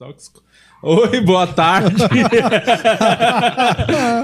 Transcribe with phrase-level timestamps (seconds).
[0.00, 0.42] Tóxico.
[0.82, 1.94] Oi, boa tarde.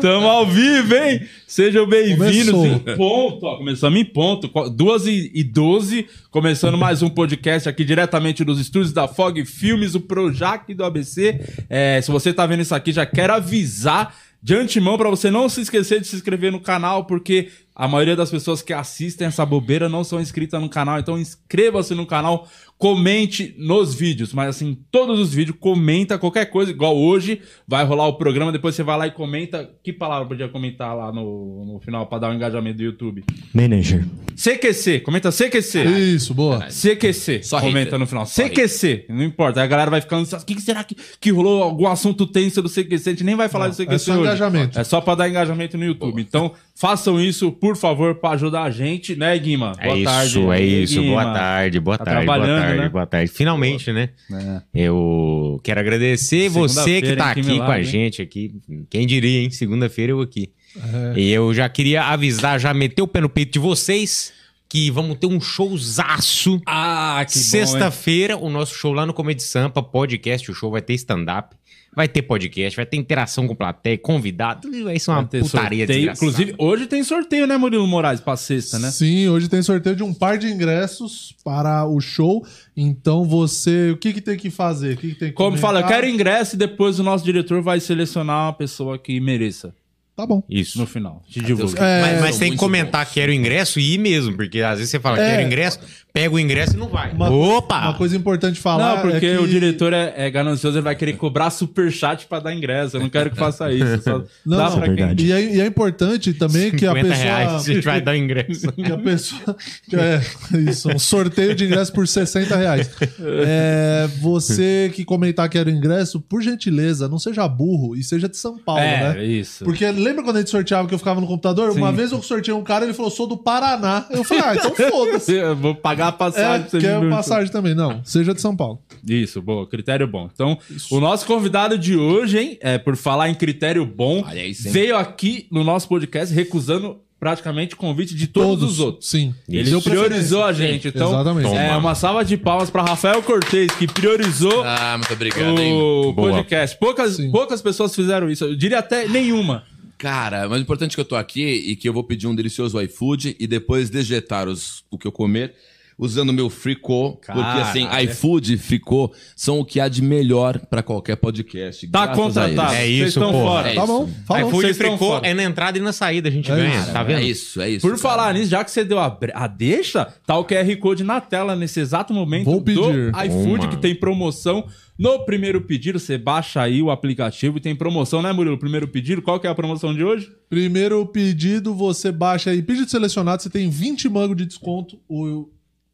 [0.00, 1.20] Tamo ao vivo, hein?
[1.46, 2.64] Sejam bem-vindos.
[2.64, 4.48] Em ponto, ó, começamos em ponto.
[4.70, 10.00] 2 e 12, começando mais um podcast aqui diretamente dos estúdios da Fog Filmes, o
[10.00, 11.42] Projac do ABC.
[11.68, 15.46] É, se você tá vendo isso aqui, já quero avisar de antemão pra você não
[15.46, 19.44] se esquecer de se inscrever no canal, porque a maioria das pessoas que assistem essa
[19.44, 20.98] bobeira não são inscritas no canal.
[20.98, 22.48] Então inscreva-se no canal,
[22.78, 28.06] comente nos vídeos, mas assim, todos os vídeos, comenta qualquer coisa, igual hoje, vai rolar
[28.06, 29.68] o programa, depois você vai lá e comenta.
[29.84, 33.22] Que palavra podia comentar lá no, no final pra dar o engajamento do YouTube?
[33.52, 34.06] Manager.
[34.34, 35.84] CQC, comenta CQC.
[35.84, 36.66] Isso, boa.
[36.70, 37.98] CQC, Só comenta hater.
[37.98, 38.26] no final.
[38.26, 39.60] CQC, não importa.
[39.60, 40.26] Aí a galera vai ficando.
[40.26, 43.08] O que, que será que, que rolou algum assunto tenso do CQC?
[43.08, 44.20] A gente nem vai falar Não, do CQC é só hoje.
[44.20, 44.78] engajamento.
[44.78, 46.20] É só pra dar engajamento no YouTube.
[46.20, 49.72] Então, façam isso, por favor, pra ajudar a gente, né, Guima?
[49.78, 51.00] É isso, é isso.
[51.00, 51.22] Guima.
[51.22, 52.88] Boa tarde, boa Tá tarde, boa tarde, né?
[52.90, 53.32] boa tarde.
[53.32, 54.10] Finalmente, né?
[54.30, 54.62] É.
[54.74, 57.32] Eu quero agradecer você que tá?
[57.34, 57.84] Que aqui com milagre, a hein?
[57.86, 58.54] gente aqui.
[58.90, 59.50] Quem diria, hein?
[59.50, 60.50] Segunda-feira eu aqui.
[60.76, 61.18] É.
[61.18, 64.32] E eu já queria avisar, já meter o pé no peito de vocês
[64.68, 66.60] que vamos ter um showzaço.
[66.66, 67.38] Ah, que?
[67.38, 71.56] Sexta-feira, o nosso show lá no Comedy Sampa, podcast, o show vai ter stand-up,
[71.96, 75.86] vai ter podcast, vai ter interação com plateia, convidado, vai ser uma putaria sorteio.
[75.86, 76.12] desgraçada.
[76.12, 78.90] Inclusive, hoje tem sorteio, né, Murilo Moraes, pra sexta, né?
[78.90, 82.46] Sim, hoje tem sorteio de um par de ingressos para o show.
[82.76, 84.94] Então você, o que, que tem que fazer?
[84.94, 86.02] O que, que tem que Como fala, eu comentar?
[86.02, 89.74] quero ingresso e depois o nosso diretor vai selecionar uma pessoa que mereça
[90.16, 90.42] Tá bom.
[90.48, 90.78] Isso.
[90.78, 91.22] no final.
[91.28, 91.78] Te divulga.
[91.84, 94.98] É, mas mas tem que comentar quero ingresso e ir mesmo, porque às vezes você
[94.98, 95.30] fala É.
[95.32, 95.78] quero ingresso,
[96.10, 97.12] pega o ingresso e não vai.
[97.12, 97.80] Uma, Opa!
[97.82, 99.42] Uma coisa importante falar Não, porque é que...
[99.42, 102.96] o diretor é, é ganancioso, ele vai querer cobrar superchat pra dar ingresso.
[102.96, 104.02] Eu não quero que faça isso.
[104.02, 105.26] Só Não, dá não, pra quem...
[105.26, 107.24] E é, e é importante também que a 50 pessoa...
[107.24, 108.72] reais a gente vai dar o ingresso.
[108.76, 109.56] Que a pessoa.
[109.92, 112.90] É, isso, um sorteio de ingresso por 60 reais.
[113.20, 118.28] É, você que comentar que era o ingresso, por gentileza, não seja burro e seja
[118.28, 119.24] de São Paulo, É, né?
[119.24, 119.64] isso.
[119.64, 121.70] Porque lembra quando a gente sorteava que eu ficava no computador?
[121.70, 121.96] Uma Sim.
[121.96, 124.06] vez eu sorteei um cara, ele falou, sou do Paraná.
[124.10, 125.32] Eu falei, ah, então foda-se.
[125.34, 127.74] Eu vou pagar a É, passagem você quer passagem também.
[127.74, 128.80] Não, seja de São Paulo.
[129.06, 130.28] Isso, boa, critério bom.
[130.32, 130.58] Então,
[130.90, 134.70] o nosso convidado de hoje, hein, é, por falar em critério bom, Olha aí, sim.
[134.70, 139.08] veio aqui no nosso podcast recusando praticamente o convite de todos, os outros.
[139.08, 139.34] Sim.
[139.48, 140.88] Ele Deu priorizou a gente.
[140.88, 141.46] Então, Exatamente.
[141.48, 141.78] é, Toma.
[141.78, 145.72] uma salva de palmas para Rafael Cortez, que priorizou Ah, muito obrigado, hein?
[145.72, 146.30] o Boa.
[146.30, 146.76] podcast.
[146.78, 147.30] Poucas, Sim.
[147.30, 148.44] poucas pessoas fizeram isso.
[148.44, 149.64] Eu diria até nenhuma.
[149.98, 152.34] Cara, mas o importante é que eu tô aqui e que eu vou pedir um
[152.34, 155.54] delicioso iFood e depois dejetar os, o que eu comer
[155.98, 157.12] usando o meu Fricô.
[157.24, 158.10] Porque assim, Caralho.
[158.10, 161.88] iFood e Fricô são o que há de melhor pra qualquer podcast.
[161.88, 162.74] Tá contratado.
[162.74, 163.44] É Vocês isso, estão porra.
[163.44, 163.70] fora.
[163.70, 164.48] É Tá bom, falou.
[164.50, 166.92] iFood estão fricô é na entrada e na saída, a gente É ganha, isso.
[166.92, 167.20] tá vendo?
[167.20, 167.80] É isso, é isso.
[167.80, 168.02] Por cara.
[168.02, 171.56] falar nisso, já que você deu a, a deixa, tá o QR Code na tela
[171.56, 173.10] nesse exato momento Vou pedir.
[173.12, 173.68] do iFood, Toma.
[173.70, 174.66] que tem promoção
[174.98, 175.98] no primeiro pedido.
[175.98, 178.58] Você baixa aí o aplicativo e tem promoção, né, Murilo?
[178.58, 180.30] Primeiro pedido, qual que é a promoção de hoje?
[180.48, 184.98] Primeiro pedido, você baixa aí, pedido selecionado, você tem 20 mangos de desconto.
[185.08, 185.48] O,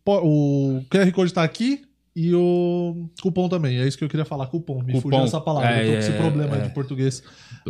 [0.06, 1.82] o QR Code tá aqui
[2.14, 3.78] e o cupom também.
[3.80, 4.82] É isso que eu queria falar, cupom.
[4.82, 5.08] Me Cupom.
[5.10, 6.60] fugiu essa palavra, É, eu tô com esse é, problema é.
[6.60, 7.22] de português.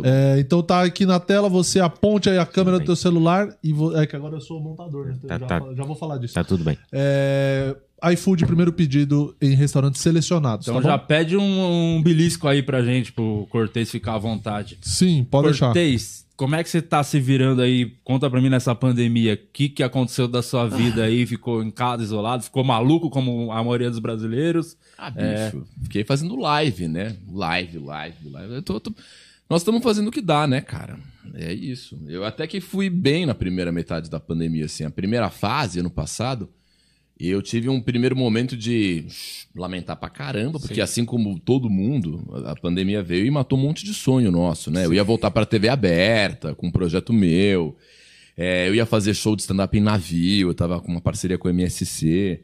[0.03, 3.71] É, então tá aqui na tela, você aponte aí a câmera do teu celular e
[3.71, 5.13] vo- é que agora eu sou montador, né?
[5.17, 5.73] Então Tá, já, tá.
[5.73, 6.33] já vou falar disso.
[6.33, 6.77] Tá tudo bem.
[6.91, 7.73] É,
[8.11, 11.05] iFood, primeiro pedido em restaurantes selecionados, Então tá já bom?
[11.05, 14.77] pede um, um belisco aí pra gente, pro Cortez ficar à vontade.
[14.81, 15.67] Sim, pode deixar.
[15.67, 17.93] Cortez, como é que você tá se virando aí?
[18.03, 19.35] Conta pra mim nessa pandemia.
[19.35, 21.25] O que, que aconteceu da sua vida aí?
[21.25, 22.43] Ficou em casa, isolado?
[22.43, 24.75] Ficou maluco como a maioria dos brasileiros?
[24.97, 25.63] Ah, bicho.
[25.83, 27.15] Fiquei fazendo live, né?
[27.31, 28.53] Live, live, live.
[28.55, 28.93] Eu tô- tô-
[29.49, 30.97] Nós estamos fazendo o que dá, né, cara?
[31.35, 31.97] É isso.
[32.07, 34.83] Eu até que fui bem na primeira metade da pandemia, assim.
[34.83, 36.49] A primeira fase, ano passado,
[37.29, 39.05] eu tive um primeiro momento de
[39.55, 43.85] lamentar pra caramba, porque assim como todo mundo, a pandemia veio e matou um monte
[43.85, 44.85] de sonho nosso, né?
[44.85, 47.75] Eu ia voltar pra TV aberta, com um projeto meu.
[48.35, 51.47] É, eu ia fazer show de stand-up em navio, eu tava com uma parceria com
[51.47, 52.41] o MSC.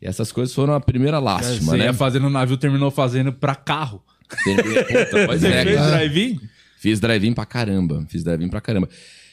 [0.00, 1.84] E essas coisas foram a primeira lástima, você né?
[1.86, 4.02] ia fazendo navio, terminou fazendo pra carro.
[4.28, 4.62] Puta,
[5.26, 6.40] pois Você é, fez drive-in?
[6.78, 8.04] Fiz drive-in pra caramba.
[8.08, 8.88] Fiz drive-in pra caramba.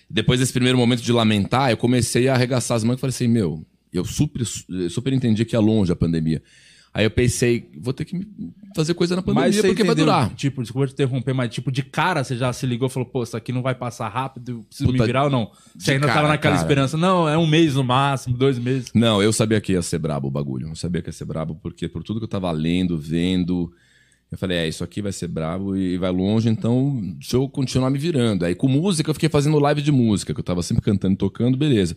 [0.09, 3.27] Depois desse primeiro momento de lamentar, eu comecei a arregaçar as mãos e falei assim,
[3.27, 6.41] meu, eu super, super entendi que ia longe a pandemia.
[6.91, 8.27] Aí eu pensei, vou ter que
[8.75, 10.33] fazer coisa na pandemia porque vai entendeu, durar.
[10.33, 13.21] Tipo, desculpa te interromper, mas tipo, de cara você já se ligou e falou, pô,
[13.21, 15.51] isso aqui não vai passar rápido, preciso Puta, me virar ou não?
[15.77, 16.65] Você ainda tava cara, naquela cara.
[16.65, 18.91] esperança, não, é um mês no máximo, dois meses.
[18.93, 20.67] Não, eu sabia que ia ser brabo o bagulho.
[20.67, 23.71] Eu sabia que ia ser brabo porque por tudo que eu tava lendo, vendo,
[24.31, 27.91] eu falei, é, isso aqui vai ser brabo e vai longe, então deixa eu continuar
[27.91, 28.45] me virando.
[28.45, 31.17] Aí com música eu fiquei fazendo live de música, que eu tava sempre cantando e
[31.17, 31.95] tocando, beleza.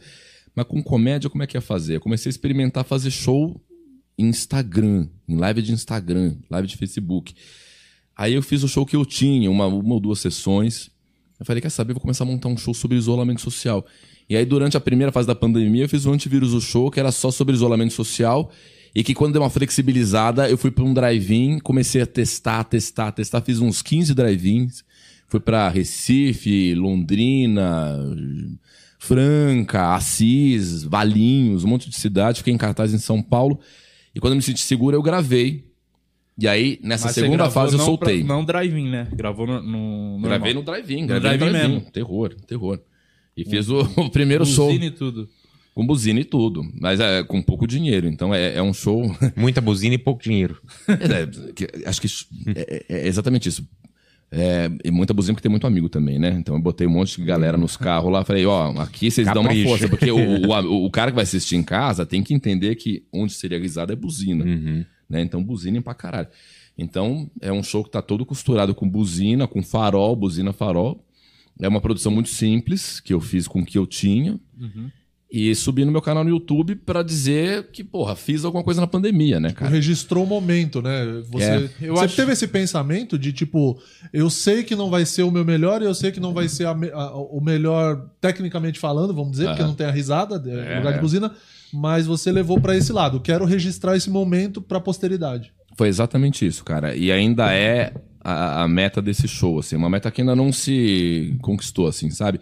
[0.54, 1.96] Mas com comédia, como é que ia fazer?
[1.96, 3.60] Eu comecei a experimentar fazer show
[4.18, 7.34] em Instagram, em live de Instagram, live de Facebook.
[8.16, 10.90] Aí eu fiz o show que eu tinha, uma, uma ou duas sessões.
[11.40, 13.84] Eu falei, quer saber, vou começar a montar um show sobre isolamento social.
[14.28, 17.00] E aí, durante a primeira fase da pandemia, eu fiz o antivírus o show, que
[17.00, 18.50] era só sobre isolamento social.
[18.94, 23.10] E que quando deu uma flexibilizada, eu fui para um drive-in, comecei a testar, testar,
[23.12, 23.40] testar.
[23.40, 24.84] Fiz uns 15 drive-ins.
[25.28, 27.98] Fui para Recife, Londrina,
[29.06, 32.38] Franca, Assis, Valinhos, um monte de cidade.
[32.38, 33.58] Fiquei em cartaz em São Paulo.
[34.14, 35.64] E quando eu me senti seguro, eu gravei.
[36.38, 38.18] E aí, nessa Mas segunda fase, eu soltei.
[38.24, 39.08] pra- não drive-in, né?
[39.12, 39.60] Gravou no.
[39.60, 40.54] no Gravei normal.
[40.54, 41.90] no drive-in, gravei no drive-in mesmo.
[41.90, 42.80] Terror, terror.
[43.36, 45.28] E fiz o, o primeiro show Buzina e tudo.
[45.74, 46.62] com buzina e tudo.
[46.80, 48.06] Mas é com pouco dinheiro.
[48.06, 49.02] Então é, é um show.
[49.36, 50.60] Muita buzina e pouco dinheiro.
[50.88, 53.66] É, que- acho que isso- é, é exatamente isso.
[54.34, 56.30] É, e muita buzina porque tem muito amigo também, né?
[56.38, 58.24] Então eu botei um monte de galera nos carros lá.
[58.24, 59.86] Falei, ó, aqui vocês dão uma força.
[59.90, 63.34] Porque o, o, o cara que vai assistir em casa tem que entender que onde
[63.34, 64.42] seria risada é buzina.
[65.08, 65.20] Né?
[65.20, 66.28] Então buzinem pra caralho.
[66.78, 71.04] Então é um show que tá todo costurado com buzina, com farol, buzina farol.
[71.60, 74.40] É uma produção muito simples que eu fiz com o que eu tinha.
[75.34, 78.86] E subi no meu canal no YouTube pra dizer que, porra, fiz alguma coisa na
[78.86, 79.70] pandemia, né, cara?
[79.70, 81.22] Registrou o momento, né?
[81.30, 81.70] Você, É.
[81.80, 83.80] Eu você acho- teve esse pensamento de tipo,
[84.12, 86.66] eu sei que não vai ser o meu melhor, eu sei que não vai ser
[86.66, 90.92] a a- o melhor tecnicamente falando, vamos dizer, porque não tem a risada, é, lugar
[90.92, 91.32] de buzina,
[91.72, 93.18] mas você levou pra esse lado.
[93.18, 95.50] Quero registrar esse momento pra posteridade.
[95.78, 96.94] Foi exatamente isso, cara.
[96.94, 99.76] E ainda é a, a meta desse show, assim.
[99.76, 102.38] Uma meta que ainda não se conquistou, assim, sabe?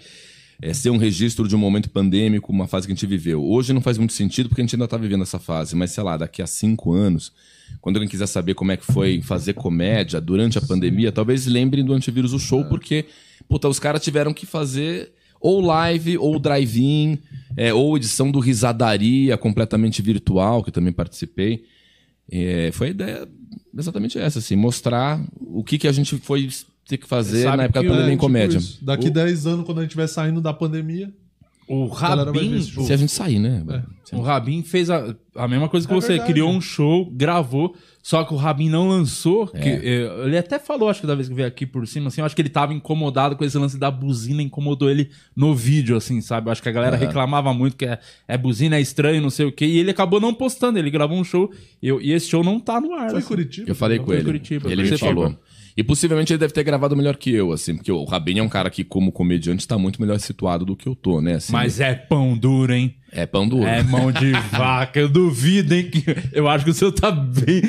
[0.62, 3.42] É ser um registro de um momento pandêmico, uma fase que a gente viveu.
[3.42, 6.04] Hoje não faz muito sentido porque a gente ainda tá vivendo essa fase, mas sei
[6.04, 7.32] lá, daqui a cinco anos,
[7.80, 11.84] quando alguém quiser saber como é que foi fazer comédia durante a pandemia, talvez lembrem
[11.84, 13.06] do antivírus o show, porque,
[13.48, 17.18] puta, os caras tiveram que fazer ou live, ou drive-in,
[17.56, 21.64] é, ou edição do Risadaria completamente virtual, que eu também participei.
[22.30, 23.28] É, foi a ideia
[23.76, 26.48] exatamente essa, assim, mostrar o que, que a gente foi
[26.90, 28.58] ter que fazer na época que da pandemia É, em tipo comédia.
[28.58, 28.84] isso.
[28.84, 31.12] Daqui O- 10 anos, quando a gente estiver saindo da pandemia,
[31.68, 32.58] O galera vai ver Rabin.
[32.58, 32.84] esse.
[32.84, 33.62] Se a gente sair, né?
[34.12, 36.08] O Rabin fez a, a mesma coisa que É você.
[36.14, 36.32] verdade.
[36.32, 39.48] Criou um show, gravou, só que o Rabin não lançou.
[39.54, 39.60] É.
[39.60, 42.20] Que, eh, ele até falou, acho que da vez que veio aqui por cima, assim,
[42.20, 45.96] eu acho que ele tava incomodado com esse lance da buzina, incomodou ele no vídeo,
[45.96, 46.48] assim, sabe?
[46.48, 49.46] Eu acho que a galera reclamava muito que é, é buzina, é estranho, não sei
[49.46, 49.64] o quê.
[49.64, 52.58] E ele acabou não postando, ele gravou um show e, eu- e esse show não
[52.58, 53.10] tá no ar.
[53.10, 53.28] foi em assim.
[53.28, 53.70] Curitiba.
[53.70, 54.24] Eu falei com Foi ele.
[54.24, 55.08] Curitiba, ele me Curitiba.
[55.08, 55.38] falou.
[55.76, 58.48] E possivelmente ele deve ter gravado melhor que eu, assim, porque o Rabin é um
[58.48, 61.34] cara que, como comediante, tá muito melhor situado do que eu tô, né?
[61.34, 62.94] Assim, Mas é pão duro, hein?
[63.12, 63.66] é pão duro.
[63.66, 65.00] É mão de vaca.
[65.00, 65.90] Eu duvido, hein?
[65.90, 67.62] Que eu acho que o seu tá bem.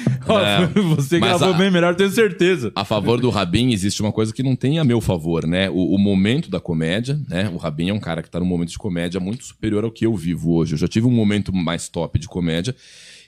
[0.75, 2.71] Não, você gravou a- bem melhor, tenho certeza.
[2.75, 5.69] A favor do Rabin existe uma coisa que não tem a meu favor, né?
[5.69, 7.49] O, o momento da comédia, né?
[7.53, 10.05] O Rabin é um cara que tá num momento de comédia muito superior ao que
[10.05, 10.73] eu vivo hoje.
[10.73, 12.75] Eu já tive um momento mais top de comédia.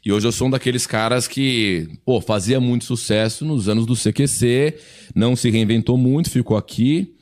[0.05, 3.95] E hoje eu sou um daqueles caras que, pô, fazia muito sucesso nos anos do
[3.95, 4.75] CQC,
[5.15, 7.13] não se reinventou muito, ficou aqui.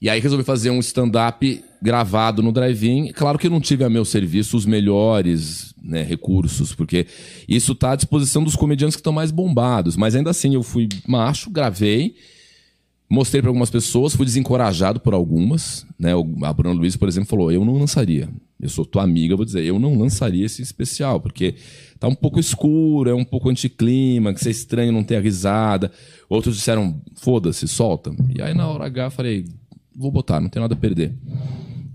[0.00, 3.10] E aí resolvi fazer um stand-up gravado no drive-in.
[3.12, 7.08] Claro que eu não tive a meu serviço os melhores né, recursos, porque
[7.48, 9.96] isso tá à disposição dos comediantes que estão mais bombados.
[9.96, 12.14] Mas ainda assim, eu fui macho, gravei,
[13.10, 15.84] mostrei para algumas pessoas, fui desencorajado por algumas.
[15.98, 16.12] Né?
[16.44, 18.28] A Bruna Luiz, por exemplo, falou: eu não lançaria.
[18.60, 21.54] Eu sou tua amiga, vou dizer, eu não lançaria esse especial, porque
[21.98, 25.92] tá um pouco escuro, é um pouco anticlímax, é estranho não ter a risada.
[26.28, 28.12] Outros disseram, foda-se, solta.
[28.34, 29.44] E aí na hora H falei,
[29.94, 31.14] vou botar, não tem nada a perder.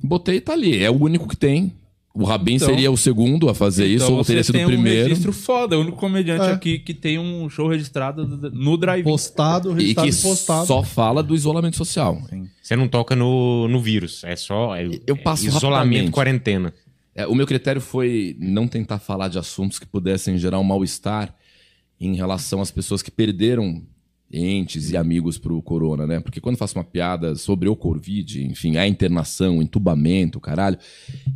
[0.01, 1.73] Botei e tá ali, é o único que tem.
[2.15, 4.99] O Rabin Então- seria o segundo a fazer isso, ou teria sido o tem primeiro.
[4.99, 5.73] um registro foda.
[5.75, 6.51] É o único comediante É.
[6.51, 10.67] aqui que tem um show registrado no drive Postado, E registrado que e postado.
[10.67, 12.21] só fala do isolamento social.
[12.61, 16.71] Você não toca no, no vírus, é só é, Eu passo é isolamento, quarentena.
[17.15, 21.33] É, o meu critério foi não tentar falar de assuntos que pudessem gerar um mal-estar
[21.99, 23.81] em relação às pessoas que perderam
[24.33, 26.19] entes e amigos pro corona, né?
[26.19, 30.77] Porque quando eu faço uma piada sobre o Covid, enfim, a internação, entubamento, caralho,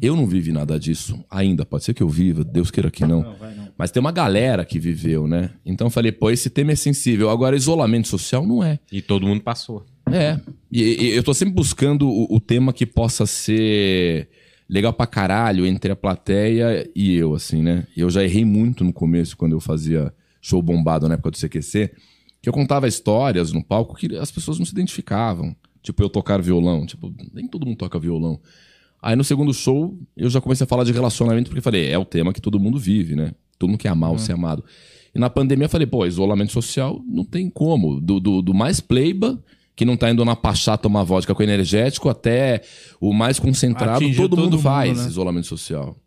[0.02, 1.64] eu não vivi nada disso ainda.
[1.64, 3.36] Pode ser que eu viva, Deus queira que não.
[3.78, 5.52] Mas tem uma galera que viveu, né?
[5.64, 7.30] Então eu falei, pô, esse tema é sensível.
[7.30, 8.80] Agora, isolamento social não é.
[8.92, 9.86] E todo mundo passou.
[10.12, 10.40] É.
[10.72, 14.30] E, e eu tô sempre buscando o, o tema que possa ser
[14.68, 17.86] legal pra caralho entre a plateia e eu, assim, né?
[17.96, 21.92] Eu já errei muito no começo, quando eu fazia show bombado na época do CQC,
[22.42, 25.56] que eu contava histórias no palco que as pessoas não se identificavam.
[25.82, 26.86] Tipo, eu tocar violão.
[26.86, 28.40] Tipo, nem todo mundo toca violão.
[29.02, 32.06] Aí no segundo show, eu já comecei a falar de relacionamento, porque falei, é o
[32.06, 33.34] tema que todo mundo vive, né?
[33.58, 34.64] Todo mundo quer amar ou ser amado.
[35.14, 38.00] E na pandemia eu falei, pô, isolamento social não tem como.
[38.02, 39.42] Do, do, do mais pleiba,
[39.76, 42.62] que não tá indo na Pachá tomar vodka com energético, até
[43.00, 45.08] o mais concentrado, todo, todo mundo mundo, faz né?
[45.08, 45.98] isolamento social.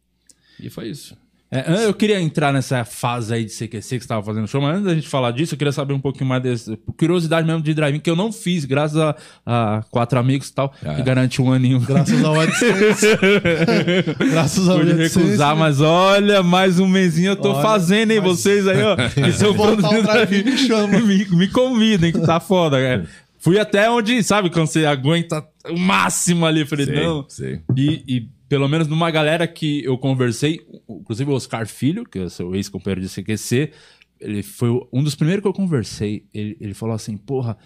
[0.58, 1.16] E foi isso.
[1.52, 4.74] É, eu queria entrar nessa fase aí de CQC que você estava fazendo show, mas
[4.76, 6.76] antes da gente falar disso, eu queria saber um pouquinho mais desse.
[6.96, 10.72] Curiosidade mesmo de drive-in, que eu não fiz, graças a, a quatro amigos e tal,
[10.84, 11.04] Ah, que é.
[11.04, 11.80] garante um aninho.
[11.80, 13.06] Graças ao AdSense.
[14.30, 15.18] Graças ao Pude AdSense.
[15.18, 18.06] recusar, mas olha, mais um mesinho eu tô Olha, fazem, hein?
[18.06, 18.94] mas- Vocês aí, ó.
[19.10, 21.00] Que são voltar ao produzindo drive-in, me chama.
[21.00, 23.06] me, me convidem, que tá foda, cara.
[23.38, 26.64] Fui até onde, sabe, quando você aguenta o máximo ali.
[26.66, 27.24] Falei, Sei, não.
[27.28, 27.60] sei.
[27.76, 32.22] E, e pelo menos numa galera que eu conversei, inclusive o Oscar Filho, que é
[32.24, 33.70] o seu ex-companheiro de CQC,
[34.20, 36.24] ele foi um dos primeiros que eu conversei.
[36.34, 37.56] Ele, ele falou assim, porra,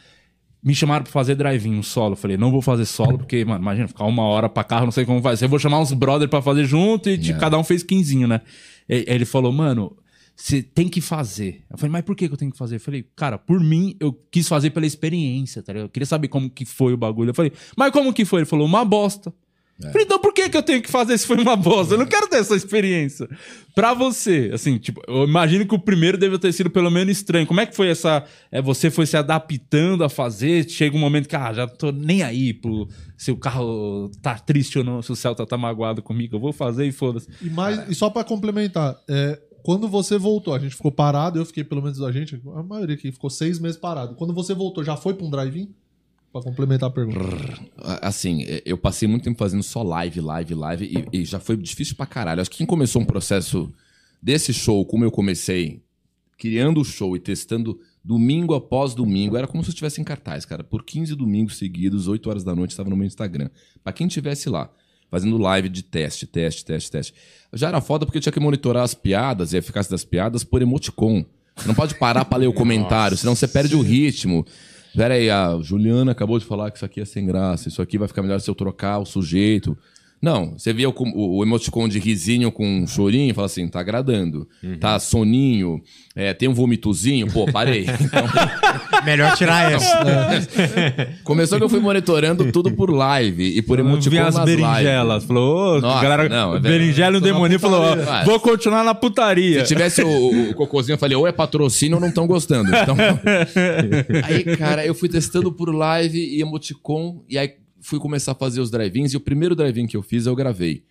[0.62, 2.12] me chamaram pra fazer drive-in, um solo.
[2.12, 4.92] Eu falei, não vou fazer solo, porque, mano, imagina, ficar uma hora pra carro, não
[4.92, 5.46] sei como vai ser.
[5.46, 8.42] Eu vou chamar uns brother pra fazer junto e tipo, cada um fez quinzinho, né?
[8.86, 9.96] E- ele falou, mano,
[10.36, 11.64] você tem que fazer.
[11.70, 12.76] Eu falei, mas por que, que eu tenho que fazer?
[12.76, 15.86] Eu falei, cara, por mim, eu quis fazer pela experiência, tá ligado?
[15.86, 17.30] Eu queria saber como que foi o bagulho.
[17.30, 18.40] Eu falei, mas como que foi?
[18.40, 19.32] Ele falou, uma bosta.
[19.80, 21.94] Eu Falei, então por que, que eu tenho que fazer se foi uma bosta?
[21.94, 23.28] Eu não quero ter essa experiência.
[23.74, 27.46] Pra você, assim, tipo, eu imagino que o primeiro deve ter sido pelo menos estranho.
[27.46, 28.24] Como é que foi essa.
[28.52, 30.68] É, você foi se adaptando a fazer?
[30.68, 32.88] Chega um momento que, ah, já tô nem aí pro,
[33.18, 36.36] se o carro tá triste ou não, se o Celta tá magoado comigo.
[36.36, 37.28] Eu vou fazer e foda-se.
[37.42, 41.44] E, mais, e só pra complementar, é, quando você voltou, a gente ficou parado, eu
[41.44, 44.14] fiquei, pelo menos a gente, a maioria aqui ficou seis meses parado.
[44.14, 45.74] Quando você voltou, já foi pra um drive-in?
[46.34, 47.20] Pra complementar a pergunta.
[48.02, 51.56] Assim, é, eu passei muito tempo fazendo só live, live, live, e, e já foi
[51.56, 52.40] difícil pra caralho.
[52.40, 53.72] Acho que quem começou um processo
[54.20, 55.80] desse show, como eu comecei,
[56.36, 60.44] criando o show e testando domingo após domingo, era como se eu estivesse em cartaz,
[60.44, 60.64] cara.
[60.64, 63.48] Por 15 domingos seguidos, 8 horas da noite, estava no meu Instagram.
[63.84, 64.68] Pra quem tivesse lá,
[65.08, 67.14] fazendo live de teste, teste, teste, teste.
[67.52, 70.42] Já era foda porque eu tinha que monitorar as piadas e a eficácia das piadas
[70.42, 71.24] por emoticon.
[71.54, 74.44] Você não pode parar pra ler o comentário, senão você perde o ritmo.
[74.96, 77.98] Pera aí, a Juliana acabou de falar que isso aqui é sem graça, isso aqui
[77.98, 79.76] vai ficar melhor se eu trocar o sujeito.
[80.22, 84.48] Não, você via o, o, emoticon de risinho com chorinho e fala assim, tá agradando.
[84.80, 85.82] Tá soninho,
[86.16, 87.84] é, tem um vomitozinho, pô, parei.
[88.00, 88.24] Então,
[89.04, 90.02] Melhor tirar essa.
[91.24, 95.14] começou que eu fui monitorando tudo por live e por emoticon Vi as nas berinjelas.
[95.14, 95.24] lives.
[95.28, 97.82] Falou, Nossa, galera, não, é berinjela e o demoninho falou,
[98.24, 99.60] vou continuar na putaria.
[99.60, 102.70] Se tivesse o, o- o cocôzinho, eu falei, ou é patrocínio ou não estão gostando.
[102.74, 102.96] Então...
[104.24, 107.52] aí, cara, eu fui testando por live e emoticon, e aí
[107.84, 110.84] fui começar a fazer os drive-ins, e o primeiro drive-in que eu fiz, eu gravei.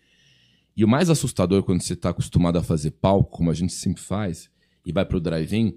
[0.78, 4.02] E o mais assustador quando você tá acostumado a fazer palco, como a gente sempre
[4.02, 4.50] faz,
[4.86, 5.76] e vai pro drive-in,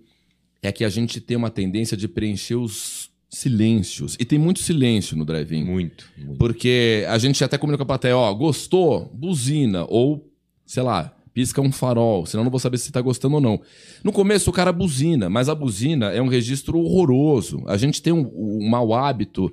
[0.62, 4.16] é que a gente tem uma tendência de preencher os silêncios.
[4.20, 5.64] E tem muito silêncio no drive-in.
[5.64, 6.38] Muito, muito.
[6.38, 9.10] Porque a gente até comunica com a plateia, ó, gostou?
[9.14, 9.86] Buzina.
[9.88, 10.30] Ou,
[10.64, 13.60] sei lá, pisca um farol, senão eu não vou saber se tá gostando ou não.
[14.02, 17.62] No começo o cara buzina, mas a buzina é um registro horroroso.
[17.66, 19.52] A gente tem um, um mau hábito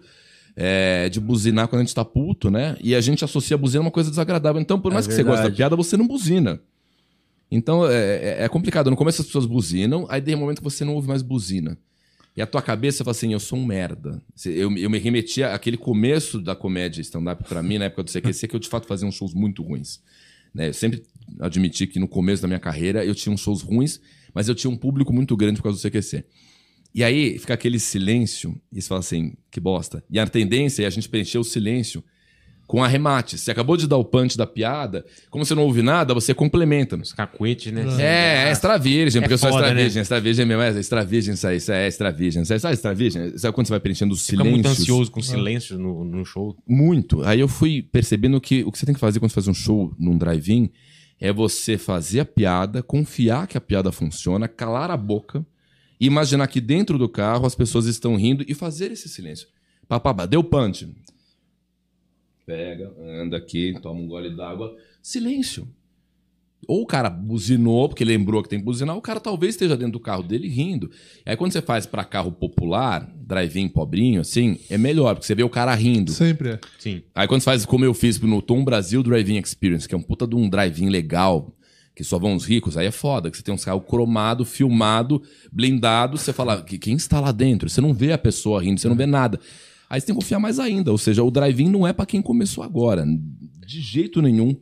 [0.55, 2.77] é, de buzinar quando a gente tá puto, né?
[2.81, 4.61] E a gente associa a buzina a uma coisa desagradável.
[4.61, 5.57] Então, por É mais que você goste da verdade.
[5.57, 6.59] piada, você não buzina.
[7.51, 8.89] Então é, é- é complicado.
[8.89, 11.77] No começo as pessoas buzinam, aí tem um momento que você não ouve mais buzina.
[12.35, 14.19] E a tua cabeça fala assim, eu sou um merda.
[14.43, 18.47] Eu, eu me remetia àquele começo da comédia stand-up pra mim, na época do CQC,
[18.47, 20.01] que eu de fato fazia uns shows muito ruins.
[20.53, 20.69] Né?
[20.69, 21.03] Eu sempre
[21.39, 24.01] admiti que no começo da minha carreira eu tinha uns shows ruins,
[24.33, 26.23] mas eu tinha um público muito grande por causa do CQC.
[26.93, 30.03] E aí fica aquele silêncio, e você fala assim, que bosta.
[30.09, 32.03] E a tendência é a gente preencher o silêncio
[32.67, 33.37] com arremate.
[33.37, 36.95] Você acabou de dar o punch da piada, como você não ouve nada, você complementa.
[36.95, 37.83] Os cacuetes, né?
[37.99, 39.81] É, é extra virgem, porque É eu sou foda, extra né?
[39.81, 40.01] virgem.
[40.01, 42.45] Extra virgem mesmo, é extra virgem isso aí, isso é extra virgem.
[42.45, 43.37] Você sabe extra virgem?
[43.37, 44.53] Sabe quando você vai preenchendo os Fica silêncios?
[44.53, 46.55] muito ansioso com silêncio no, no show.
[46.67, 47.23] Muito.
[47.23, 49.53] Aí eu fui percebendo que o que você tem que fazer quando você faz um
[49.53, 50.69] show num drive-in
[51.19, 55.45] é você fazer a piada, confiar que a piada funciona, calar a boca
[55.99, 59.47] e imaginar que dentro do carro as pessoas estão rindo e fazer esse silêncio.
[59.87, 60.89] Papabá, deu punch.
[62.45, 64.75] Pega, anda aqui, toma um gole d'água.
[65.01, 65.67] Silêncio.
[66.67, 69.93] Ou o cara buzinou, porque lembrou que tem que buzinar, o cara talvez esteja dentro
[69.93, 70.89] do carro dele rindo.
[71.25, 75.43] Aí quando você faz pra carro popular, drive-in pobrinho, assim, é melhor, porque você vê
[75.43, 76.11] o cara rindo.
[76.11, 76.59] Sempre é.
[76.79, 77.03] Sim.
[77.13, 80.01] Aí quando você faz como eu fiz no Tom Brasil Drive-In Experience, que é um
[80.01, 81.53] puta de um drive-in legal,
[81.95, 85.21] que só vão os ricos, aí é foda, que você tem uns carros cromado, filmado,
[85.51, 87.69] blindado, você fala, "Que- quem está lá dentro?
[87.69, 89.39] Você não vê a pessoa rindo, você não vê nada.
[89.89, 92.21] Aí você tem que confiar mais ainda, ou seja, o drive-in não é pra quem
[92.21, 93.05] começou agora,
[93.65, 94.55] de jeito nenhum.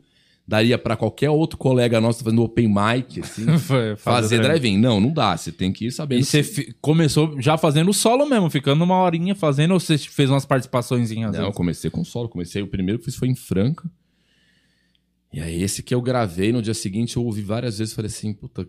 [0.46, 3.46] Daria pra qualquer outro colega nosso fazendo open mic, assim,
[3.96, 4.78] fazer drive-in.
[4.78, 6.20] Não, não dá, você tem que ir sabendo.
[6.22, 10.44] E você começou já fazendo solo mesmo, ficando uma horinha fazendo, ou você fez umas
[10.44, 11.32] participaçõezinhas?
[11.32, 12.28] Não, eu comecei com solo.
[12.28, 13.90] Comecei, o primeiro que fiz foi em Franca.
[15.34, 18.34] E aí, esse que eu gravei no dia seguinte, eu ouvi várias vezes falei assim:
[18.34, 18.68] puta,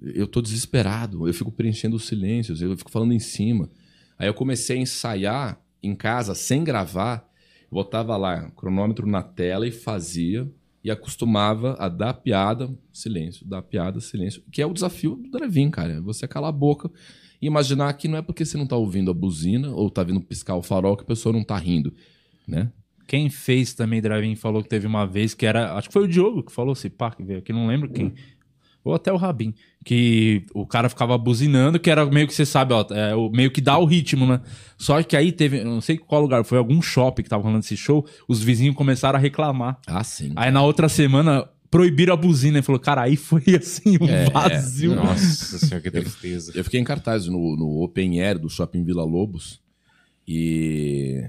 [0.00, 3.68] eu tô desesperado, eu fico preenchendo os silêncios, eu fico falando em cima.
[4.16, 7.28] Aí eu comecei a ensaiar em casa, sem gravar,
[7.70, 10.48] botava lá cronômetro na tela e fazia
[10.84, 15.70] e acostumava a dar piada, silêncio, dar piada, silêncio, que é o desafio do drive-in,
[15.70, 16.00] cara.
[16.02, 16.90] Você calar a boca
[17.40, 20.20] e imaginar que não é porque você não tá ouvindo a buzina ou tá vindo
[20.20, 21.92] piscar o farol que a pessoa não tá rindo,
[22.46, 22.70] né?
[23.06, 25.74] Quem fez também drive-in falou que teve uma vez que era.
[25.74, 28.12] Acho que foi o Diogo que falou, se pá, que veio aqui, não lembro quem.
[28.82, 29.54] Ou até o Rabin.
[29.82, 33.50] Que o cara ficava buzinando, que era meio que você sabe, ó, é, o- meio
[33.50, 34.40] que dá o ritmo, né?
[34.76, 37.60] Só que aí teve, eu não sei qual lugar, foi algum shopping que tava rolando
[37.64, 39.78] esse show, os vizinhos começaram a reclamar.
[39.86, 40.32] Ah, sim.
[40.36, 44.28] Aí na outra semana proibiram a buzina e falou, cara, aí foi assim, um É,
[44.30, 44.94] vazio.
[44.94, 46.52] Nossa senhora, que tristeza.
[46.54, 49.60] Eu fiquei em cartaz no, no Open Air do Shopping Vila Lobos
[50.28, 51.24] e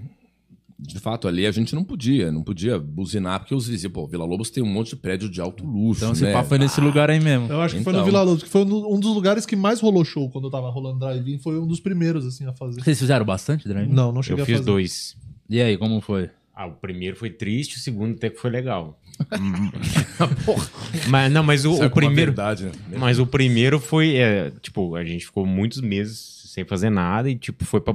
[0.77, 4.25] de fato ali a gente não podia, não podia buzinar porque os vizinhos, pô, Vila
[4.25, 6.33] Lobos tem um monte de prédio de alto luxo, Então esse né?
[6.33, 7.47] pá foi nesse lugar aí mesmo.
[7.49, 8.01] Eu acho que foi Então.
[8.01, 10.69] no Vila Lobos, que foi um dos lugares que mais rolou show quando eu tava
[10.69, 11.37] rolando drive-in.
[11.39, 12.81] Foi um dos primeiros, assim, a fazer.
[12.81, 14.65] Vocês fizeram bastante, drive Não, não cheguei Eu a fiz fazer.
[14.69, 15.15] dois.
[15.49, 16.29] E aí, como foi?
[16.53, 18.99] Ah, o primeiro foi triste, o segundo até que foi legal.
[21.09, 22.71] mas não, mas o, é o primeiro, verdade, né?
[22.97, 27.35] mas o primeiro foi, é, tipo, a gente ficou muitos meses sem fazer nada e
[27.35, 27.93] tipo foi para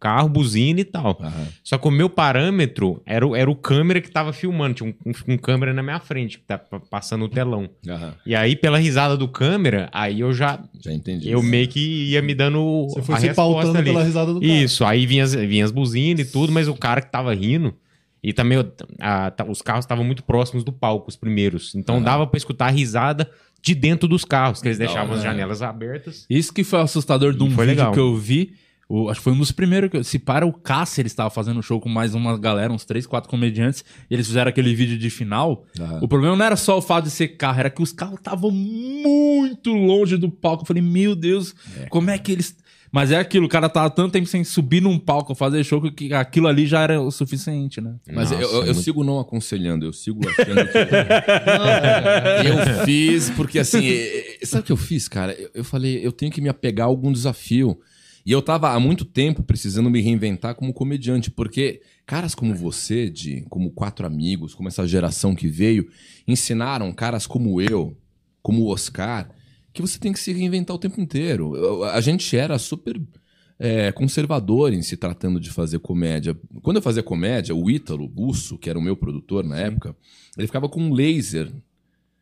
[0.00, 1.18] carro, buzina e tal.
[1.20, 1.46] Aham.
[1.62, 5.10] Só que o meu parâmetro era, o- era o câmera que tava filmando, tinha um,
[5.10, 7.68] um, um câmera na minha frente que tá pa- passando o telão.
[7.88, 8.14] Aham.
[8.24, 11.28] E aí pela risada do câmera, aí eu já Já entendi.
[11.28, 13.90] eu meio que ia me dando Você foi a se resposta pautando ali.
[13.90, 14.52] pela risada do cara.
[14.52, 17.74] Isso, aí vinha as, vinha as buzinas e tudo, mas o cara que tava rindo.
[18.28, 21.74] E também o- a- tá- os carros estavam muito próximos do palco, os primeiros.
[21.76, 22.04] Então Aham.
[22.04, 23.30] dava pra escutar a risada
[23.62, 25.30] de dentro dos carros, que eles deixavam hora, as né?
[25.30, 26.26] janelas abertas.
[26.28, 27.92] Isso que foi assustador de um Foi vídeo legal.
[27.92, 28.54] que eu vi.
[28.88, 31.58] O, acho que foi um dos primeiros que eu, Se para o Cáceres estava fazendo
[31.58, 34.96] um show com mais uma galera, uns três, quatro comediantes, e eles fizeram aquele vídeo
[34.96, 35.64] de final.
[35.78, 35.98] Aham.
[36.02, 38.50] O problema não era só o fato de ser carro, era que os carros estavam
[38.52, 40.62] muito longe do palco.
[40.62, 41.54] Eu falei, meu Deus,
[41.90, 42.56] como é que eles.
[42.96, 46.14] Mas é aquilo, o cara tava tanto tempo sem subir num palco, fazer show, que-
[46.14, 47.94] aquilo ali já era o suficiente, né?
[48.10, 50.78] Mas eu, Nossa, eu- eu muito- sigo não aconselhando, eu sigo achando que.
[52.80, 53.82] eu fiz, porque assim,
[54.42, 55.34] sabe o que eu fiz, cara?
[55.34, 57.78] Eu, eu falei, eu tenho que me apegar a algum desafio.
[58.24, 63.10] E eu tava há muito tempo precisando me reinventar como comediante, porque caras como você,
[63.10, 65.86] de, como quatro amigos, como essa geração que veio,
[66.26, 67.94] ensinaram caras como eu,
[68.42, 69.28] como o Oscar,
[69.76, 71.84] que você tem que se reinventar o tempo inteiro.
[71.84, 73.00] A gente era super
[73.58, 76.36] é, conservador em se tratando de fazer comédia.
[76.62, 79.94] Quando eu fazia comédia, o Ítalo Busso, que era o meu produtor na época,
[80.36, 81.52] ele ficava com um laser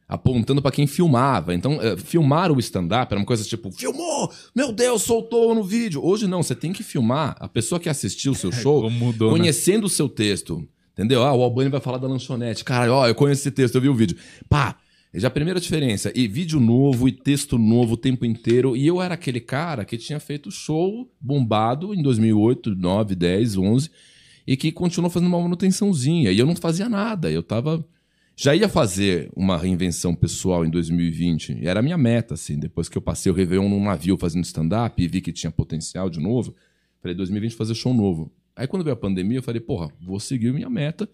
[0.08, 1.54] apontando pra quem filmava.
[1.54, 4.30] Então, é, filmar o stand-up era uma coisa tipo, filmou!
[4.54, 6.04] Meu Deus, soltou no vídeo.
[6.04, 9.32] Hoje não, você tem que filmar a pessoa que assistiu o seu show Como mudou,
[9.32, 9.38] né?
[9.38, 10.66] conhecendo o seu texto.
[10.92, 11.24] Entendeu?
[11.24, 12.64] Ah, o Albani vai falar da lanchonete.
[12.64, 14.16] Cara, ó, eu conheço esse texto, eu vi o vídeo.
[14.48, 14.76] Pá!
[15.16, 16.10] Já a primeira diferença.
[16.12, 18.76] E vídeo novo e texto novo o tempo inteiro.
[18.76, 23.90] E eu era aquele cara que tinha feito show bombado em 2008, 9, 10, 11.
[24.44, 26.32] E que continuou fazendo uma manutençãozinha.
[26.32, 27.30] E eu não fazia nada.
[27.30, 27.86] Eu tava...
[28.36, 31.58] Já ia fazer uma reinvenção pessoal em 2020.
[31.60, 32.58] E era a minha meta, assim.
[32.58, 36.10] Depois que eu passei o Réveillon num navio fazendo stand-up e vi que tinha potencial
[36.10, 36.56] de novo.
[37.00, 38.32] Falei, 2020 fazer show novo.
[38.56, 41.08] Aí quando veio a pandemia, eu falei, porra, vou seguir minha meta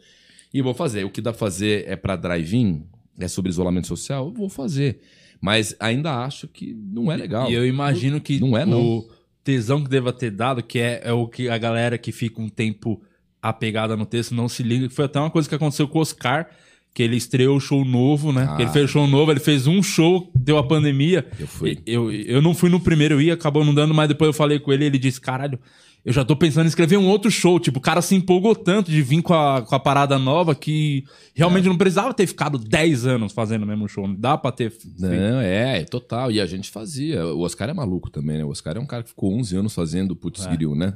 [0.55, 1.05] e vou fazer.
[1.05, 2.87] O que dá pra fazer é pra drive-in,
[3.25, 5.01] é sobre isolamento social, eu vou fazer.
[5.41, 7.51] Mas ainda acho que não é legal.
[7.51, 8.81] E eu imagino que Não é, não.
[8.81, 9.09] o
[9.43, 12.49] tesão que deva ter dado, que é, é o que a galera que fica um
[12.49, 13.01] tempo
[13.43, 14.89] apegada no texto não se liga.
[14.89, 16.49] que Foi até uma coisa que aconteceu com o Oscar,
[16.93, 18.47] que ele estreou o show novo, né?
[18.51, 18.61] Ah.
[18.61, 21.27] Ele fez show novo, ele fez um show, deu a pandemia.
[21.39, 21.79] Eu fui.
[21.87, 24.59] Eu, eu não fui no primeiro, eu ia, acabou não dando, mas depois eu falei
[24.59, 25.59] com ele ele disse: caralho.
[26.05, 27.61] Eu já tô pensando em escrever um outro show.
[27.61, 31.05] Tipo, o cara se empolgou tanto de vir com a, com a parada nova que
[31.35, 34.09] realmente não precisava ter ficado 10 anos fazendo o mesmo show.
[34.09, 34.71] Não dá pra ter.
[34.71, 34.99] feito.
[34.99, 36.31] Não, é, é total.
[36.33, 37.27] E a gente fazia.
[37.27, 38.45] O Oscar é maluco também, né?
[38.45, 40.95] O Oscar é um cara que ficou 11 anos fazendo Putz Grill, né?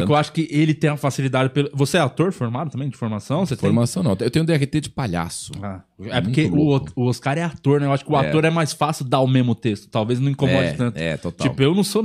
[0.00, 1.50] Só que eu acho que ele tem a facilidade.
[1.50, 1.70] Pelo...
[1.74, 3.44] Você é ator formado também, de formação?
[3.46, 3.68] Você tem?
[3.68, 4.16] Formação não.
[4.20, 5.52] Eu tenho DRT de palhaço.
[5.62, 7.86] Ah, É é porque o, o Oscar é ator, né?
[7.86, 8.28] Eu acho que o É.
[8.28, 9.88] ator é mais fácil dar o mesmo texto.
[9.88, 10.96] Talvez não incomode é, tanto.
[10.98, 11.48] é, total.
[11.48, 12.02] Tipo, eu não sou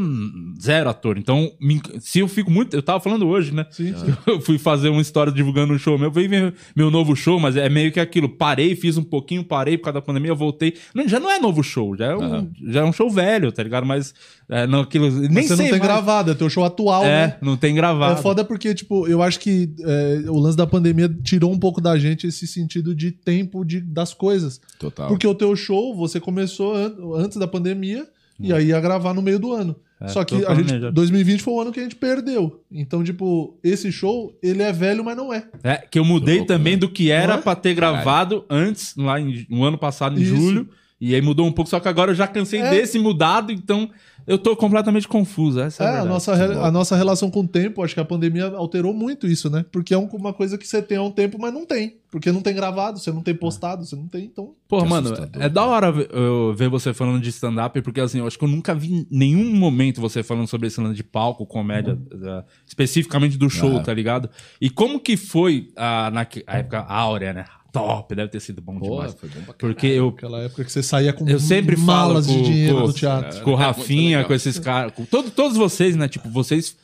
[0.62, 1.18] zero ator.
[1.18, 2.76] Então, me se eu fico muito.
[2.76, 3.66] Eu tava falando hoje, né?
[3.72, 4.14] Sim, sim.
[4.28, 6.12] Eu fui fazer uma história divulgando um show meu.
[6.12, 8.30] Veio ver meu novo show, mas é meio que aquilo.
[8.30, 10.76] Parei, fiz um pouquinho, parei por causa da pandemia, voltei.
[10.94, 13.64] Não, já não é novo show, já é um, já é um show velho, tá
[13.64, 13.86] ligado?
[13.86, 14.14] Mas
[14.50, 15.10] é, não, aquilo.
[15.10, 15.82] Nem Mas você sei não tem mais.
[15.82, 17.36] gravado, é teu show atual, É, né?
[17.42, 18.20] não tem gravado.
[18.20, 21.80] É foda porque, tipo, eu acho que é, o lance da pandemia tirou um pouco
[21.82, 24.60] da gente esse sentido de tempo de, das coisas.
[24.78, 25.08] Total.
[25.08, 28.08] Porque o teu show, você começou an- antes da pandemia
[28.40, 29.76] e aí ia gravar no meio do ano.
[30.08, 30.92] Só que a gente, planejando.
[30.94, 32.64] 2020 foi o ano que a gente perdeu.
[32.72, 35.44] Então, tipo, esse show, ele é velho, mas não é.
[35.62, 36.80] É, que eu mudei louco, também né?
[36.80, 37.38] do que era é?
[37.38, 40.34] pra ter gravado antes, lá em- no ano passado, em Isso.
[40.38, 40.70] julho.
[41.02, 42.70] E aí mudou um pouco, só que agora eu já cansei É.
[42.72, 43.90] desse mudado, então
[44.28, 45.60] eu tô completamente confuso.
[45.62, 46.14] Essa é, É, a a verdade.
[46.14, 49.50] nossa, re- a nossa relação com o tempo, acho que a pandemia alterou muito isso,
[49.50, 49.64] né?
[49.72, 51.96] Porque é um- uma coisa que você tem há um tempo, mas não tem.
[52.12, 54.54] Porque não tem gravado, você não tem postado, você não tem, então.
[54.68, 58.20] Porra, Que mano, é da hora ver, eu ver você falando de stand-up, porque assim,
[58.20, 61.04] eu acho que eu nunca vi em nenhum momento você falando sobre esse lance de
[61.04, 63.84] palco, comédia, eh, especificamente do show, Ah.
[63.84, 64.30] tá ligado?
[64.60, 67.46] E como que foi a, na a época áurea, né?
[67.72, 69.14] Top, deve ter sido bom Pô, demais.
[69.14, 72.26] foi bom pra Porque eu, Aquela época que você saía com eu sempre falo malas
[72.28, 73.42] com, de dinheiro com, do teatro.
[73.44, 76.08] com o É, Rafinha, com esses caras, com todo, todos vocês, né?
[76.08, 76.76] Tipo, vocês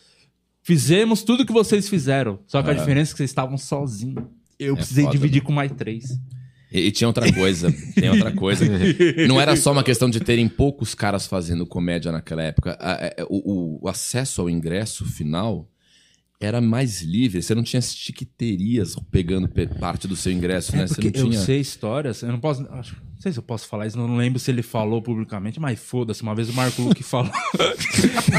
[0.62, 4.24] fizemos tudo que vocês fizeram, só que a diferença é que vocês estavam sozinhos.
[4.60, 6.17] Eu precisei foda, dividir com mais três.
[6.71, 8.65] E, e tinha outra coisa, tem outra coisa.
[9.28, 12.78] Não era só uma questão de terem poucos caras fazendo comédia naquela época.
[12.80, 15.69] A- a- o, o acesso ao ingresso final
[16.39, 17.41] era mais livre.
[17.41, 20.84] Você não tinha as tiqueterias pegando pe- parte do seu ingresso, né?
[20.84, 21.41] É Você porque não eu tinha.
[21.43, 22.65] sei histórias, eu não posso.
[23.15, 26.21] Não sei se eu posso falar isso, não lembro se ele falou publicamente, mas foda-se.
[26.21, 27.32] Uma vez o Marco Luque falou.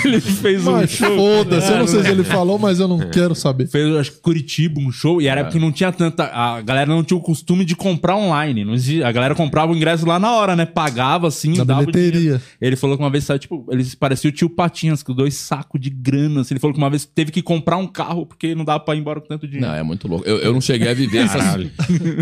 [0.05, 1.17] ele fez um Mas show.
[1.17, 2.11] foda-se, eu não sei se É.
[2.11, 3.67] ele falou, mas eu não quero saber.
[3.69, 6.25] Fez, acho que Curitiba, um show, e era porque não tinha tanta.
[6.27, 8.65] A galera não tinha o costume de comprar online.
[8.65, 10.67] Não existia, a galera comprava o ingresso lá na hora, né?
[10.67, 12.41] Pagava assim, Na dava bilheteria.
[12.61, 15.81] Ele falou que uma vez saiu, tipo, eles pareciam o tio Patinhas, com dois sacos
[15.81, 16.43] de grana.
[16.43, 16.55] assim.
[16.55, 18.99] Ele falou que uma vez teve que comprar um carro porque não dava pra ir
[18.99, 19.67] embora com tanto dinheiro.
[19.69, 20.27] Não, é muito louco.
[20.29, 21.47] Eu, eu não cheguei a viver essas.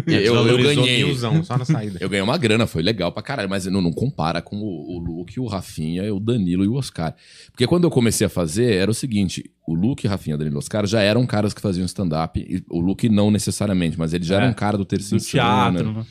[0.06, 1.04] Eu, eu Valorizou ganhei.
[1.04, 1.98] milzão, só na saída.
[2.00, 4.98] Eu ganhei uma grana, foi legal pra caralho, mas não, não compara com o, o
[4.98, 7.14] Luke, o Rafinha, o Danilo e o Oscar.
[7.50, 10.86] Porque quando eu comecei a fazer, era o seguinte: o Luke, Rafinha, Danilo e Oscar
[10.86, 12.64] já eram caras que faziam stand-up.
[12.70, 14.50] O Luke não necessariamente, mas ele já era É.
[14.50, 15.92] um cara do Do terceiro teatro.
[15.92, 16.06] né?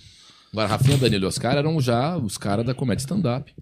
[0.52, 3.54] Agora, Rafinha, Danilo e Oscar eram já os caras da comédia stand-up.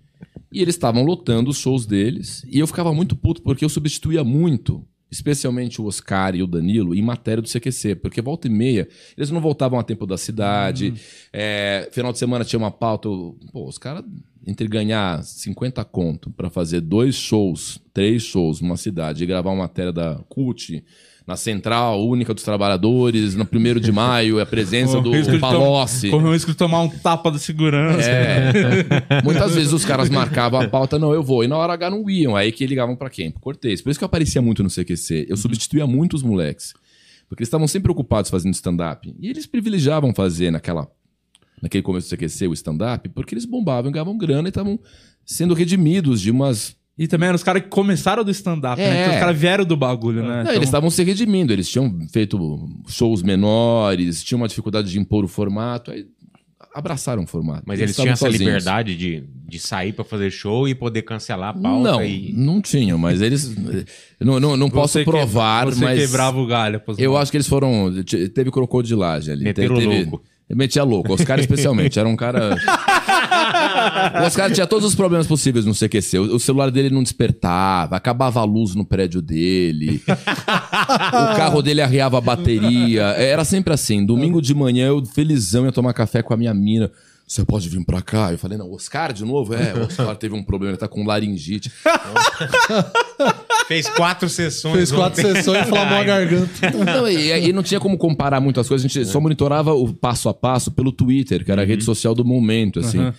[0.54, 2.46] E eles estavam lotando os shows deles.
[2.50, 6.96] E eu ficava muito puto porque eu substituía muito, especialmente o Oscar e o Danilo,
[6.96, 7.96] em matéria do CQC.
[7.96, 10.94] Porque volta e meia, eles não voltavam a tempo da cidade.
[11.34, 13.10] É, final de semana tinha uma pauta.
[13.52, 14.06] Pô, os caras,
[14.48, 19.64] entre ganhar 50 conto pra fazer dois shows, três shows numa cidade e gravar uma
[19.64, 20.84] matéria da CUT.
[21.26, 26.10] Na Central Única dos Trabalhadores, no 1 de maio, a presença o do tom- Palocci.
[26.10, 28.10] Corre o risco de tomar um tapa da segurança.
[28.10, 29.22] É.
[29.24, 31.44] Muitas vezes os caras marcavam a pauta, não, eu vou.
[31.44, 32.36] E na hora H não iam.
[32.36, 33.30] Aí que ligavam pra quem?
[33.32, 33.82] Pro Cortez.
[33.82, 35.28] Por isso que eu aparecia muito no CQC.
[35.30, 36.74] Eu substituía muito os moleques.
[37.30, 39.14] Porque eles estavam sempre ocupados fazendo stand-up.
[39.20, 40.90] E eles privilegiavam fazer naquela,
[41.62, 44.78] naquele começo do CQC o stand-up, porque eles bombavam, ganhavam grana e estavam
[45.24, 46.76] sendo redimidos de umas.
[47.04, 48.88] E também eram os caras que começaram do stand-up, né?
[49.00, 49.02] É.
[49.02, 50.28] Então os caras vieram do bagulho, né?
[50.36, 51.52] Não, Então- Eles estavam se redimindo.
[51.52, 55.90] Eles tinham feito shows menores, tinham uma dificuldade de impor o formato.
[55.92, 56.06] Aí
[56.76, 57.64] abraçaram o formato.
[57.66, 58.46] Mas eles tinham essa sozinhos.
[58.46, 62.34] liberdade de, de sair pra fazer show e poder cancelar a pauta Não, e...
[62.34, 63.52] não tinham, mas eles.
[64.20, 66.00] Não, não, não posso Você que- provar, você mas.
[66.00, 66.80] quebrava o galho.
[67.00, 67.92] Eu acho que eles foram.
[68.04, 69.44] te- Teve crocodilagem ali.
[69.44, 70.24] Meteram teve, teve- louco.
[70.54, 71.14] Metia louco.
[71.14, 71.98] Oscar especialmente.
[71.98, 72.56] Era um cara.
[74.22, 76.20] o Oscar tinha todos os problemas possíveis no CQC.
[76.20, 80.02] O, o celular dele não despertava, acabava a luz no prédio dele.
[80.08, 83.04] o carro dele arriava a bateria.
[83.18, 84.06] Era sempre assim.
[84.06, 86.92] Domingo de manhã eu felizão ia tomar café com a minha mina.
[87.32, 88.30] Você pode vir pra cá?
[88.34, 89.54] Eu falei, não, Oscar de novo?
[89.54, 91.72] É, o Oscar teve um problema, ele tá com laringite.
[93.70, 94.76] Fez quatro sessões.
[94.76, 95.36] Fez quatro ontem.
[95.36, 96.72] sessões e inflamou a garganta.
[96.86, 100.28] Não, e aí não tinha como comparar muitas coisas, a gente só monitorava o passo
[100.28, 103.00] a passo pelo Twitter, que era a rede social do momento, assim.
[103.00, 103.14] Uhum.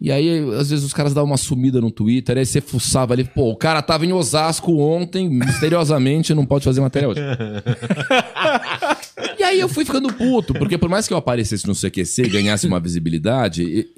[0.00, 3.24] E aí, às vezes, os caras davam uma sumida no Twitter, aí você fuçava ali,
[3.24, 7.20] pô, o cara tava em Osasco ontem, misteriosamente, não pode fazer matéria hoje.
[9.38, 12.28] e aí eu fui ficando puto, porque por mais que eu aparecesse no CQC e
[12.28, 13.88] ganhasse uma visibilidade, e-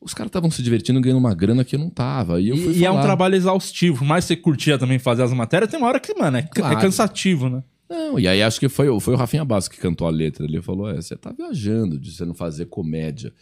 [0.00, 2.40] os caras estavam se divertindo ganhando uma grana que eu não tava.
[2.40, 3.98] E, eu fui E, e é um trabalho exaustivo.
[3.98, 6.42] Por mais que você curtia também fazer as matérias, tem uma hora que, mano, é,
[6.42, 6.76] Claro.
[6.76, 7.62] é cansativo, né?
[7.88, 10.44] Não, e aí acho que foi, o- foi o Rafinha Bastos que cantou a letra.
[10.44, 13.32] Ele falou: é, você tá viajando de você não fazer comédia.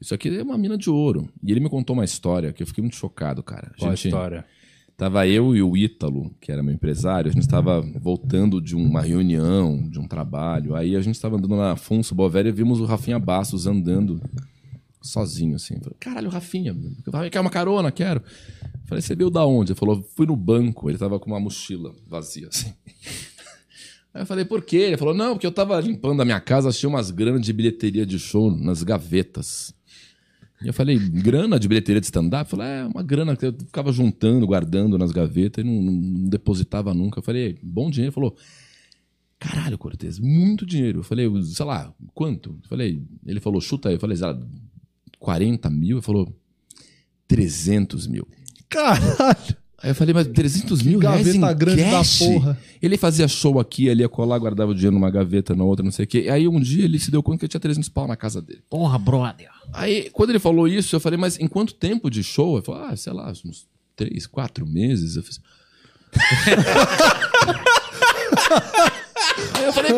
[0.00, 1.28] Isso aqui é uma mina de ouro.
[1.42, 3.72] E ele me contou uma história que eu fiquei muito chocado, cara.
[3.78, 4.44] Qual a Gente, história?
[4.96, 9.00] Tava eu e o Ítalo, que era meu empresário, a gente estava voltando de uma
[9.00, 10.74] reunião, de um trabalho.
[10.74, 14.20] Aí a gente estava andando na Afonso Bovéria e vimos o Rafinha Bastos andando
[15.00, 15.78] sozinho, assim.
[15.78, 16.76] Falei, caralho, Rafinha,
[17.30, 17.92] quer uma carona?
[17.92, 18.22] Quero.
[18.86, 19.70] Falei, você veio da onde?
[19.70, 20.90] Ele falou, fui no banco.
[20.90, 22.72] Ele tava com uma mochila vazia, assim.
[24.12, 24.78] Aí eu falei, por quê?
[24.78, 28.04] Ele falou, não, porque eu tava limpando a minha casa, achei umas granas de bilheteria
[28.04, 29.72] de show nas gavetas.
[30.64, 32.50] Eu falei, grana de bilheteria de stand-up?
[32.50, 36.92] Falei, é, uma grana que eu ficava juntando, guardando nas gavetas e não, não- depositava
[36.92, 37.20] nunca.
[37.20, 38.08] Eu falei, bom dinheiro.
[38.08, 38.36] Ele falou,
[39.38, 40.98] caralho, Cortez, muito dinheiro.
[41.00, 42.50] Eu falei, sei lá, quanto?
[42.62, 43.94] Eu falei, ele falou, chuta aí.
[43.94, 44.40] Eu falei, sei lá,
[45.20, 45.98] 40 mil?
[45.98, 46.34] Ele falou,
[47.28, 48.26] 300 mil.
[48.68, 49.56] Caralho.
[49.80, 52.18] Aí eu falei, mas 300 mil reais Gaveta em grande cash?
[52.18, 52.58] da porra.
[52.82, 55.92] Ele fazia show aqui, ele ia colar, guardava o dinheiro numa gaveta, na outra, não
[55.92, 56.28] sei o quê.
[56.30, 58.60] Aí um dia ele se deu conta que tinha 300 pau na casa dele.
[58.68, 59.48] Porra, brother.
[59.72, 62.56] Aí, quando ele falou isso, eu falei, mas em quanto tempo de show?
[62.56, 65.14] Ele falou, ah, sei lá, uns três, quatro meses.
[65.14, 65.40] Eu fiz...
[69.54, 69.92] Aí eu falei.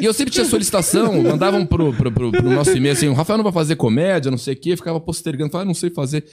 [0.00, 3.36] E eu sempre tinha solicitação, mandavam pro, pro, pro, pro nosso e-mail assim: o Rafael
[3.36, 5.90] não vai fazer comédia, não sei o quê, eu ficava postergando, falava, ah, não sei
[5.90, 6.24] fazer.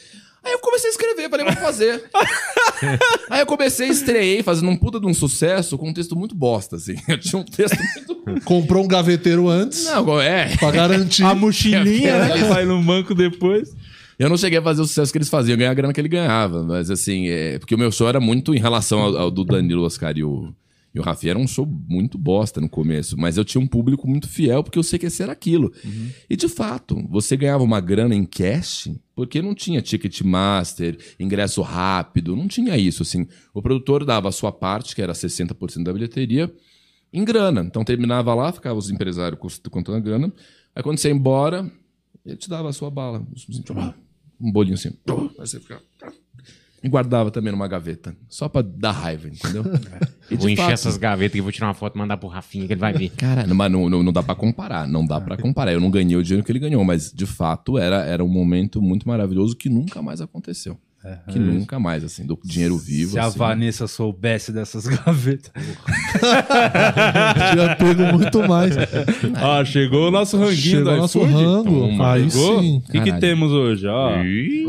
[0.43, 2.03] Aí eu comecei a escrever, falei, vou fazer.
[3.29, 6.77] Aí eu comecei, estreiei, fazendo um puta de um sucesso com um texto muito bosta,
[6.77, 6.95] assim.
[7.07, 8.41] Eu tinha um texto muito.
[8.45, 10.55] Comprou um gaveteiro antes, Não, é.
[10.57, 11.23] pra garantir.
[11.23, 12.37] A mochilinha, né?
[12.37, 13.75] Que vai no banco depois.
[14.17, 16.09] Eu não cheguei a fazer o sucesso que eles faziam, ganhar a grana que ele
[16.09, 16.63] ganhava.
[16.63, 19.83] Mas assim, é, porque o meu show era muito em relação ao, ao do Danilo
[19.83, 20.53] Oscar e o,
[20.99, 21.29] e o Rafi.
[21.29, 23.17] Era um show muito bosta no começo.
[23.17, 25.71] Mas eu tinha um público muito fiel, porque eu sei que esse era aquilo.
[26.29, 31.61] E de fato, você ganhava uma grana em cash, porque não tinha ticket master, ingresso
[31.61, 33.03] rápido, não tinha isso.
[33.03, 33.27] Assim.
[33.53, 36.53] O produtor dava a sua parte, que era 60% da bilheteria,
[37.11, 37.61] em grana.
[37.61, 40.31] Então terminava lá, ficava os empresários cont- contando a grana.
[40.75, 41.69] Aí quando você ia embora,
[42.25, 43.25] ele te dava a sua bala.
[44.39, 44.89] Um bolinho assim.
[45.09, 45.81] Aí você ficava.
[46.83, 48.15] E guardava também numa gaveta.
[48.27, 49.63] Só pra dar raiva, entendeu?
[50.31, 52.27] E de Vou encher fato- essas gavetas que vou tirar uma foto e mandar pro
[52.29, 53.09] Rafinha, que ele vai ver.
[53.09, 54.87] Cara, mas não, não, não dá pra comparar.
[54.87, 55.73] Não dá pra comparar.
[55.73, 58.79] Eu não ganhei o dinheiro que ele ganhou, mas de fato era, era um momento
[58.79, 60.77] muito maravilhoso que nunca mais aconteceu.
[61.29, 63.11] Que nunca mais, assim, do dinheiro vivo.
[63.11, 63.39] Se a assim.
[63.39, 65.51] Vanessa soubesse dessas gavetas.
[67.51, 68.75] Tinha pego muito mais.
[69.41, 71.87] Ó, chegou o nosso ranguinho Chegou do o nosso rango.
[71.87, 72.61] Toma, Aí Chegou?
[72.61, 72.83] sim.
[72.87, 73.87] O que, que temos hoje?
[73.87, 74.11] Ó.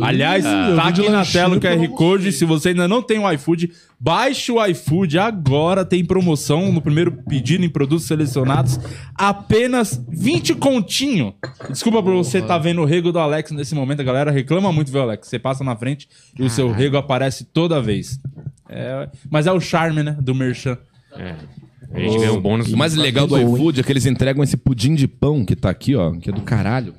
[0.03, 2.31] Aliás, tá aqui na tela o QR Code.
[2.31, 5.85] Se você ainda não tem o iFood, baixe o iFood agora.
[5.85, 8.81] Tem promoção no primeiro pedido em produtos selecionados.
[9.15, 11.35] Apenas 20 continho.
[11.69, 14.01] Desculpa por você estar vendo o rego do Alex nesse momento.
[14.01, 15.29] A galera reclama muito, viu, Alex?
[15.29, 16.09] Você passa na frente
[16.39, 18.19] e o seu rego aparece toda vez.
[18.69, 20.17] É, mas é o charme, né?
[20.21, 20.79] Do Merchan.
[21.17, 21.35] É.
[21.93, 22.73] A gente ganhou um bônus.
[22.73, 25.69] O mais legal do iFood é que eles entregam esse pudim de pão que tá
[25.69, 26.95] aqui, ó, que é do caralho.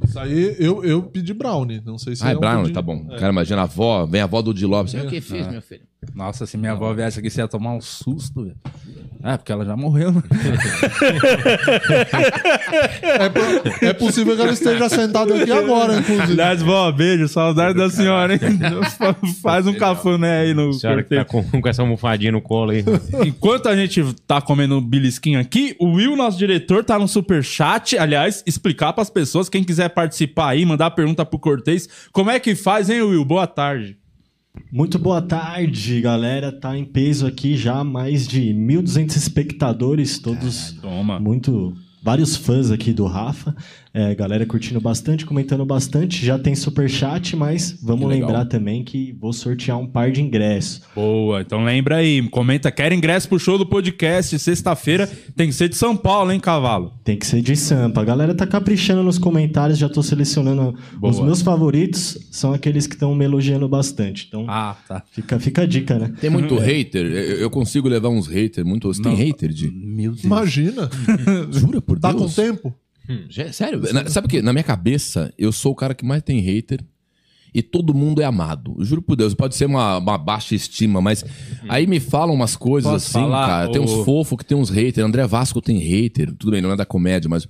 [0.17, 1.81] aí eu, eu pedi brownie.
[1.85, 2.73] Não sei se Ah, é um Brown, pudim.
[2.73, 3.05] tá bom.
[3.19, 4.93] Cara, imagina a avó, vem a avó do Di Lopes.
[4.95, 5.81] É o que fez, meu filho?
[6.15, 8.55] Nossa, se minha avó viesse aqui, você ia tomar um susto, velho.
[9.23, 10.23] É, porque ela já morreu, né?
[13.81, 16.31] É, é possível que ela esteja sentada aqui agora, inclusive.
[16.31, 18.39] Aliás, vó, beijo, saudade da senhora, hein?
[19.41, 22.83] Faz um cafuné aí no senhora que tá com, com essa almofadinha no colo aí.
[23.25, 27.97] Enquanto a gente tá comendo belisquinho aqui, o Will, nosso diretor, tá no superchat.
[27.97, 30.00] Aliás, explicar pras pessoas, quem quiser participar
[30.47, 33.25] aí, mandar pergunta pro Cortez, como é que faz, hein, Will?
[33.25, 33.97] Boa tarde.
[34.71, 36.51] Muito boa tarde, galera.
[36.51, 41.19] Tá em peso aqui já mais de 1.200 espectadores, todos Toma.
[41.19, 41.73] muito.
[42.03, 43.55] Vários fãs aqui do Rafa.
[43.93, 46.25] É, galera curtindo bastante, comentando bastante.
[46.25, 48.29] Já tem superchat, mas vamos Que legal.
[48.29, 50.81] lembrar também que vou sortear um par de ingressos.
[50.95, 55.67] Boa, então lembra aí, comenta, quer ingresso pro show do podcast, sexta-feira, tem que ser
[55.67, 56.93] de São Paulo, hein, cavalo?
[57.03, 57.99] Tem que ser de Sampa.
[57.99, 60.73] A galera tá caprichando nos comentários, já tô selecionando.
[61.01, 61.25] Os Boa.
[61.25, 64.25] meus favoritos são aqueles que estão me elogiando bastante.
[64.25, 65.03] Então Ah, tá.
[65.11, 66.13] fica, fica a dica, né?
[66.21, 67.05] Tem muito hater.
[67.07, 68.65] Eu, eu consigo levar uns haters.
[68.65, 68.87] Muito...
[68.87, 69.69] Você tem hater, de?
[69.69, 70.23] Meu Deus.
[70.23, 70.89] Imagina.
[71.51, 72.35] Jura por Tá com Deus?
[72.35, 72.73] tempo?
[73.29, 73.81] Já- Sério?
[73.93, 74.41] Na- sabe o que?
[74.41, 76.83] Na minha cabeça, eu sou o cara que mais tem hater
[77.53, 78.75] e todo mundo é amado.
[78.79, 81.23] Eu juro por Deus, pode ser uma, uma baixa estima, mas
[81.67, 83.71] aí me falam umas coisas Posso assim, falar, cara.
[83.71, 85.05] Tem uns fofos que tem uns haters.
[85.05, 86.33] André Vasco tem hater.
[86.33, 87.47] Tudo bem, não é da comédia, mas.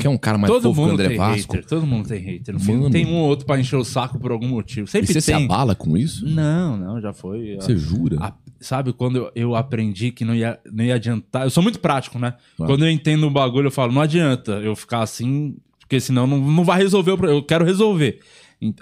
[0.00, 1.52] Que é um cara mais todo fofo que o mundo André tem Vasco.
[1.54, 2.54] hater, todo mundo tem hater.
[2.54, 4.86] No fim, tem um ou outro pra encher o saco por algum motivo.
[4.86, 5.44] E Sempre você se tem.
[5.44, 6.26] abala com isso?
[6.26, 7.54] Não, não, já foi.
[7.56, 8.16] Você jura?
[8.20, 11.44] A- sabe quando eu, eu aprendi que não ia, não ia adiantar?
[11.44, 12.34] Eu sou muito prático, né?
[12.60, 12.66] Ah.
[12.66, 16.38] Quando eu entendo um bagulho, eu falo, não adianta eu ficar assim, porque senão não,
[16.38, 17.12] não vai resolver.
[17.12, 18.20] Eu quero resolver.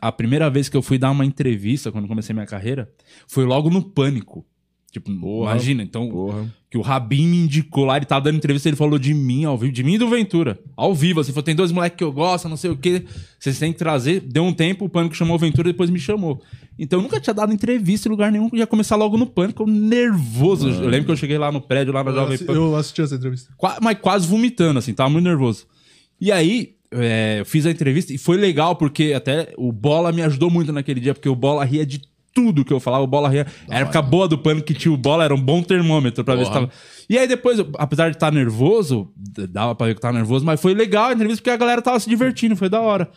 [0.03, 2.91] A primeira vez que eu fui dar uma entrevista, quando comecei minha carreira,
[3.27, 4.45] foi logo no Pânico.
[4.91, 6.53] Tipo, imagina, então, Porra.
[6.71, 9.57] que o Rabin me indicou lá, ele tava dando entrevista, ele falou de mim ao
[9.57, 10.59] vivo, de mim e do Ventura.
[10.75, 13.05] Ao vivo, assim, falou, tem dois moleques que eu gosto, não sei o quê,
[13.39, 14.21] vocês têm que trazer.
[14.21, 16.43] Deu um tempo, o Pânico chamou o Ventura e depois me chamou.
[16.79, 19.67] Então eu nunca tinha dado entrevista em lugar nenhum, ia começar logo no Pânico, eu
[19.67, 20.69] nervoso.
[20.69, 23.03] Eu lembro que eu cheguei lá no prédio, lá na Eu, Jovem Pan, eu assisti
[23.03, 23.53] essa entrevista.
[23.57, 25.67] qua- mas quase vomitando, assim, tava muito nervoso.
[26.21, 30.23] E aí, é, eu fiz a entrevista e foi legal, porque até o Bola me
[30.23, 32.01] ajudou muito naquele dia, porque o Bola ria de
[32.35, 33.03] tudo que eu falava.
[33.03, 33.47] O Bola ria.
[33.69, 36.37] Era a época boa do pânico que tinha o Bola, era um bom termômetro pra
[36.37, 36.67] ver se Porra.
[36.69, 36.73] tava.
[37.11, 40.61] E aí depois, apesar de estar nervoso, d- dava pra ver que tava nervoso, mas
[40.61, 43.11] foi legal a entrevista porque a galera tava se divertindo, foi da hora.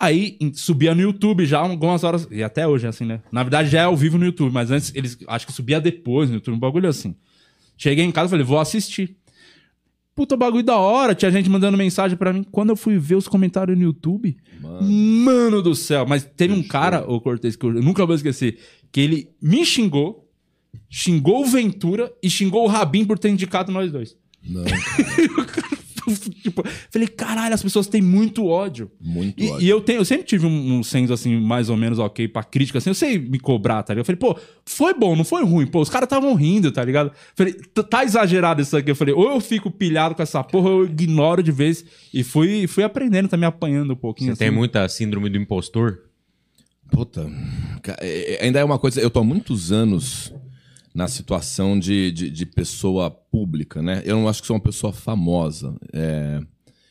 [0.00, 3.20] Aí subia no YouTube já algumas horas, e até hoje assim, né?
[3.30, 6.30] Na verdade já é ao vivo no YouTube, mas antes eles acho que subia depois
[6.30, 7.14] no YouTube, um bagulho assim.
[7.76, 9.14] Cheguei em casa e falei, vou assistir.
[10.14, 11.14] puta bagulho da hora.
[11.14, 12.44] Tinha gente mandando mensagem pra mim.
[12.50, 16.06] Quando eu fui ver os comentários no YouTube, mano, do céu.
[16.06, 18.58] Mas teve um cara, o Cortez, que eu nunca vou esquecer,
[18.90, 20.28] que ele me xingou,
[20.90, 24.16] xingou o Ventura e xingou o Rabin por ter indicado nós dois.
[24.42, 24.64] Não,
[26.42, 28.90] tipo, falei, caralho, as pessoas têm muito ódio.
[29.00, 29.66] muito E, ódio.
[29.66, 32.42] e eu, tenho, eu sempre tive um, um senso, assim, mais ou menos ok pra
[32.42, 34.02] crítica, assim, eu sei me cobrar, tá ligado?
[34.10, 37.12] Eu falei, pô, foi bom, não foi ruim, pô, os caras estavam rindo, tá ligado?
[37.34, 38.90] Falei, "T- tá exagerado isso aqui.
[38.90, 41.84] Eu falei, ou eu fico pilhado com essa porra, ou eu ignoro de vez.
[42.12, 44.32] E fui, fui aprendendo, tá me apanhando um pouquinho.
[44.34, 44.56] Você tem assim.
[44.56, 45.98] muita síndrome do impostor?
[46.90, 47.30] Puta,
[48.00, 49.00] é- é- ainda é uma coisa.
[49.00, 50.32] Eu tô há muitos anos
[50.94, 54.02] na situação de, de, de pessoa pública, né?
[54.04, 55.74] Eu não acho que sou uma pessoa famosa.
[55.92, 56.40] é,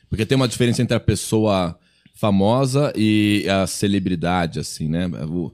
[0.09, 1.77] porque tem uma diferença entre a pessoa
[2.15, 5.09] famosa e a celebridade, assim, né?
[5.21, 5.53] Eu,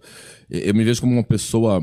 [0.50, 1.82] eu me vejo como uma pessoa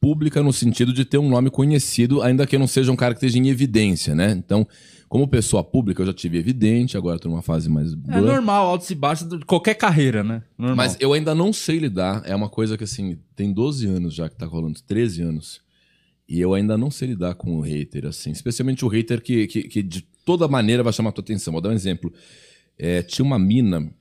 [0.00, 3.14] pública no sentido de ter um nome conhecido, ainda que eu não seja um cara
[3.14, 4.32] que esteja em evidência, né?
[4.32, 4.66] Então,
[5.08, 7.92] como pessoa pública, eu já tive evidente, agora tô numa fase mais.
[8.08, 10.42] É normal, altos e baixos de qualquer carreira, né?
[10.58, 10.76] Normal.
[10.76, 12.22] Mas eu ainda não sei lidar.
[12.24, 15.63] É uma coisa que, assim, tem 12 anos já que tá rolando, 13 anos.
[16.28, 18.30] E eu ainda não sei lidar com o hater, assim.
[18.30, 21.52] Especialmente o hater que, que, que de toda maneira vai chamar a tua atenção.
[21.52, 22.12] Vou dar um exemplo.
[22.78, 23.92] É, tinha uma mina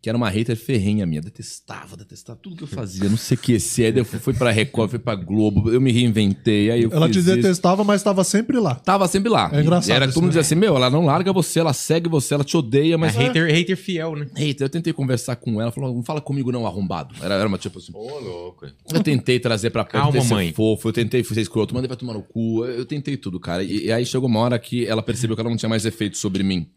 [0.00, 1.20] que era uma hater ferrenha minha.
[1.20, 3.08] Detestava, detestava tudo que eu fazia.
[3.08, 3.58] Não sei o que
[3.96, 5.70] eu fui, fui pra Record, fui pra Globo.
[5.70, 6.70] Eu me reinventei.
[6.70, 7.34] Aí eu Ela te fiz isso.
[7.36, 8.76] detestava, mas estava sempre lá.
[8.76, 9.50] Tava sempre lá.
[9.52, 10.40] É engraçado Era isso, todo mundo né?
[10.40, 13.18] dizia assim, meu, ela não larga você, ela segue você, ela te odeia, Mas é
[13.24, 14.26] hater, hater fiel, né?
[14.36, 17.14] Hater, eu tentei conversar com ela, ela falou, não fala comigo não, arrombado.
[17.20, 17.92] Era, era uma tipo assim...
[17.94, 18.66] Ô, louco.
[18.92, 20.52] Eu tentei trazer pra perto, Calma, mãe.
[20.52, 23.62] fofo, eu tentei ser escroto, mandei pra tomar no cu, eu, eu tentei tudo, cara.
[23.64, 26.16] E, e aí chegou uma hora que ela percebeu que ela não tinha mais efeito
[26.16, 26.68] sobre mim.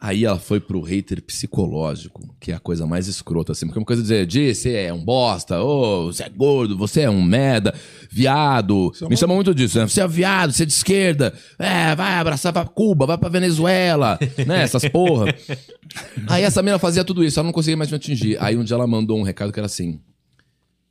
[0.00, 3.66] Aí ela foi pro hater psicológico, que é a coisa mais escrota, assim.
[3.66, 6.78] Porque é uma coisa de dizer, Di, você é um bosta, ô, você é gordo,
[6.78, 7.74] você é um merda,
[8.08, 8.92] viado.
[9.08, 9.88] Me chamam muito disso, né?
[9.88, 11.34] Você é viado, você é de esquerda.
[11.58, 14.62] É, vai abraçar pra Cuba, vai pra Venezuela, né?
[14.62, 15.34] Essas porra.
[16.28, 18.40] Aí essa menina fazia tudo isso, ela não conseguia mais me atingir.
[18.40, 19.98] Aí um dia ela mandou um recado que era assim: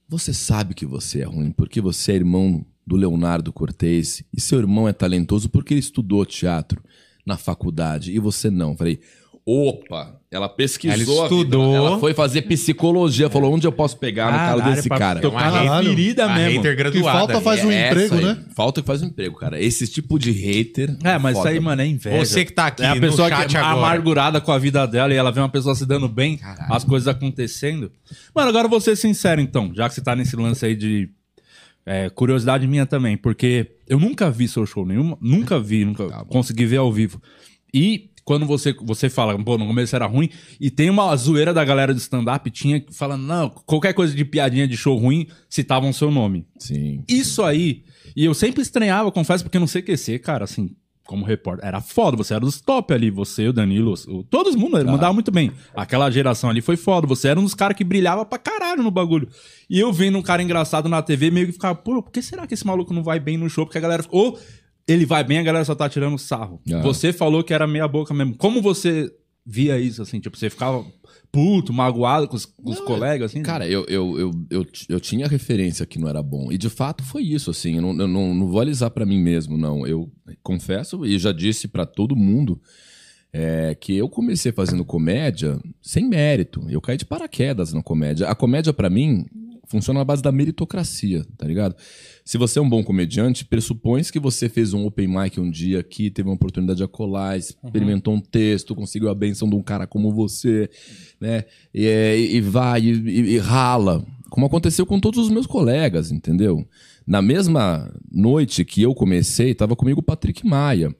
[0.09, 4.59] Você sabe que você é ruim porque você é irmão do Leonardo Cortez e seu
[4.59, 6.81] irmão é talentoso porque ele estudou teatro
[7.27, 8.75] na faculdade e você não.
[8.75, 8.99] Falei,
[9.45, 11.75] opa, ela pesquisou, Ela a vida, estudou.
[11.75, 15.19] ela foi fazer psicologia, falou onde eu posso pegar no Caralho, desse cara.
[15.21, 15.69] tocar Caralho.
[15.69, 16.57] na ferida A mesmo.
[16.61, 17.17] hater Que graduada.
[17.19, 18.25] falta faz um É emprego, aí.
[18.25, 18.37] né?
[18.55, 19.61] Falta que faz um emprego, cara.
[19.61, 20.97] Esse tipo de hater.
[21.03, 21.49] É, mas isso foda.
[21.53, 22.25] aí, mano, é inveja.
[22.25, 23.77] Você que tá aqui É a no pessoa chat que é agora.
[23.77, 27.07] amargurada com a vida dela e ela vê uma pessoa se dando bem, as coisas
[27.07, 27.89] acontecendo.
[28.35, 31.09] Mano, agora eu vou ser sincero, então, já que você tá nesse lance aí de
[31.87, 36.25] é, curiosidade minha também, porque eu nunca vi seu show nenhum, nunca vi, nunca Tá
[36.25, 37.21] consegui ver ao vivo.
[37.73, 41.63] E quando você, você fala, pô, no começo era ruim, e tem uma zoeira da
[41.63, 46.11] galera do stand-up, tinha falando, não, qualquer coisa de piadinha de show ruim, citavam seu
[46.11, 46.45] nome.
[46.59, 47.05] Sim.
[47.07, 47.85] Isso aí.
[48.17, 50.75] E eu sempre estranhava, confesso, porque no CQC, cara, assim,
[51.07, 52.17] como repórter, era foda.
[52.17, 55.51] Você era dos top ali, você, o Danilo, o, todo mundo, ele mandava muito bem.
[55.75, 57.07] Aquela geração ali foi foda.
[57.07, 59.27] Você era um dos caras que brilhava pra caralho no bagulho.
[59.69, 62.45] E eu vendo um cara engraçado na TV, meio que ficava, pô, por que será
[62.45, 63.65] que esse maluco não vai bem no show?
[63.65, 64.03] Porque a galera.
[64.11, 64.37] Ou
[64.87, 66.61] ele vai bem, a galera só tá tirando sarro.
[66.71, 66.81] Ah.
[66.81, 68.35] Você falou que era meia boca mesmo.
[68.35, 69.11] Como você
[69.45, 70.19] via isso, assim?
[70.19, 70.85] Tipo, você ficava
[71.37, 73.43] puto, magoado com os, com os colegas, assim?
[73.43, 76.51] Cara, eu, eu, eu, eu, eu tinha referência que não era bom.
[76.51, 77.75] E de fato foi isso, assim.
[77.75, 79.85] Eu não, eu não, não vou alisar pra mim mesmo, não.
[79.85, 82.59] Eu confesso e já disse pra todo mundo
[83.31, 86.65] é, que eu comecei fazendo comédia sem mérito.
[86.71, 88.27] Eu caí de paraquedas na comédia.
[88.27, 89.27] A comédia, pra mim,
[89.67, 91.75] funciona na base da meritocracia, tá ligado?
[92.25, 95.79] Se você é um bom comediante, pressupõe que você fez um open mic um dia
[95.79, 99.85] aqui, teve uma oportunidade de acolar, experimentou um texto, conseguiu a benção de um cara
[99.87, 100.69] como você,
[101.19, 101.43] né?
[101.73, 104.05] E, é, e- e vai e, e- e rala.
[104.29, 106.65] Como aconteceu com todos os meus colegas, entendeu?
[107.05, 110.93] Na mesma noite que eu comecei, tava comigo o Patrick Maia.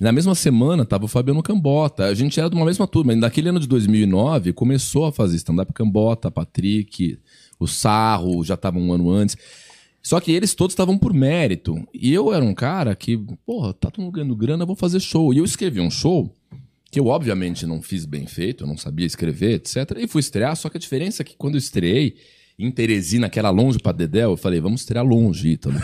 [0.00, 2.04] Na mesma semana tava o Fabiano Cambota.
[2.04, 3.12] A gente era de uma mesma turma.
[3.12, 7.18] E naquele ano de 2009 começou a fazer stand-up Cambota, Patrick,
[7.58, 9.36] o Sarro, já tava um ano antes.
[10.02, 11.76] Só que eles todos estavam por mérito.
[11.92, 15.34] E eu era um cara que, porra, tá todo mundo ganhando grana, vou fazer show.
[15.34, 16.32] E eu escrevi um show
[16.90, 19.98] que eu obviamente não fiz bem feito, eu não sabia escrever, etc.
[19.98, 22.16] E fui estrear, só que a diferença é que quando eu estreiei
[22.58, 25.76] em Teresina, que era longe pra Dedéu, eu falei, vamos estrear longe, Ítalo.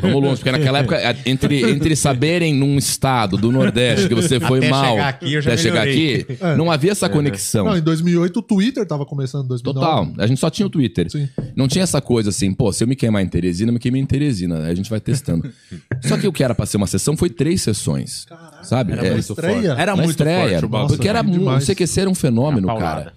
[0.00, 4.40] vamos longe, porque naquela época, a- entre, entre saberem num estado do Nordeste que você
[4.40, 7.66] foi Até mal chegar aqui, eu já até chegar aqui, não havia essa conexão.
[7.66, 9.86] Não, em 2008 o Twitter tava começando, em 2009.
[9.86, 10.12] Total.
[10.24, 11.08] A gente só tinha o Twitter.
[11.08, 11.28] Sim.
[11.54, 14.02] Não tinha essa coisa assim, pô, se eu me queimar em Teresina, eu me queimei
[14.02, 14.64] em Teresina.
[14.64, 15.48] Aí a gente vai testando.
[16.02, 18.26] só que o que era pra ser uma sessão foi três sessões.
[18.62, 18.92] sabe?
[18.92, 19.74] Era É, uma isso estreia?
[19.78, 20.58] Era uma muito estreia.
[20.60, 21.60] forte porque era Nossa, mu- o.
[21.60, 23.12] CQC era um fenômeno, cara.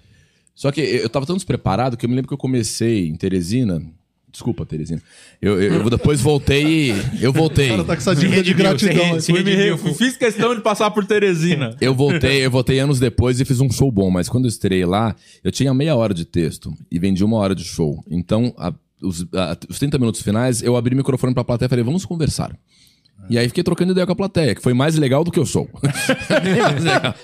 [0.56, 3.80] Só que eu tava tão despreparado que eu me lembro que eu comecei em Teresina.
[4.32, 5.00] Desculpa, Teresina.
[5.40, 6.92] Eu, eu, eu depois voltei.
[7.20, 7.66] Eu voltei.
[7.68, 9.20] O cara tá com essa dívida de gratidão.
[9.20, 9.76] Fui redimiu.
[9.76, 11.76] re- Fiz questão de passar por Teresina.
[11.80, 14.84] Eu voltei, eu voltei anos depois e fiz um show bom, mas quando eu estrei
[14.84, 18.02] lá, eu tinha meia hora de texto e vendi uma hora de show.
[18.10, 21.70] Então, a- os, a- os 30 minutos finais, eu abri o microfone pra plateia e
[21.70, 22.54] falei, vamos conversar.
[23.28, 25.40] E aí fiquei trocando ideia com a plateia, que foi mais legal do que
[26.62, 27.14] mais legal.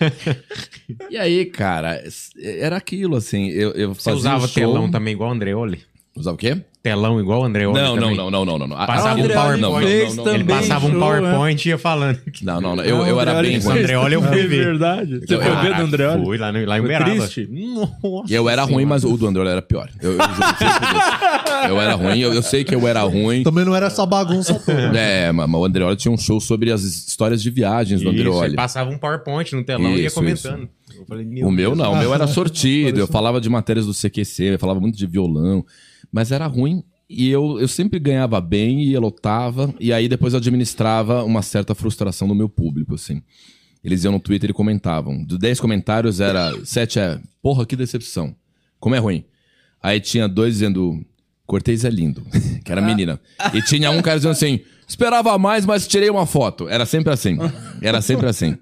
[1.11, 2.03] e aí, cara,
[2.43, 4.55] era aquilo, assim, eu, eu Você usava show...
[4.55, 5.83] telão também igual o Andreoli?
[6.15, 6.59] Usava o quê?
[6.83, 8.77] Telão igual o Andreoli Não, não, não, não, não, não, não.
[8.77, 9.61] Ah, Passava um André, PowerPoint.
[9.63, 12.19] não, não, fez não, não, Ele passava um PowerPoint e ia falando.
[12.43, 13.79] não, não, não, eu, eu era bem O ruim.
[13.79, 14.65] Andreoli eu fui É ver.
[14.65, 15.21] verdade.
[15.21, 16.19] Você Eu- foi ver do André?
[16.25, 17.11] Fui lá, no, lá em Foi Uberaba.
[17.29, 17.49] triste?
[17.51, 18.87] Nossa Eu era ruim, Senhora.
[18.89, 19.89] mas o do André era pior.
[20.03, 21.71] Eu, eu, Deus.
[21.71, 23.43] Eu era ruim, eu, eu sei que eu era ruim.
[23.45, 24.99] Também não era essa bagunça toda.
[24.99, 28.49] É, mas o Andreoli tinha um show sobre as histórias de viagens do Andreoli.
[28.49, 30.69] ele passava um PowerPoint no telão e ia Isso, comentando.
[30.95, 32.99] Eu falei, meu O meu não, o meu era sortido.
[33.01, 35.65] Eu falava de matérias do CQC, eu falava muito de violão,
[36.13, 36.85] mas era ruim.
[37.09, 41.75] E eu, eu sempre ganhava bem e lotava, e aí depois eu administrava uma certa
[41.75, 43.23] frustração do meu público, assim.
[43.83, 45.25] Eles iam no Twitter e comentavam.
[45.25, 48.35] De 10 comentários era 7 é, porra, que decepção.
[48.79, 49.25] Como é ruim.
[49.83, 51.05] Aí tinha dois dizendo,
[51.45, 52.23] Cortez é lindo,
[52.65, 53.21] que era menina.
[53.53, 56.69] E tinha um cara dizendo assim, esperava mais, mas tirei uma foto.
[56.69, 57.37] Era sempre assim.
[57.83, 58.57] Era sempre assim.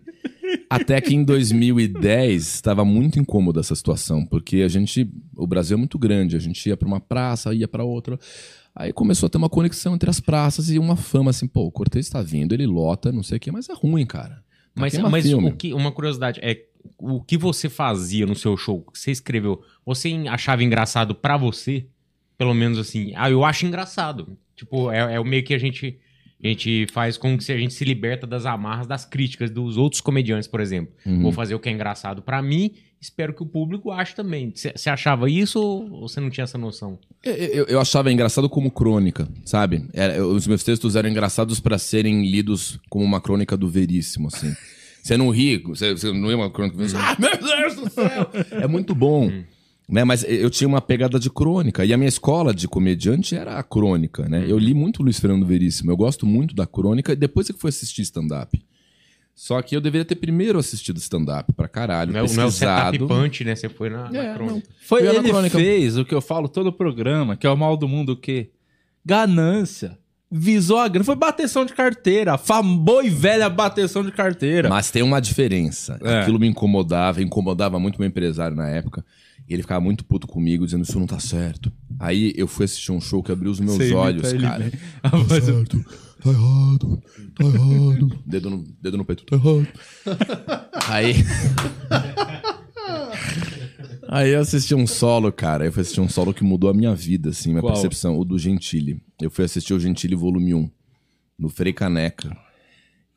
[0.71, 5.79] Até que em 2010 estava muito incômoda essa situação, porque a gente, o Brasil é
[5.79, 8.17] muito grande, a gente ia para uma praça, ia para outra.
[8.75, 11.73] Aí começou a ter uma conexão entre as praças e uma fama assim, pô, o
[11.73, 14.37] Cortez está vindo, ele lota, não sei o quê, mas é ruim, cara.
[14.75, 15.51] Tá Mas, mas filme.
[15.51, 16.67] o que, uma curiosidade, é
[16.99, 18.83] o que você fazia no seu show?
[18.93, 21.87] que Você escreveu, você achava engraçado pra você?
[22.39, 24.39] Pelo menos assim, ah, eu acho engraçado.
[24.57, 25.99] Tipo, é, é o meio que a gente,
[26.43, 30.01] a gente faz com que a gente se liberta das amarras das críticas dos outros
[30.01, 30.93] comediantes, por exemplo.
[31.05, 31.23] Uhum.
[31.23, 34.53] Vou fazer o que é engraçado pra mim, espero que o público ache também.
[34.55, 36.99] Você achava isso ou você não tinha essa noção?
[37.23, 39.85] Eu, eu- eu achava engraçado como crônica, sabe?
[39.93, 44.55] Era- os meus textos eram engraçados para serem lidos como uma crônica do Veríssimo, assim.
[45.03, 46.77] Você não ri, você, você não é uma crônica.
[46.77, 48.31] Você, ah, meu Deus do céu!
[48.53, 49.31] É muito bom.
[49.91, 50.05] Né?
[50.05, 51.85] Mas eu tinha uma pegada de crônica.
[51.85, 54.45] E a minha escola de comediante era a crônica, né?
[54.47, 55.91] Eu li muito Luiz Fernando Veríssimo.
[55.91, 57.13] Eu gosto muito da crônica.
[57.13, 58.63] E depois é que fui assistir stand-up.
[59.35, 63.09] Só que eu deveria ter primeiro assistido stand-up pra caralho, Não é, não é o
[63.09, 63.55] punch, né?
[63.57, 64.55] Você foi na, na É, crônica.
[64.55, 64.63] não.
[64.87, 65.59] Foi ele crônica.
[65.59, 68.17] fez o que eu falo todo o programa, que é o mal do mundo o
[68.17, 68.51] quê?
[69.05, 69.99] Ganância.
[70.31, 71.05] Visou a grana.
[71.05, 72.37] Foi bateção de carteira.
[72.39, 72.77] Fam...
[72.77, 74.69] Boa e velha bateção de carteira.
[74.69, 75.99] Mas tem uma diferença.
[76.03, 76.21] É.
[76.21, 79.05] Aquilo me incomodava, incomodava muito meu empresário na época.
[79.51, 81.73] E ele ficava muito puto comigo, dizendo isso não tá certo.
[81.99, 84.71] Aí eu fui assistir um show que abriu os meus imita olhos, cara.
[85.11, 85.85] voz- Certo,
[86.23, 87.03] tá errado,
[87.35, 88.23] tá errado.
[88.25, 89.67] Dedo no, dedo no peito, tá errado.
[90.89, 91.15] Aí.
[94.09, 95.67] Aí eu assisti um solo, cara.
[95.67, 97.73] Eu fui assistir um solo que mudou a minha vida, assim, minha Qual?
[97.73, 98.19] percepção.
[98.19, 99.01] O do Gentili.
[99.21, 100.71] Eu fui assistir o Gentili Volume 1,
[101.39, 102.37] no Frei Caneca.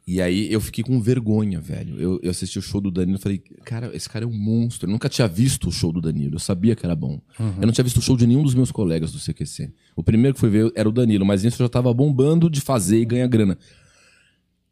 [0.05, 1.97] E aí eu fiquei com vergonha, velho.
[1.97, 4.89] Eu, eu assisti o show do Danilo e falei, cara, esse cara é um monstro.
[4.89, 6.35] Eu nunca tinha visto o show do Danilo.
[6.35, 7.21] Eu sabia que era bom.
[7.61, 9.71] Eu não tinha visto o show de nenhum dos meus colegas do CQC.
[9.95, 12.59] O primeiro que fui ver era o Danilo, mas isso eu já tava bombando de
[12.59, 13.57] fazer e ganhar grana.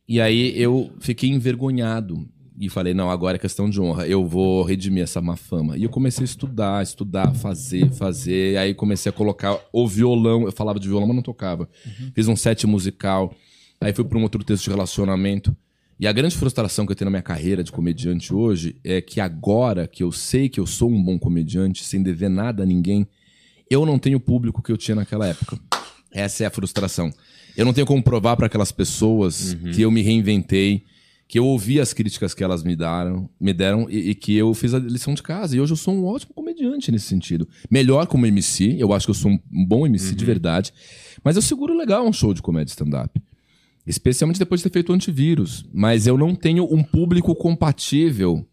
[0.07, 2.27] E aí eu fiquei envergonhado.
[2.59, 4.05] E falei, não, agora é questão de honra.
[4.05, 5.77] Eu vou redimir essa má fama.
[5.77, 8.57] E eu comecei a estudar, estudar, fazer, fazer.
[8.57, 10.43] Aí comecei a colocar o violão.
[10.43, 11.67] Eu falava de violão, mas não tocava.
[12.13, 13.34] Fiz um set musical.
[13.82, 15.57] Aí fui para um outro texto de relacionamento.
[15.99, 19.19] E a grande frustração que eu tenho na minha carreira de comediante hoje é que
[19.19, 23.07] agora que eu sei que eu sou um bom comediante, sem dever nada a ninguém,
[23.69, 25.59] eu não tenho o público que eu tinha naquela época.
[26.11, 27.11] Essa é a frustração.
[27.57, 30.84] Eu não tenho como provar para aquelas pessoas que eu me reinventei,
[31.27, 34.53] que eu ouvi as críticas que elas me deram, me deram e, e que eu
[34.53, 35.55] fiz a lição de casa.
[35.55, 37.47] E hoje eu sou um ótimo comediante nesse sentido.
[37.69, 40.73] Melhor como MC, eu acho que eu sou um, um bom MC de verdade.
[41.23, 43.21] Mas eu seguro legal um show de comédia stand-up.
[43.86, 45.65] Especialmente depois de ter feito o antivírus.
[45.73, 48.45] Mas eu não tenho um público compatível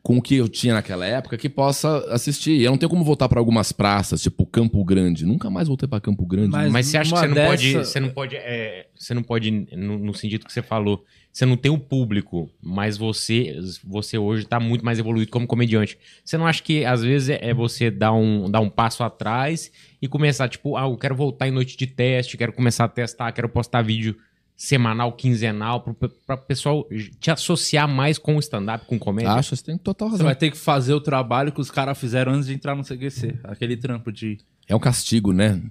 [0.00, 2.62] com o que eu tinha naquela época que possa assistir.
[2.62, 5.26] Eu não tenho como voltar para algumas praças, tipo Campo Grande.
[5.26, 6.50] Nunca mais voltei para Campo Grande.
[6.50, 7.72] Mas- Mas você acha que você não dessa- pode.
[7.74, 8.36] Você não pode.
[8.36, 12.48] é, você não pode, no, no sentido que você falou, você não tem o público,
[12.62, 15.98] mas você, você hoje tá muito mais evoluído como comediante.
[16.24, 19.70] Você não acha que às vezes é, é você dar um, dar um passo atrás
[20.00, 23.32] e começar, tipo, ah, eu quero voltar em noite de teste, quero começar a testar,
[23.32, 24.16] quero postar vídeo
[24.56, 25.80] semanal, quinzenal,
[26.26, 26.84] para o pessoal
[27.20, 29.32] te associar mais com o stand-up, com comédia?
[29.32, 30.26] Acho, você tem total Você razão.
[30.26, 33.38] vai ter que fazer o trabalho que os caras fizeram antes de entrar no CQC.
[33.44, 34.38] Aquele trampo de.
[34.66, 35.62] É um castigo, né?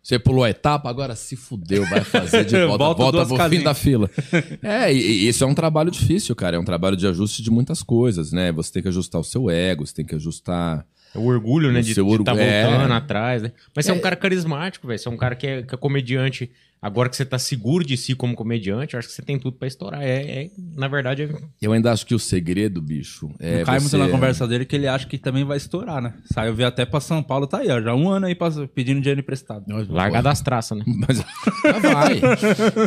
[0.00, 3.58] Você pulou a etapa, agora se fudeu, vai fazer de volta, Volta volta, pro casinhas.
[3.58, 4.08] fim da fila.
[4.62, 6.56] É, e, e isso é um trabalho difícil, cara.
[6.56, 8.52] É um trabalho de ajuste de muitas coisas, né?
[8.52, 10.84] Você tem que ajustar o seu ego, você tem que ajustar É
[11.16, 11.80] o orgulho, né?
[11.80, 12.66] O De estar tá é.
[12.66, 13.52] voltando atrás, né?
[13.74, 14.98] Mas você é um cara carismático, velho.
[14.98, 16.50] Você é um cara que é, que é comediante.
[16.80, 19.56] Agora que você tá seguro de si como comediante, eu acho que você tem tudo
[19.56, 20.02] pra estourar.
[20.02, 21.28] É, é- na verdade, é...
[21.60, 24.66] Eu ainda acho que o segredo, bicho, é não cai muito você- na conversa dele
[24.66, 26.12] que ele acha que também vai estourar, né?
[26.26, 27.80] Saiu ver até pra São Paulo, tá aí, ó.
[27.80, 29.64] Já um ano aí pra- pedindo dinheiro emprestado.
[29.88, 30.84] largar das traças, né?
[31.08, 32.20] Mas já vai.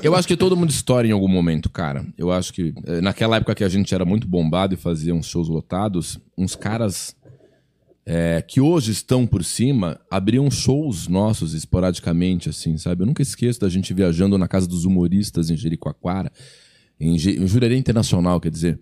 [0.03, 2.05] Eu acho que todo mundo estoura em algum momento, cara.
[2.15, 5.25] Eu acho que eh, naquela época que a gente era muito bombado e fazia uns
[5.27, 7.15] shows lotados, uns caras
[8.11, 13.03] eh, que hoje estão por cima abriam shows nossos esporadicamente, assim, sabe?
[13.03, 16.31] Eu nunca esqueço da gente viajando na casa dos humoristas em Jericoacoara,
[16.99, 18.79] em, em Jurerê Internacional, quer dizer.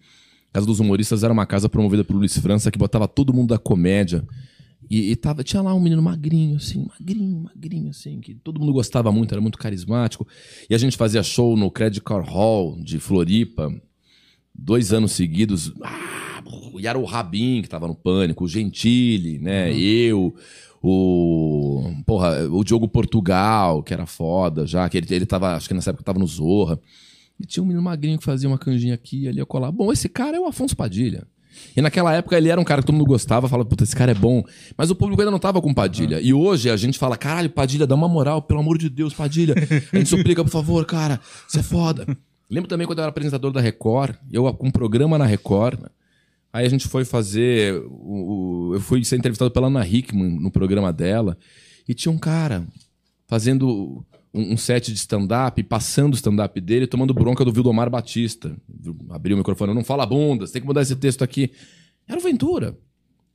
[0.50, 3.50] A Casa dos Humoristas era uma casa promovida por Luiz França que botava todo mundo
[3.50, 4.26] da comédia.
[4.90, 8.72] E, e tava, tinha lá um menino magrinho, assim, magrinho, magrinho, assim, que todo mundo
[8.72, 10.26] gostava muito, era muito carismático.
[10.70, 13.70] E a gente fazia show no Credit Card Hall de Floripa,
[14.58, 15.74] dois anos seguidos.
[15.84, 16.42] Ah,
[16.80, 19.72] e era o Rabin que tava no pânico, o Gentili, né?
[19.78, 20.34] Eu,
[20.82, 21.92] o.
[22.06, 25.90] Porra, o Diogo Portugal, que era foda já, que ele, ele tava, acho que nessa
[25.90, 26.80] época tava no Zorra.
[27.40, 29.72] E tinha um menino magrinho que fazia uma canjinha aqui e ali ia colar.
[29.72, 31.28] Bom, esse cara é o Afonso Padilha.
[31.76, 34.12] E naquela época ele era um cara que todo mundo gostava, falava, puta, esse cara
[34.12, 34.44] é bom.
[34.78, 36.20] Mas o público ainda não tava com Padilha.
[36.22, 39.56] E hoje a gente fala, caralho, Padilha, dá uma moral, pelo amor de Deus, Padilha.
[39.94, 42.06] A gente suplica, por favor, cara, você é foda.
[42.50, 45.80] Lembro também quando eu era apresentador da Record, eu com um programa na Record.
[46.54, 47.76] Aí a gente foi fazer.
[47.90, 51.38] O, o- eu fui ser entrevistado pela Ana Hickman no programa dela.
[51.88, 52.66] E tinha um cara
[53.28, 58.56] fazendo um, um set de stand-up, passando o stand-up dele, tomando bronca do Vildomar Batista.
[59.10, 61.52] Abriu o microfone, não fala bunda, você tem que mudar esse texto aqui.
[62.08, 62.78] Era o Ventura.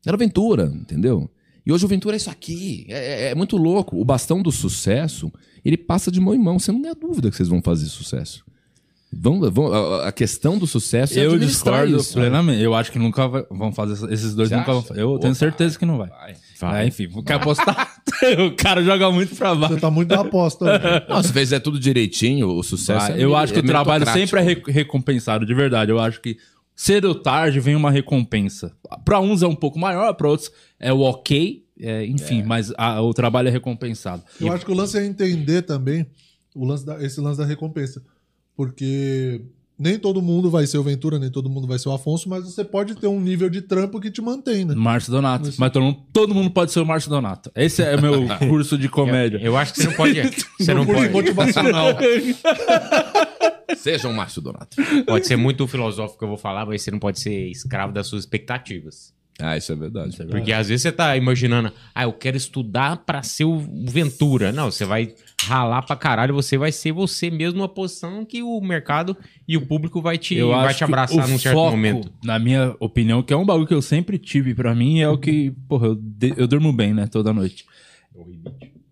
[0.06, 1.30] Era o Ventura, entendeu?
[1.64, 2.86] E hoje o Ventura é isso aqui.
[2.88, 4.00] É, é- é muito louco.
[4.00, 5.30] O bastão do sucesso,
[5.64, 6.58] ele passa de mão em mão.
[6.58, 8.42] Você não tem a dúvida que vocês vão fazer sucesso.
[9.14, 12.16] Vão, vão, a, questão do sucesso é Eu administrar discordo isso.
[12.18, 12.22] né?
[12.24, 12.62] plenamente.
[12.62, 14.10] Eu acho que nunca vai- vão fazer.
[14.12, 14.94] Esses dois Você nunca vão acha?
[14.94, 15.38] Eu Pô, tenho vai.
[15.38, 16.08] certeza que não vai.
[16.58, 16.84] Vai.
[16.84, 18.02] É, enfim, quer apostar?
[18.46, 19.74] o cara joga muito pra baixo.
[19.74, 20.64] Você tá muito na aposta.
[20.64, 21.02] né?
[21.10, 23.20] Não, se fizer tudo direitinho, o sucesso Vai.
[23.20, 25.90] é eu acho que é o trabalho sempre é re- recompensado, de verdade.
[25.90, 26.38] Eu acho que
[26.74, 28.72] cedo ou tarde vem uma recompensa.
[29.04, 30.50] Pra uns é um pouco maior, pra outros
[30.80, 31.62] é o ok.
[31.80, 34.22] é, enfim, mas a- o trabalho é recompensado.
[34.40, 36.06] Eu acho que o lance é entender também
[36.54, 38.02] o lance da- esse lance da recompensa.
[38.56, 39.42] Porque
[39.78, 42.44] nem todo mundo vai ser o Ventura, nem todo mundo vai ser o Afonso, mas
[42.44, 44.74] você pode ter um nível de trampo que te mantém, né?
[44.76, 45.50] Márcio Donato.
[45.58, 47.50] Mas todo mundo, todo mundo pode ser o Márcio Donato.
[47.56, 49.38] Esse é o meu curso de comédia.
[49.42, 50.22] Eu acho que você não pode.
[50.62, 51.08] Você não pode.
[51.08, 51.86] motivacional.
[53.76, 54.76] Seja um Márcio Donato.
[55.04, 58.06] Pode ser muito filosófico que eu vou falar, mas você não pode ser escravo das
[58.06, 59.12] suas expectativas.
[59.40, 60.16] Ah, isso é verdade.
[60.30, 64.52] Porque às vezes você tá imaginando, ah, eu quero estudar pra ser o Ventura.
[64.52, 65.14] Não, você vai
[65.46, 69.16] ralar pra caralho, você vai ser você mesmo numa posição que o mercado
[69.46, 72.12] e o público vai te, vai te abraçar num certo foco, momento.
[72.24, 75.18] Na minha opinião, que é um bagulho que eu sempre tive pra mim, é o
[75.18, 77.64] que, porra, eu, de- eu durmo bem, né, toda noite.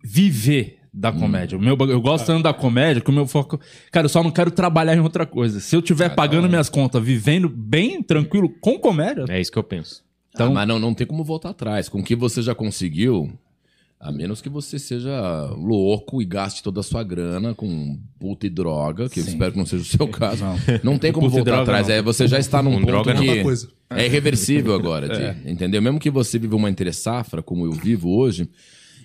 [0.03, 1.57] Viver da comédia.
[1.57, 3.59] O meu, eu gosto tanto da comédia que o meu foco.
[3.91, 5.59] Cara, eu só não quero trabalhar em outra coisa.
[5.59, 9.63] Se eu tiver pagando minhas contas, vivendo bem, tranquilo, com comédia, É isso que eu
[9.63, 10.03] penso.
[10.33, 11.87] Então, Então- mas não, não tem como voltar atrás.
[11.87, 13.31] Com o que você já conseguiu,
[14.01, 18.49] a menos que você seja louco e gaste toda a sua grana com puta e
[18.49, 20.43] droga, que eu espero que não seja o seu caso.
[20.83, 21.87] Não, tem como Puta voltar atrás.
[21.87, 21.95] não.
[21.95, 23.21] É, você já está num Com ponto droga, não.
[23.21, 23.69] que coisa.
[23.91, 25.81] é irreversível agora, de- entendeu?
[25.81, 28.49] Mesmo que você viva uma entre-safra, como eu vivo hoje,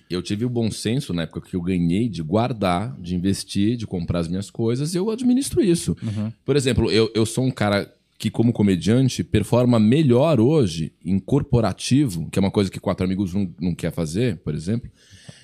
[0.09, 3.85] eu tive o bom senso na época que eu ganhei de guardar, de investir, de
[3.85, 5.95] comprar as minhas coisas, e eu administro isso.
[6.45, 12.29] Por exemplo, eu, eu sou um cara que, como comediante, performa melhor hoje em corporativo,
[12.29, 14.89] que é uma coisa que quatro amigos não, não quer fazer, por exemplo,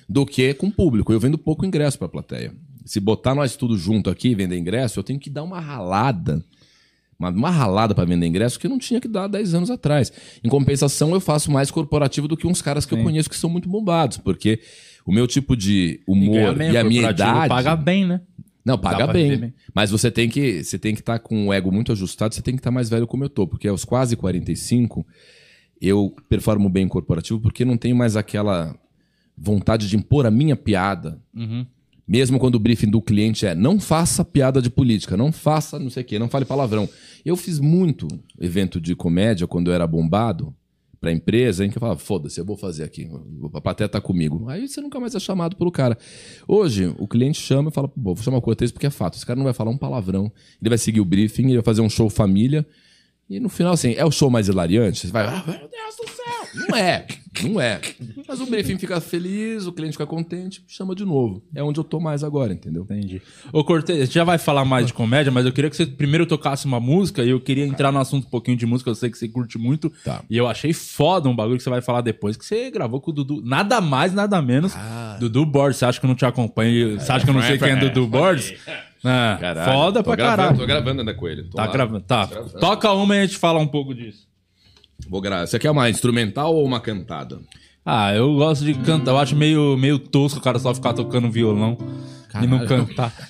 [0.08, 1.12] do que com público.
[1.12, 2.52] Eu vendo pouco ingresso pra plateia.
[2.84, 6.44] Se botar nós tudo junto aqui e vender ingresso, eu tenho que dar uma ralada
[7.18, 10.12] uma, uma ralada para vender ingresso que eu não tinha que dar 10 anos atrás.
[10.42, 13.48] Em compensação, eu faço mais corporativo do que uns caras que eu conheço que são
[13.48, 14.60] muito bombados, porque
[15.06, 17.48] o meu tipo de humor bem, e a minha idade.
[17.48, 18.20] Paga bem, né?
[18.64, 19.54] Não, paga bem, viver.
[19.74, 22.54] Mas você tem que você tem que estar com o ego muito ajustado, você tem
[22.54, 25.06] que estar mais velho como eu tô, porque aos quase 45
[25.80, 28.74] eu performo bem em corporativo porque não tenho mais aquela
[29.36, 31.20] vontade de impor a minha piada.
[31.34, 31.66] Uhum.
[32.06, 35.90] Mesmo quando o briefing do cliente é não faça piada de política, não faça não
[35.90, 36.88] sei o quê, não fale palavrão.
[37.24, 38.08] Eu fiz muito
[38.40, 40.54] evento de comédia quando eu era bombado
[41.04, 43.06] pra empresa, em que eu falava, foda-se, eu vou fazer aqui,
[43.52, 44.48] a plateia tá comigo.
[44.48, 45.98] Aí você nunca mais é chamado pelo cara.
[46.48, 49.36] Hoje, o cliente chama e fala, vou chamar o Cortez porque é fato, esse cara
[49.36, 50.32] não vai falar um palavrão,
[50.62, 52.66] ele vai seguir o briefing, ele vai fazer um show família,
[53.28, 56.08] e no final, assim, é o show mais hilariante, você vai, ah, meu Deus do
[56.08, 56.34] céu!
[56.68, 57.06] Não é,
[57.42, 57.80] não é.
[58.28, 61.42] Mas o briefing fica feliz, o cliente fica contente, chama de novo.
[61.54, 62.84] É onde eu tô mais agora, entendeu?
[62.84, 63.20] Entendi.
[63.52, 65.84] Ô, Cortez, a gente já vai falar mais de comédia, mas eu queria que você
[65.84, 68.94] primeiro tocasse uma música e eu queria entrar no assunto um pouquinho de música, eu
[68.94, 69.90] sei que você curte muito.
[70.04, 70.22] Tá.
[70.30, 73.10] E eu achei foda um bagulho que você vai falar depois, que você gravou com
[73.10, 73.42] o Dudu.
[73.44, 74.72] Nada mais, nada menos.
[75.18, 75.78] Dudu Borges.
[75.78, 77.00] Você acha que eu não te acompanho?
[77.00, 78.54] Você acha que eu não sei quem é Dudu Borges?
[79.04, 80.58] É, Caralho, foda tô pra gravando, caralho.
[80.58, 81.42] Tô gravando ainda com ele.
[81.44, 81.72] Tô Tá lá.
[81.72, 82.00] gravando.
[82.00, 82.26] Tá.
[82.26, 82.58] gravando.
[82.58, 84.26] Toca uma e a gente fala um pouco disso.
[85.08, 85.46] Vou gravar.
[85.46, 87.38] Você quer uma instrumental ou uma cantada?
[87.84, 89.10] Ah, eu gosto de cantar.
[89.10, 91.76] Eu acho meio, meio tosco o cara só ficar tocando violão
[92.42, 93.12] e não cantar.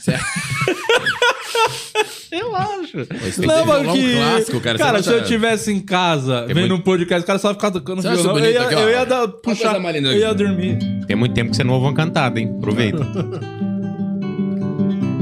[2.31, 3.07] eu acho.
[3.07, 4.15] Tem Não, mas violão que...
[4.17, 4.79] clássico, cara.
[4.79, 7.71] Cara, se eu acha- tivesse em casa vendo muito- um podcast, o cara só ficar
[7.73, 10.79] tocando Você violão, eu ia, aqui, eu ia dar, puxar, eu ia dormir.
[11.07, 12.55] Tem muito tempo que você não ouve uma cantada, hein?
[12.59, 13.05] Aproveita.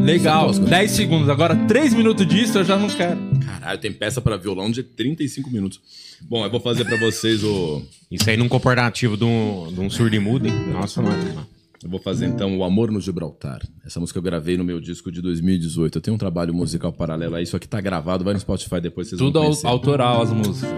[0.03, 0.71] Legal, Você gosta?
[0.77, 1.29] 10 segundos.
[1.29, 3.19] Agora, 3 minutos disso eu já não quero.
[3.45, 5.81] Caralho, tem peça pra violão de 35 minutos.
[6.23, 7.83] Bom, eu vou fazer pra vocês o.
[8.11, 10.55] Isso aí num comportativo de um, de um surdo e mudo, hein?
[10.73, 11.47] Nossa, mano.
[11.83, 13.61] Eu vou fazer então o Amor no Gibraltar.
[13.85, 15.99] Essa música eu gravei no meu disco de 2018.
[15.99, 19.09] Eu tenho um trabalho musical paralelo a isso aqui, tá gravado, vai no Spotify depois
[19.09, 19.67] vocês Tudo vão conhecer.
[19.67, 20.71] autoral as músicas.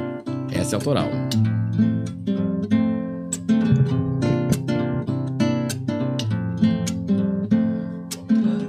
[0.51, 1.11] Essa é autoral.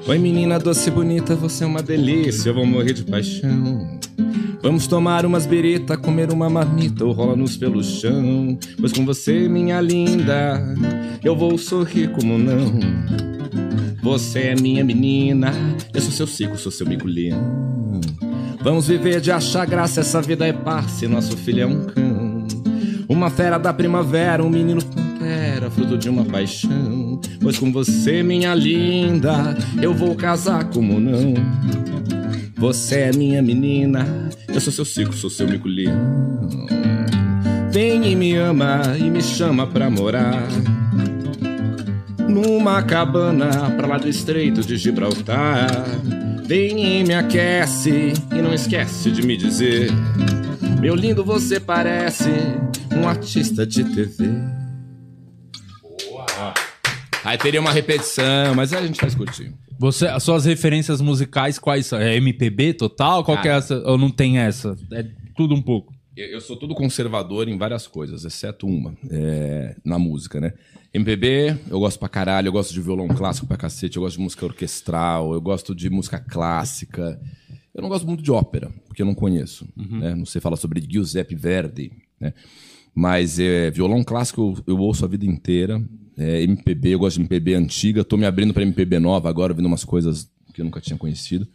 [0.08, 3.99] Oi menina doce e bonita, você é uma delícia, eu vou morrer de paixão.
[4.62, 8.56] Vamos tomar umas birita, comer uma marmita ou rola-nos pelo chão.
[8.80, 10.64] Pois com você, minha linda,
[11.24, 12.80] eu vou sorrir como não.
[14.03, 15.51] Você é minha menina,
[15.91, 17.99] eu sou seu ciclo, sou seu miculino.
[18.62, 22.47] Vamos viver de achar graça, essa vida é passe, nosso filho é um cão.
[23.10, 26.94] Uma fera da primavera, um menino pantera, fruto de uma paixão.
[27.41, 31.34] Pois com você, minha linda, eu vou casar como não.
[32.57, 34.05] Você é minha menina,
[34.47, 35.95] eu sou seu ciclo, sou seu miculino.
[37.72, 40.47] Vem e me ama e me chama pra morar.
[42.30, 45.68] Numa cabana pra lá do estreito de Gibraltar.
[46.47, 49.91] Vem e me aquece e não esquece de me dizer.
[50.80, 52.30] Meu lindo, você parece
[52.95, 54.30] um artista de TV.
[57.26, 59.57] Aí teria uma repetição, mas a gente faz curtinho.
[59.80, 61.99] Você, as suas referências musicais quais são?
[61.99, 63.23] É MPB total?
[63.23, 63.78] Qual que é essa?
[63.86, 64.76] Ou não tem essa?
[64.91, 65.03] É
[65.36, 65.93] tudo um pouco.
[66.15, 70.53] Eu, eu sou todo conservador em várias coisas, exceto uma, é, na música, né?
[70.93, 74.23] MPB, eu gosto pra caralho, eu gosto de violão clássico pra cacete, eu gosto de
[74.23, 77.19] música orquestral, eu gosto de música clássica.
[77.73, 80.15] Eu não gosto muito de ópera, porque eu não conheço, né?
[80.15, 82.34] Não sei falar sobre Giuseppe Verdi, né?
[82.93, 85.84] Mas é, violão clássico eu, eu ouço a vida inteira.
[86.18, 88.03] É, MPB, eu gosto de MPB antiga.
[88.03, 91.47] Tô me abrindo pra MPB nova agora, ouvindo umas coisas que eu nunca tinha conhecido.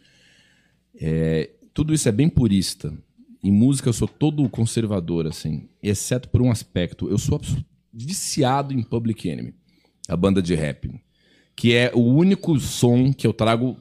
[0.99, 2.93] É, tudo isso é bem purista.
[3.43, 7.09] Em música eu sou todo conservador, assim, exceto por um aspecto.
[7.09, 7.41] Eu sou
[7.91, 9.53] viciado em Public Enemy,
[10.07, 10.91] a banda de rap,
[11.55, 13.75] que é o único som que eu trago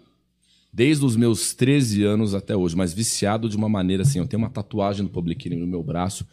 [0.72, 4.18] desde os meus 13 anos até hoje, mas viciado de uma maneira assim.
[4.18, 6.26] Eu tenho uma tatuagem do Public Enemy no meu braço,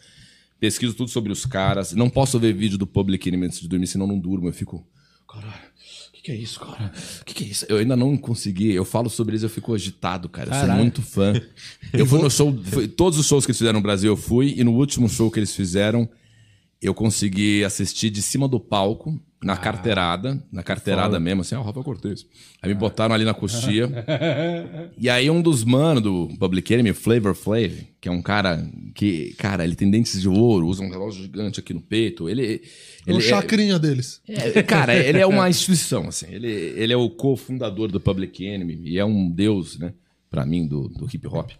[0.60, 1.94] pesquiso tudo sobre os caras.
[1.94, 4.48] Não posso ver vídeo do Public Enemy antes de dormir, senão não durmo.
[4.48, 4.86] Eu fico,
[5.28, 5.52] caralho,
[6.10, 6.92] o que, que é isso, cara?
[7.22, 7.66] O que, que é isso?
[7.70, 8.74] Eu ainda não consegui.
[8.74, 10.50] Eu falo sobre eles, eu fico agitado, cara.
[10.50, 11.34] Eu sou muito fã.
[11.94, 14.54] Eu fui no show, fui- todos os shows que eles fizeram no Brasil eu fui,
[14.58, 16.08] e no último show que eles fizeram,
[16.82, 21.84] eu consegui assistir de cima do palco, na carteirada, na carteirada mesmo, assim, ó, Rafa
[21.84, 22.26] Cortez.
[22.62, 23.88] Aí me botaram ali na coxia.
[24.98, 27.72] e aí um dos manos do Public Enemy, Flavor Flav,
[28.02, 31.60] que é um cara que, cara, ele tem dentes de ouro, usa um relógio gigante
[31.60, 32.64] aqui no peito, ele...
[33.06, 34.22] É o ele chacrinha deles.
[34.28, 36.28] é, cara, ele é uma instituição, assim.
[36.30, 39.94] Ele, ele é o cofundador do Public Enemy e é um deus, né?
[40.30, 41.52] Pra mim, do, do hip hop.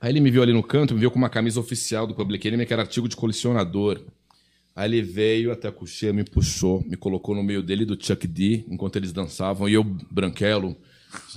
[0.00, 2.48] Aí ele me viu ali no canto, me viu com uma camisa oficial do Public
[2.48, 4.00] Enemy, que era artigo de colecionador.
[4.74, 8.26] Aí ele veio até a coxinha, me puxou, me colocou no meio dele do Chuck
[8.26, 10.74] D, enquanto eles dançavam, e eu, branquelo,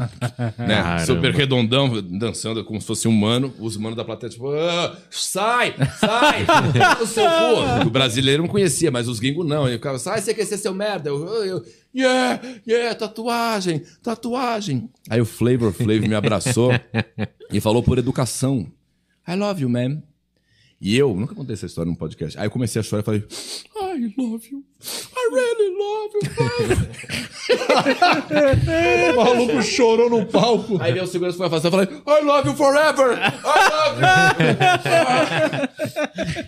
[0.58, 1.06] né, Caramba.
[1.06, 3.54] super redondão, dançando como se fosse um mano.
[3.60, 6.46] Os manos da plateia, tipo, "Ah, sai, sai,
[7.04, 7.88] o seu cu.
[7.88, 9.68] O brasileiro não conhecia, mas os gringos não.
[9.68, 11.10] Ele ficava, sai, você quer ser seu merda?
[11.10, 14.90] Eu, eu, eu, yeah, yeah, tatuagem, tatuagem.
[15.10, 16.72] Aí o Flavor Flav me abraçou
[17.52, 18.66] e falou por educação.
[19.28, 20.02] I love you, man.
[20.88, 22.38] E eu, nunca contei essa história num podcast.
[22.38, 23.22] Aí eu comecei a chorar e falei,
[23.76, 24.64] I love you.
[25.18, 26.86] I really love you.
[29.14, 30.78] O maluco chorou no palco.
[30.82, 33.18] Aí veio o segurança foi afastar e falei, I love you forever!
[33.18, 33.32] I
[33.72, 34.02] love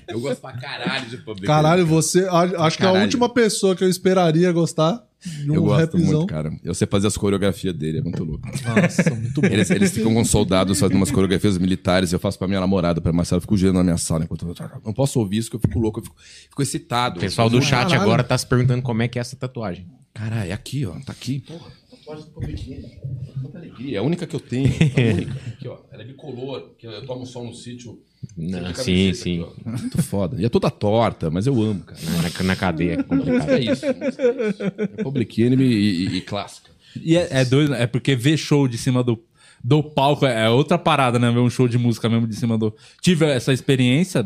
[0.07, 0.13] you!
[0.15, 2.27] eu gosto pra caralho de Public Caralho, você.
[2.29, 3.01] a- Acho que é a Caralho.
[3.05, 5.01] última pessoa que eu esperaria gostar
[5.45, 6.17] Eu gosto rapzão.
[6.19, 6.51] muito, cara.
[6.63, 8.47] Eu sei fazer as coreografias dele, é muito louco.
[8.47, 9.47] Nossa, muito bom.
[9.47, 13.13] Eles, eles ficam com soldados fazendo umas coreografias militares, eu faço pra minha namorada, pra
[13.13, 14.55] Marcela, eu fico girando na minha sala enquanto eu
[14.85, 16.15] não posso ouvir isso que eu fico louco, eu fico,
[16.49, 17.17] fico excitado.
[17.17, 18.01] O pessoal do chat Caralho.
[18.01, 19.87] agora tá se perguntando como é que é essa tatuagem.
[20.13, 21.41] Caralho, é aqui, ó, tá aqui.
[21.47, 21.71] Porra,
[22.07, 25.33] Quanta alegria, é a única que eu tenho, a única.
[25.49, 28.01] Aqui, ó, ela é bicolor, que eu tomo sol no sítio.
[28.35, 29.43] Não, sim, sim.
[29.43, 29.69] aqui.
[29.69, 30.41] Muito foda.
[30.41, 31.99] E é toda torta, mas eu amo, cara.
[32.01, 32.93] Na, na cadeia.
[32.93, 33.49] é complicado.
[33.51, 33.85] É isso.
[33.85, 36.71] É Public Enemy e, e, e clássica.
[36.95, 37.83] E é, é doido, né?
[37.83, 39.21] é porque ver show de cima do,
[39.67, 41.29] do palco é é outra parada, né?
[41.29, 42.73] Ver um show de música mesmo de cima do.
[43.01, 44.25] Tive essa experiência,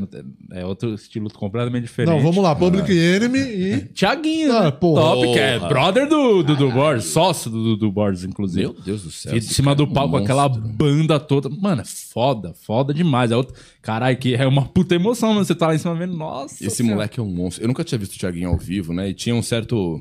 [0.51, 2.13] é outro estilo completamente diferente.
[2.13, 2.55] Não, vamos lá.
[2.55, 3.79] Public Enemy e.
[3.95, 4.71] Tiaguinho, Ah, né?
[4.71, 5.01] porra.
[5.01, 8.61] Top, que é brother do Dudu Borges, sócio do Dudu Borges, inclusive.
[8.61, 9.35] Meu Deus do céu.
[9.35, 10.67] E de cima do é um palco, aquela monstro.
[10.73, 11.49] banda toda.
[11.49, 13.31] Mano, é foda, foda demais.
[13.31, 13.55] É outro...
[13.81, 15.43] Caralho, que é uma puta emoção, mano.
[15.43, 16.63] Você tá lá em cima vendo, nossa.
[16.63, 16.97] Esse Senhora.
[16.97, 17.63] moleque é um monstro.
[17.63, 19.09] Eu nunca tinha visto o Thiaguinho ao vivo, né?
[19.09, 19.99] E tinha um certo.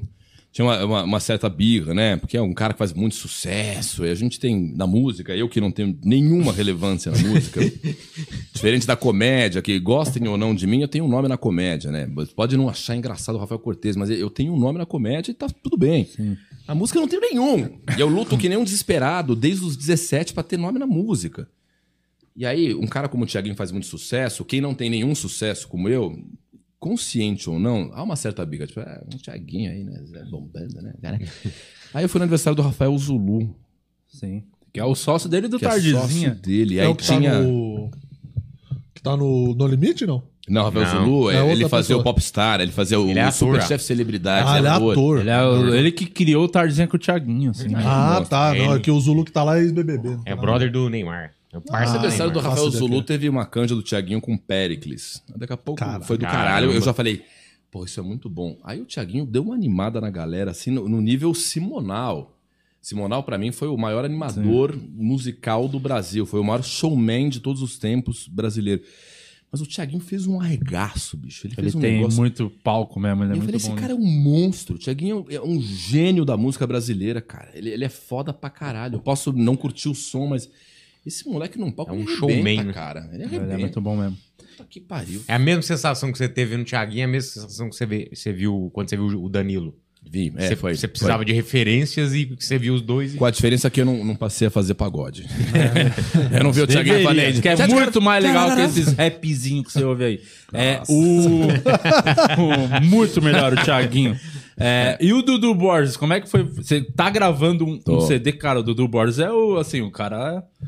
[0.53, 2.17] Tinha uma, uma- uma certa birra, né?
[2.17, 4.05] Porque é um cara que faz muito sucesso.
[4.05, 7.61] E a gente tem na música, eu que não tenho nenhuma relevância na música.
[8.53, 11.91] diferente da comédia, que gostem ou não de mim, eu tenho um nome na comédia,
[11.93, 12.09] né?
[12.35, 15.35] Pode não achar engraçado o Rafael Cortez, mas eu tenho um nome na comédia e
[15.35, 16.09] tá tudo bem.
[16.67, 17.79] A música eu não tenho nenhum.
[17.97, 21.49] E eu luto que nem um desesperado desde os 17 pra ter nome na música.
[22.37, 25.69] E aí, um cara como o Thiaguinho faz muito sucesso, quem não tem nenhum sucesso
[25.69, 26.17] como eu,
[26.81, 28.67] consciente ou não, há uma certa biga.
[28.67, 30.01] Tipo, é, um Thiaguinho aí, né?
[30.07, 30.95] Zé Bombando, né?
[31.95, 33.55] aí eu fui no aniversário do Rafael Zulu,
[34.09, 34.43] Sim.
[34.73, 36.31] Que é o sócio dele do que é sócio Tardezinha.
[36.31, 36.79] dele.
[36.79, 37.41] É aí o que tá tinha...
[37.43, 37.91] no.
[38.95, 40.23] Que tá no, no limite, não?
[40.49, 42.01] Não, Rafael Não, Zulu, é é, ele fazia pessoa.
[42.01, 44.49] o Popstar, ele fazia o, Ele é o Superchef Celebridade.
[44.49, 45.21] Ah, ele é ator.
[45.21, 47.69] Ele é o- ele que criou o Tardezinha com o Thiaguinho, assim.
[47.77, 48.53] Ah, tá.
[48.55, 50.09] Não, é que o Zulu que tá lá é ex-BBB.
[50.11, 51.33] não É tá brother do Neymar.
[51.53, 52.39] É do aniversário do.
[52.41, 52.71] Rafael.
[52.71, 55.23] Zulu teve uma canja do Thiaguinho com Pericles.
[55.37, 56.05] Daqui a pouco Caralho.
[56.05, 56.45] foi do Caramba.
[56.45, 56.73] caralho.
[56.73, 57.25] Eu já falei,
[57.71, 58.57] pô, isso é muito bom.
[58.63, 62.37] Aí o Thiaguinho deu uma animada na galera, assim, no, no nível Simonal.
[62.81, 66.25] Simonal, pra mim, foi o maior animador musical do Brasil.
[66.25, 68.83] Foi o maior showman de todos os tempos brasileiro.
[69.53, 71.47] Mas o Thiaguinho fez um arregaço, bicho.
[71.47, 72.21] Ele, Ele fez um tem negócio...
[72.21, 73.81] muito palco mesmo, ele é eu muito falei, esse nisso.
[73.81, 74.77] cara é um monstro.
[74.77, 77.51] O Thiaguinho é um gênio da música brasileira, cara.
[77.53, 78.95] Ele, ele é foda pra caralho.
[78.95, 80.49] Eu posso não curtir o som, mas
[81.07, 82.73] esse moleque num palco É um showman, né?
[82.73, 83.09] cara.
[83.13, 83.55] Ele arrebenta.
[83.55, 84.17] é muito bom mesmo.
[84.37, 85.23] Puta que pariu.
[85.27, 87.87] É a mesma sensação que você teve no Thiaguinho, é a mesma sensação que você,
[87.87, 89.75] vê- você viu quando você viu o Danilo.
[90.03, 90.75] Vi, é, você, foi.
[90.75, 93.15] você precisava de referências e você viu os dois.
[93.15, 93.19] E...
[93.19, 95.27] Com a diferença que eu não, não passei a fazer pagode.
[96.33, 97.33] eu não vi o Thiaguinho e falei.
[97.39, 100.21] que é "Thiago, muito mais legal que esses rapzinhos que você ouve aí.
[100.55, 101.49] É o,
[102.39, 104.19] o- Muito melhor o Thiaguinho.
[104.57, 106.43] É, e o Dudu Borges, como é que foi?
[106.45, 108.01] Você tá gravando um, um.
[108.03, 108.61] CD, cara?
[108.61, 110.45] O Dudu Borges é o, assim, o cara.
[110.63, 110.67] é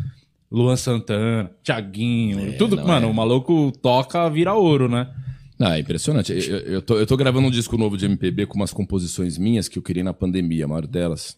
[0.52, 2.76] Luan Santana, Thiaguinho, tudo.
[2.76, 3.10] não Mano, é.
[3.10, 5.08] o maluco toca, vira ouro, né?
[5.58, 6.32] Não, é impressionante.
[6.32, 9.66] Eu, eu- tô, eu tô gravando um disco novo de MPB com umas composições minhas
[9.68, 11.36] que eu criei na pandemia, a maior delas.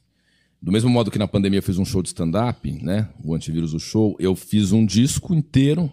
[0.60, 3.08] Do mesmo modo que na pandemia eu fiz um show de stand-up, né?
[3.22, 4.16] O Antivírus, o show.
[4.18, 5.92] Eu fiz um disco inteiro.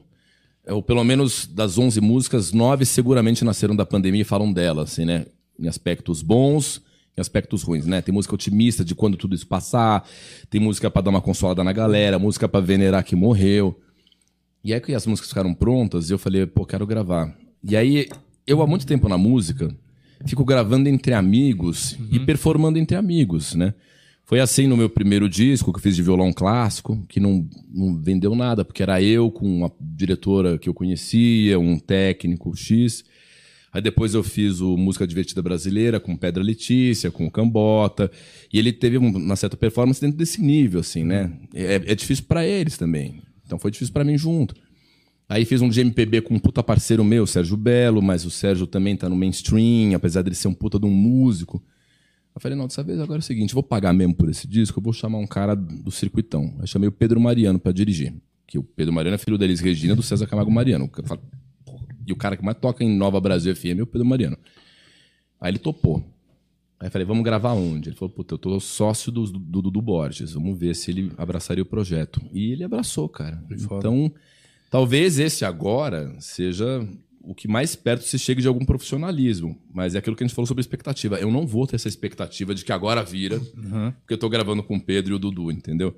[0.65, 4.83] é, Ou pelo menos das 11 músicas, nove seguramente nasceram da pandemia e falam dela,
[4.83, 5.25] assim, né?
[5.59, 6.81] Em aspectos bons,
[7.17, 8.01] em aspectos ruins, né?
[8.01, 10.07] Tem música otimista de quando tudo isso passar,
[10.49, 13.79] tem música pra dar uma consolada na galera, música pra venerar que morreu.
[14.63, 17.35] E aí que as músicas ficaram prontas, eu falei, pô, quero gravar.
[17.63, 18.07] E aí,
[18.45, 19.75] eu há muito tempo na música,
[20.25, 23.73] fico gravando entre amigos e performando entre amigos, né?
[24.23, 27.99] Foi assim no meu primeiro disco, que eu fiz de violão clássico, que não, não
[27.99, 33.03] vendeu nada, porque era eu com uma diretora que eu conhecia, um técnico X.
[33.73, 38.11] Aí depois eu fiz o Música Divertida Brasileira com Pedra Letícia, com o Cambota.
[38.51, 41.31] E ele teve um- uma certa performance dentro desse nível, assim, né?
[41.53, 43.21] É, é difícil pra eles também.
[43.45, 44.55] Então foi difícil pra mim junto.
[45.29, 48.67] Aí fiz um de MPB com um puta parceiro meu, Sérgio Belo, mas o Sérgio
[48.67, 51.63] também tá no mainstream, apesar dele ser um puta de um músico.
[52.35, 54.79] Eu falei, não, dessa vez agora é o seguinte, vou pagar mesmo por esse disco,
[54.79, 56.53] eu vou chamar um cara do circuitão.
[56.59, 58.13] Aí chamei o Pedro Mariano pra dirigir.
[58.45, 60.89] Que o Pedro Mariano é filho da Elis Regina, do César Camargo Mariano.
[62.05, 64.37] E o cara que mais toca em Nova Brasil FM é o Pedro Mariano.
[65.39, 66.03] Aí ele topou.
[66.79, 67.89] Aí eu falei, vamos gravar onde?
[67.89, 71.61] Ele falou, puta, eu tô sócio do do Dudu Borges, vamos ver se ele abraçaria
[71.61, 72.21] o projeto.
[72.33, 73.43] E ele abraçou, cara.
[73.51, 74.11] Então,
[74.69, 76.87] talvez esse agora seja
[77.23, 79.55] o que mais perto se chegue de algum profissionalismo.
[79.71, 81.17] Mas é aquilo que a gente falou sobre expectativa.
[81.17, 83.39] Eu não vou ter essa expectativa de que agora vira,
[83.99, 85.95] porque eu tô gravando com o Pedro e o Dudu, entendeu?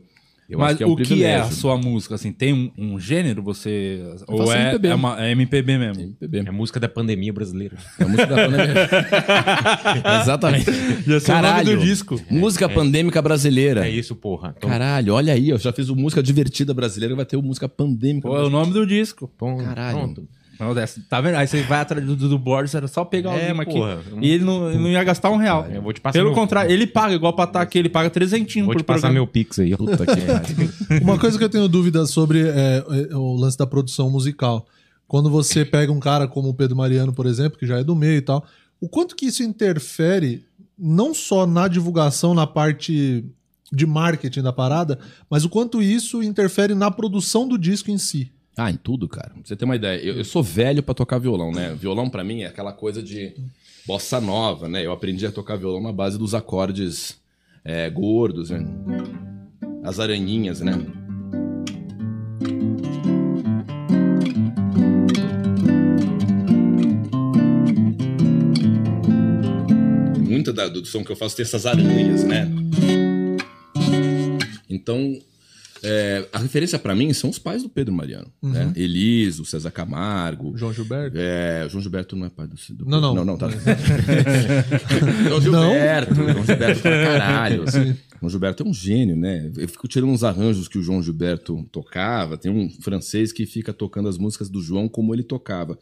[0.50, 2.16] Eu Mas acho que é um o que é a sua música?
[2.16, 3.42] Assim, tem um, um gênero?
[3.44, 4.02] Você.
[4.28, 4.88] Ou é, MPB.
[4.90, 6.04] é, uma, é MPB mesmo?
[6.04, 6.38] MPB.
[6.40, 7.78] É a música da pandemia brasileira.
[7.98, 8.90] É a música da pandemia.
[10.22, 10.66] Exatamente.
[10.66, 11.78] Já sei o nome Caralho.
[11.78, 12.22] do disco.
[12.30, 13.88] Música pandêmica brasileira.
[13.88, 14.54] É isso, porra.
[14.58, 17.70] Então, Caralho, olha aí, eu já fiz o música divertida brasileira, vai ter o música
[17.70, 18.28] pandêmica.
[18.28, 19.32] Pô, é o nome do disco.
[19.38, 19.98] pô, Caralho.
[19.98, 20.28] Pronto.
[20.64, 21.36] Não, dessa- tá vendo?
[21.36, 23.74] Aí você vai atrás do Dudu Borges, era só pegar É, o lima aqui.
[23.74, 24.00] porra.
[24.22, 25.68] E ele não, não ia gastar um real.
[25.70, 28.10] Eu vou te passar Pelo meu- contrário, ele paga, igual pra estar aqui, ele paga
[28.10, 29.14] trezentinho Vou por te passar programa.
[29.16, 29.76] meu pix aí.
[29.76, 31.00] Puta que.
[31.04, 34.66] Uma coisa que eu tenho dúvida sobre é, é o lance da produção musical.
[35.08, 37.96] Quando você pega um cara como o Pedro Mariano, por exemplo, que já é do
[37.96, 38.44] meio e tal,
[38.82, 40.44] o quanto que isso interfere
[40.78, 43.24] não só na divulgação, na parte
[43.72, 45.00] de marketing da parada,
[45.30, 48.32] mas o quanto isso interfere na produção do disco em si.
[48.56, 49.30] Ah, em tudo, cara.
[49.30, 51.74] Pra você ter uma ideia, eu, eu sou velho pra tocar violão, né?
[51.74, 53.34] Violão pra mim é aquela coisa de
[53.86, 54.86] bossa nova, né?
[54.86, 57.20] Eu aprendi a tocar violão na base dos acordes
[57.66, 58.64] é, gordos, né?
[59.84, 60.74] As aranhinhas, né?
[70.20, 72.48] Muita da, do som que eu faço tem essas aranhas, né?
[74.70, 75.18] Então,
[75.84, 78.32] é, a referência pra mim são os pais do Pedro Mariano.
[78.42, 78.72] Né?
[78.76, 80.58] Eliso, César Camargo.
[80.58, 81.18] João Gilberto?
[81.20, 83.14] É, João Gilberto não é pai do, do Não, não.
[83.14, 83.50] Não, não, tá.
[85.28, 86.16] João Gilberto.
[86.16, 87.66] João Gilberto pra caralho.
[87.70, 89.52] João Gilberto é um gênio, né?
[89.58, 92.38] Eu fico tirando uns arranjos que o João Gilberto tocava.
[92.38, 95.78] Tem um francês que fica tocando as músicas do João como ele tocava.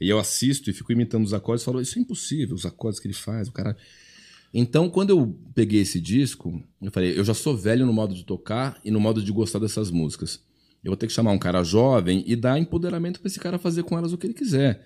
[0.00, 2.98] E eu assisto e fico imitando os acordes e falo, isso é impossível, os acordes
[2.98, 3.76] que ele faz, o cara.
[4.52, 8.24] Então, quando eu peguei esse disco, eu falei, eu já sou velho no modo de
[8.24, 10.42] tocar e no modo de gostar dessas músicas.
[10.84, 13.82] Eu vou ter que chamar um cara jovem e dar empoderamento pra esse cara fazer
[13.84, 14.84] com elas o que ele quiser.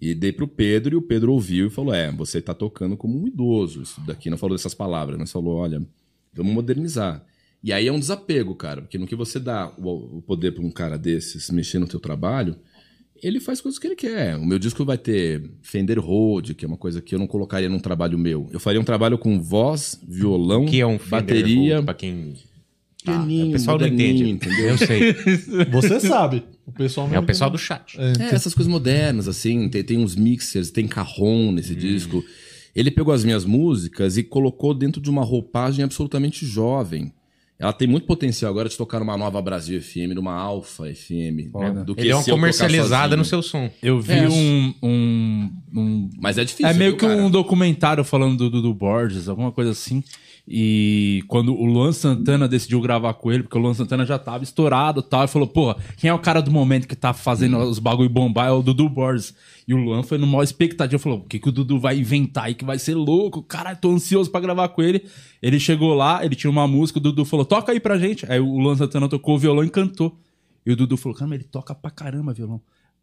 [0.00, 3.18] E dei pro Pedro e o Pedro ouviu e falou: É, você tá tocando como
[3.18, 3.82] um idoso.
[3.82, 5.86] Isso daqui não falou dessas palavras, mas falou: Olha,
[6.32, 7.24] vamos modernizar.
[7.62, 10.70] E aí é um desapego, cara, porque no que você dá o poder pra um
[10.70, 12.56] cara desses mexer no teu trabalho,
[13.22, 14.36] ele faz coisas que ele quer.
[14.36, 17.68] O meu disco vai ter Fender Rhodes, que é uma coisa que eu não colocaria
[17.68, 18.48] num trabalho meu.
[18.52, 22.34] Eu faria um trabalho com voz, violão, que é um Fender bateria, pra quem...
[23.04, 24.28] Tá, o pessoal não entende.
[24.28, 24.70] entendeu?
[24.70, 25.12] Eu sei.
[25.70, 26.42] Você sabe.
[26.66, 27.96] O pessoal É o pessoal do chat.
[28.00, 29.68] É, essas coisas modernas, assim.
[29.68, 32.24] Tem, tem uns mixers, tem carrom nesse disco.
[32.74, 37.12] Ele pegou as minhas músicas e colocou dentro de uma roupagem absolutamente jovem.
[37.58, 41.50] Ela tem muito potencial agora de tocar numa nova Brasil FM, numa Alfa FM.
[41.54, 43.70] né, do que Ele é uma comercializada no seu som.
[43.82, 44.28] Eu vi É.
[44.28, 46.66] um, um, um- Mas é difícil.
[46.66, 47.18] É meio viu, que cara?
[47.22, 50.04] um documentário falando do Dudu Borges, alguma coisa assim.
[50.48, 54.44] E quando o Luan Santana decidiu gravar com ele, porque o Luan Santana já tava
[54.44, 57.58] estourado e tal, e falou: Porra, quem é o cara do momento que tá fazendo
[57.58, 58.48] os bagulho bombar?
[58.48, 59.34] É o Dudu Borges.
[59.66, 62.54] E o Luan foi numa expectativa, falou: O que, que o Dudu vai inventar aí
[62.54, 63.42] que vai ser louco?
[63.42, 65.04] Caralho, tô ansioso pra gravar com ele.
[65.42, 68.30] Ele chegou lá, ele tinha uma música, o Dudu falou: Toca aí pra gente.
[68.30, 70.16] Aí o Luan Santana tocou o violão e cantou.
[70.64, 72.60] E o Dudu falou: Cara, mas ele toca pra caramba violão.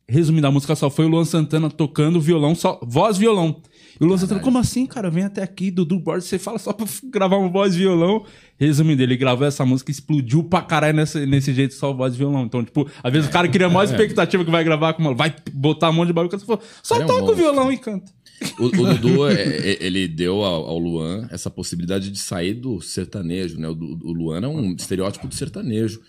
[0.07, 3.61] Resumindo, a música só foi o Luan Santana tocando violão, só voz violão.
[4.00, 5.10] E o Luan Santana, como assim, cara?
[5.10, 8.26] Vem até aqui, Dudu Borges, você fala só pra gravar uma voz violão.
[8.60, 12.46] Resumindo, ele gravou essa música e explodiu pra caralho nesse, nesse jeito, só voz violão.
[12.46, 15.14] Então, tipo, às vezes o cara cria a maior expectativa que vai gravar com uma.
[15.14, 17.72] Vai botar um monte de bagulho, o cara falou, só é um toca o violão
[17.72, 18.12] e canta.
[18.60, 22.82] O, o Dudu, é, é, ele deu ao, ao Luan essa possibilidade de sair do
[22.82, 23.68] sertanejo, né?
[23.68, 26.02] O, o Luan é um estereótipo do sertanejo.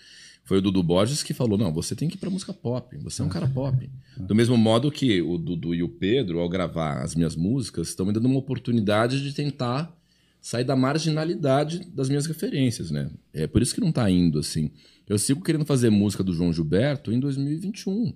[0.45, 3.21] Foi o Dudu Borges que falou: não, você tem que ir pra música pop, você
[3.21, 3.89] é um cara pop.
[4.15, 8.05] Do mesmo modo que o Dudu e o Pedro, ao gravar as minhas músicas, estão
[8.05, 9.93] me dando uma oportunidade de tentar
[10.39, 13.09] sair da marginalidade das minhas referências, né?
[13.33, 14.69] É por isso que não tá indo assim.
[15.09, 18.13] Eu sigo querendo fazer música do João Gilberto em 2021.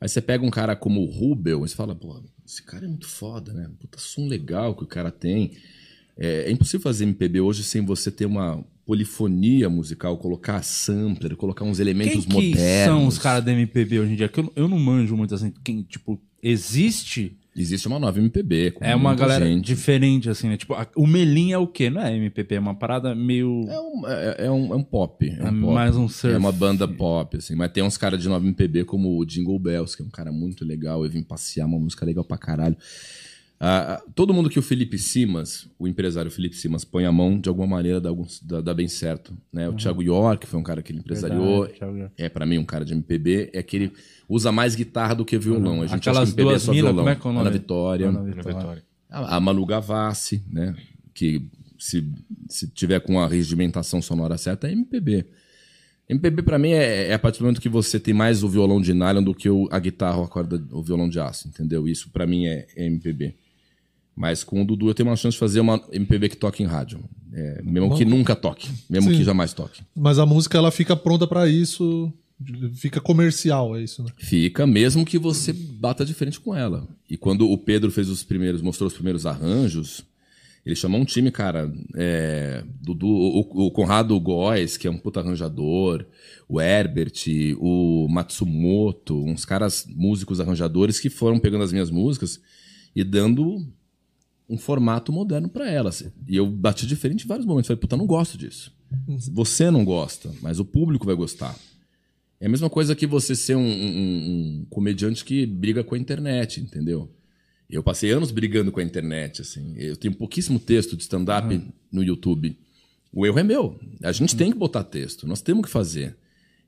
[0.00, 2.88] Aí você pega um cara como o Rubel e você fala, pô, esse cara é
[2.88, 3.70] muito foda, né?
[3.78, 5.52] Puta som legal que o cara tem.
[6.16, 11.64] É, é impossível fazer MPB hoje sem você ter uma polifonia musical, colocar sampler, colocar
[11.64, 12.84] uns elementos Quem que modernos.
[12.84, 14.28] são os caras da MPB hoje em dia?
[14.28, 15.52] Que eu, eu não manjo muito assim.
[15.64, 17.36] Quem, tipo, existe.
[17.54, 18.74] Existe uma nova MPB.
[18.80, 19.66] É uma galera gente.
[19.66, 20.56] diferente, assim, né?
[20.56, 21.90] Tipo, a- o Melim é o quê?
[21.90, 23.66] Não é MPB, é uma parada meio.
[23.68, 25.28] É um, é, é um, é um pop.
[25.28, 25.74] É, É um pop.
[25.74, 26.34] mais um surf.
[26.34, 27.54] É uma banda pop, assim.
[27.54, 30.32] Mas tem uns caras de nova MPB como o Jingle Bells, que é um cara
[30.32, 31.04] muito legal.
[31.04, 32.76] Eu vim passear, uma música legal pra caralho.
[33.64, 37.38] Ah, ah, todo mundo que o Felipe Simas, o empresário Felipe Simas, põe a mão,
[37.38, 39.32] de alguma maneira dá, algum- dá- dá bem certo.
[39.52, 39.68] Né?
[39.68, 41.66] O Thiago York foi um cara que ele empresariou.
[41.68, 43.50] Verdade, é, pra mim, um cara de MPB.
[43.52, 43.92] É que ele
[44.28, 45.80] usa mais guitarra do que violão.
[45.82, 47.04] A gente Aquelas acha que MPB duas é só minas, violão.
[47.04, 47.40] como é que é o nome?
[47.46, 48.08] Ana Vitória.
[48.08, 48.82] Ana Na Vitória.
[49.08, 50.74] A, a Manu Gavassi, né?
[51.14, 51.46] Que
[51.78, 52.04] se,
[52.48, 55.24] se tiver com a regimentação sonora certa, é MPB.
[56.08, 58.80] MPB pra mim é, é a partir do momento que você tem mais o violão
[58.80, 61.86] de nylon do que o, a guitarra ou a corda, o violão de aço, entendeu?
[61.86, 63.36] Isso pra mim é, é MPB.
[64.14, 66.66] Mas com o Dudu eu tenho uma chance de fazer uma MPB que toque em
[66.66, 67.00] rádio.
[67.32, 68.68] É, mesmo que nunca toque.
[68.88, 69.16] Mesmo Sim.
[69.16, 69.82] que jamais toque.
[69.96, 72.12] Mas a música ela fica pronta pra isso,
[72.74, 74.10] fica comercial, é isso, né?
[74.18, 76.86] Fica, mesmo que você bata de frente com ela.
[77.08, 80.04] E quando o Pedro fez os primeiros, mostrou os primeiros arranjos,
[80.64, 85.20] ele chamou um time, cara, é, Dudu, o, o Conrado Góes, que é um puta
[85.20, 86.04] arranjador,
[86.48, 87.12] o Herbert,
[87.58, 92.40] o Matsumoto, uns caras músicos arranjadores que foram pegando as minhas músicas
[92.94, 93.66] e dando
[94.52, 96.04] um formato moderno pra elas.
[96.28, 97.66] E eu bati de frente em vários momentos.
[97.68, 98.72] Falei, puta, não gosto disso.
[99.32, 101.56] Você não gosta, mas o público vai gostar.
[102.38, 105.98] É a mesma coisa que você ser um, um- um comediante que briga com a
[105.98, 107.10] internet, entendeu?
[107.70, 109.74] Eu passei anos brigando com a internet, assim.
[109.76, 111.48] Eu tenho pouquíssimo texto de stand-up
[111.90, 112.58] no YouTube.
[113.12, 113.78] O erro é meu.
[114.02, 115.26] A gente tem que botar texto.
[115.26, 116.14] Nós temos que fazer.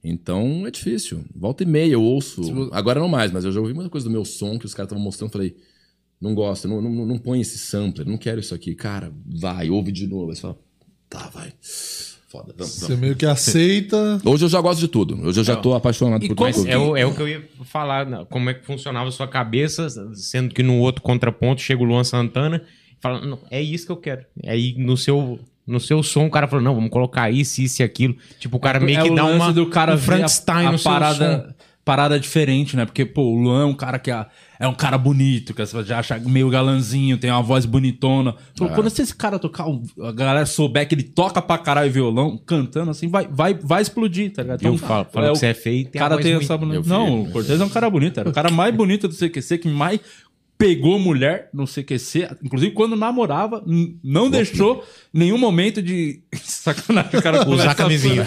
[0.02, 1.24] Então é difícil.
[1.34, 2.40] Volta e meia eu ouço.
[2.72, 4.86] Agora não mais, mas eu já ouvi muita coisa do meu som que os caras
[4.88, 5.30] estavam mostrando.
[5.30, 5.56] Falei,
[6.24, 8.74] não gosto, não, não, não põe esse sampler, não quero isso aqui.
[8.74, 10.30] Cara, vai, ouve de novo.
[10.30, 10.58] Aí você fala,
[11.08, 11.52] tá, vai.
[11.60, 12.98] Foda, vamos, Você vamos.
[12.98, 14.20] meio que aceita.
[14.24, 15.20] Hoje eu já gosto de tudo.
[15.22, 16.66] Hoje eu já tô apaixonado E por tudo.
[16.66, 18.26] É o, é o que eu ia falar, né?
[18.30, 22.02] como é que funcionava a sua cabeça, sendo que no outro contraponto chega o Luan
[22.04, 24.24] Santana e fala, não, é isso que eu quero.
[24.46, 27.84] Aí no seu, no seu som o cara falou, não, vamos colocar isso, isso e
[27.84, 28.16] aquilo.
[28.40, 30.72] Tipo, o cara meio que o dá lance uma do cara um Frankenstein a, a
[30.72, 30.98] no seu som.
[30.98, 31.54] parada,
[31.84, 32.86] parada diferente, né?
[32.86, 34.26] Porque, pô, o Luan é um cara que é,
[34.58, 38.34] é um cara bonito, que você já acha meio galanzinho, tem uma voz bonitona.
[38.56, 39.66] Pô, Quando esse cara tocar,
[40.02, 44.32] a galera souber que ele toca pra caralho violão, cantando assim, vai, vai, vai explodir,
[44.32, 44.64] tá ligado?
[44.64, 46.56] Eu falo, falo é, que você é feio tem cara tem essa...
[46.86, 49.68] Não, o Cortez é um cara bonito, era o cara mais bonito do CQC, que
[49.68, 50.00] mais
[50.56, 53.62] pegou mulher no CQC, inclusive quando namorava,
[54.02, 58.24] não deixou nenhum momento de sacanagem o cara Usar camisinha.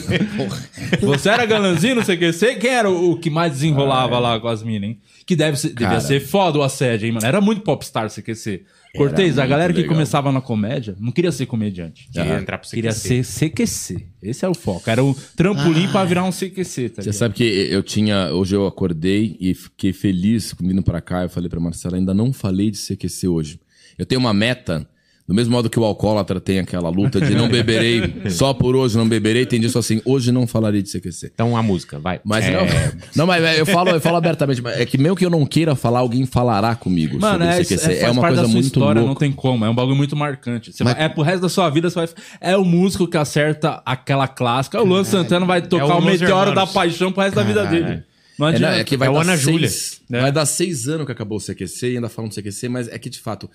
[1.00, 2.56] Você era galanzinho no CQC?
[2.56, 5.00] Quem era o, o que mais desenrolava lá com as minas, hein?
[5.24, 7.26] Que deve ser, devia ser foda o assédio, hein, mano?
[7.26, 8.64] Era muito popstar CQC.
[8.96, 9.94] Cortez, a galera que legal.
[9.94, 12.08] começava na comédia não queria ser comediante.
[12.12, 13.24] Queria entrar pro Queria CQC.
[13.24, 14.06] ser CQC.
[14.22, 14.88] Esse é o foco.
[14.90, 18.32] Era o trampolim pra virar um CQC, tá Você sabe que eu tinha.
[18.32, 21.22] Hoje eu acordei e fiquei feliz vindo pra cá.
[21.22, 23.60] Eu falei pra Marcela, ainda não falei de CQC hoje.
[23.96, 24.88] Eu tenho uma meta.
[25.30, 28.98] Do mesmo modo que o alcoólatra tem aquela luta de não beberei, só por hoje
[28.98, 31.30] não beberei, tem disso assim, hoje não falarei de CQC.
[31.32, 32.20] Então a música, vai.
[32.24, 32.66] Mas É, não,
[33.14, 35.76] não, mas eu falo, eu falo abertamente, mas é que mesmo que eu não queira
[35.76, 37.92] falar, alguém falará comigo Mano, sobre é, o CQC.
[37.92, 39.20] é, É, uma parte coisa da sua muito história, não louca.
[39.20, 39.64] tem como.
[39.64, 40.72] É um bagulho muito marcante.
[40.72, 42.08] Você Mas- vai- é pro resto da sua vida, você vai.
[42.40, 44.82] É o músico que acerta aquela clássica.
[44.82, 46.66] O Luan Santana vai tocar o o Los Meteoro da.
[46.66, 48.02] Paixão pro resto da vida dele.
[48.36, 48.76] Não É, não, adianta.
[48.80, 50.22] é que vai É o dar Ana seis, Júlia.
[50.22, 52.98] Vai dar seis anos que acabou o CQC e ainda falam do CQC, mas é
[52.98, 53.48] que de fato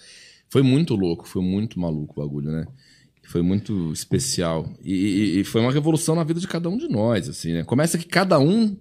[0.49, 2.65] foi muito louco, foi muito maluco o bagulho, né?
[3.27, 4.69] Foi muito especial.
[4.83, 7.63] E, e- e foi uma revolução na vida de cada um de nós, assim, né?
[7.63, 8.77] Começa que cada um,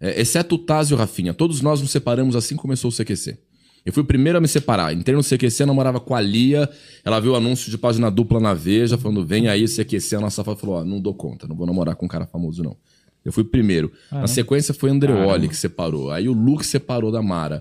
[0.00, 2.92] é, exceto o Taz e o Rafinha, todos nós nos separamos assim que começou o
[2.94, 3.38] CQC.
[3.84, 4.94] Eu fui o primeiro a me separar.
[4.94, 6.70] Entrei no CQC, namorava com a Lia.
[7.04, 10.14] Ela viu o anúncio de página dupla na Veja, falando: vem aí, CQC.
[10.14, 12.62] A nossa fala falou: ó, não dou conta, não vou namorar com um cara famoso,
[12.62, 12.76] não.
[13.24, 13.90] Eu fui o primeiro.
[14.12, 16.12] Na sequência foi Andreoli que separou.
[16.12, 17.60] Aí o Luke separou da Mara.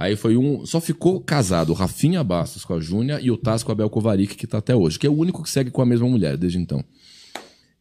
[0.00, 0.64] Aí foi um.
[0.64, 3.90] Só ficou casado o Rafinha Bastos com a Júnia e o Taz com a Bel
[3.90, 6.38] Kovarik, que tá até hoje, que é o único que segue com a mesma mulher
[6.38, 6.82] desde então.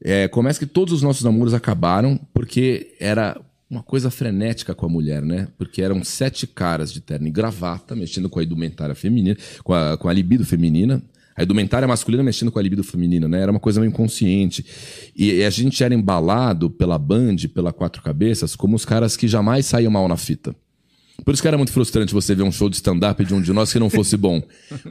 [0.03, 3.39] É, começa que todos os nossos namoros acabaram porque era
[3.69, 5.47] uma coisa frenética com a mulher, né?
[5.57, 9.97] Porque eram sete caras de terno e gravata, mexendo com a indumentária feminina, com a,
[9.97, 11.01] com a libido feminina.
[11.37, 13.39] A indumentária masculina mexendo com a libido feminina, né?
[13.39, 14.65] Era uma coisa meio inconsciente.
[15.15, 19.67] E a gente era embalado pela Band, pela Quatro Cabeças, como os caras que jamais
[19.67, 20.53] saíam mal na fita.
[21.23, 23.51] Por isso que era muito frustrante você ver um show de stand-up de um de
[23.53, 24.41] nós que não fosse bom.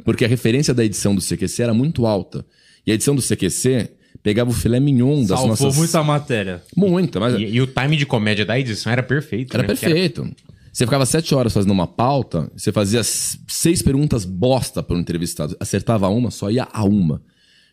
[0.04, 2.44] Porque a referência da edição do CQC era muito alta.
[2.86, 3.90] E a edição do CQC
[4.22, 5.76] pegava o filé mignon das Salvou nossas...
[5.76, 6.62] muita matéria.
[6.76, 9.54] Muita, mas E, e o time de comédia da edição era perfeito.
[9.56, 9.68] era né?
[9.68, 10.28] Perfeito.
[10.72, 15.56] Você ficava sete horas fazendo uma pauta, você fazia seis perguntas bosta para um entrevistado.
[15.58, 17.20] Acertava uma, só ia a uma.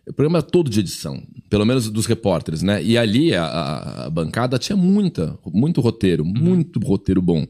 [0.08, 2.82] O programa era todo de edição, pelo menos dos repórteres, né?
[2.84, 7.46] E ali a, a- a bancada tinha muita, muito roteiro, muito roteiro bom.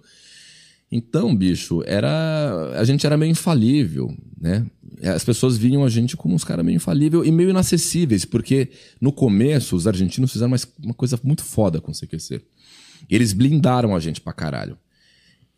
[0.92, 4.66] Então, bicho, era a gente era meio infalível, né?
[5.04, 8.70] As pessoas viam a gente como uns caras meio infalível e meio inacessíveis, porque
[9.02, 12.42] no começo os argentinos fizeram uma, coisa muito foda com o CQC.
[13.10, 14.78] Eles blindaram a gente pra caralho.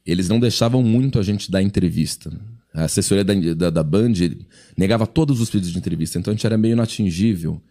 [0.06, 2.32] Eles não deixavam muito a gente dar entrevista.
[2.74, 4.14] A assessoria da, da, da Band
[4.76, 7.62] negava todos os pedidos de entrevista, então a gente era meio inatingível.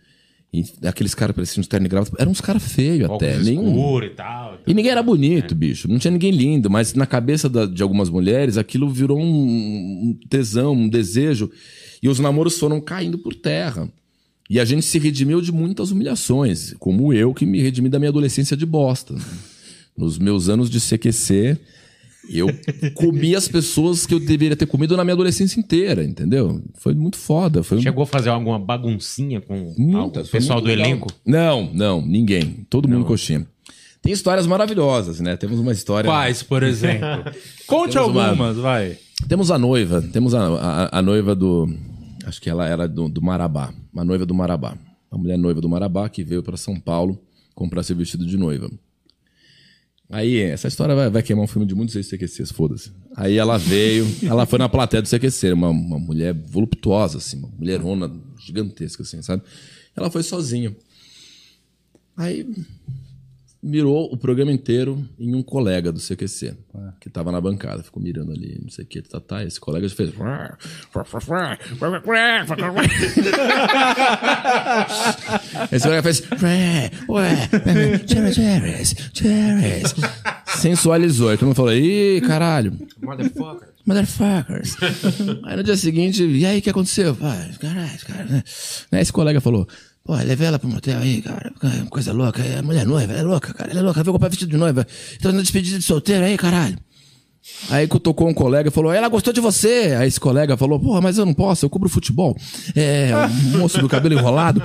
[0.83, 3.39] E aqueles caras pareciam de terno e gravata, eram uns caras feios até.
[3.39, 4.59] Nenhum, e tal.
[4.67, 5.87] e ninguém era bonito, bicho.
[5.89, 10.19] Não tinha ninguém lindo, mas na cabeça da- de algumas mulheres aquilo virou um, um
[10.29, 11.51] tesão, um desejo.
[12.03, 13.89] E os namoros foram caindo por terra.
[14.49, 18.11] E a gente se redimiu de muitas humilhações, como eu que me redimi da minha
[18.11, 19.15] adolescência de bosta.
[19.97, 21.59] Nos meus anos de CQC,
[22.29, 22.49] Eu
[22.95, 26.63] comi as pessoas que eu deveria ter comido na minha adolescência inteira, entendeu?
[26.75, 27.63] Foi muito foda.
[27.63, 30.87] Foi um- Chegou a fazer alguma baguncinha com Muitas, o pessoal do legal.
[30.87, 31.09] elenco?
[31.25, 32.67] Não, não, ninguém.
[32.69, 33.47] Todo mundo coxinha.
[34.03, 35.37] Tem histórias maravilhosas, né?
[35.37, 36.09] Temos uma história.
[36.09, 37.33] Quais, por exemplo?
[37.67, 38.97] Conte Temos uma- algumas, vai.
[39.29, 41.69] Temos a noiva, temos a, a, a noiva do.
[42.25, 43.73] Acho que ela era do, do Marabá.
[43.93, 44.77] Uma noiva do Marabá.
[45.11, 47.19] Uma mulher noiva do Marabá que veio para São Paulo
[47.55, 48.69] comprar seu vestido de noiva.
[50.09, 52.93] Aí, essa história vai, vai queimar um filme de muitos ex-CQCs, foda-se.
[53.17, 57.49] Aí ela veio, ela foi na plateia do CQC, uma, uma mulher voluptuosa, assim, uma
[57.49, 59.43] mulherona gigantesca, assim, sabe?
[59.97, 60.77] Ela foi sozinha.
[62.17, 62.49] Aí
[63.67, 66.55] mirou o programa inteiro em um colega do CQC,
[67.01, 67.83] que tava na bancada.
[67.83, 69.43] Ficou mirando ali, não sei o que, tá, tá.
[69.43, 70.11] Esse colega fez.
[75.73, 76.23] Esse colega fez.
[80.57, 81.31] Sensualizou.
[81.31, 82.73] Aí todo mundo falou: ih, caralho.
[83.03, 83.69] Motherfucker.
[83.85, 84.77] Motherfuckers.
[85.45, 87.17] aí no dia seguinte, e aí, o que aconteceu?
[87.61, 88.45] Caralho, cara, né?
[88.93, 89.67] Aí Esse colega falou,
[90.07, 91.53] pô, levei ela pro motel aí, cara,
[91.91, 94.51] coisa louca, a mulher noiva, ela é louca, cara, ela é louca, veio comprar vestido
[94.51, 94.87] de noiva,
[95.17, 96.79] então na despedida de solteiro aí, caralho.
[97.71, 99.97] Aí tocou um colega e falou, ela gostou de você.
[99.99, 102.37] Aí esse colega falou, porra, mas eu não posso, eu cubro futebol.
[102.75, 103.13] É,
[103.55, 104.61] um moço do cabelo enrolado.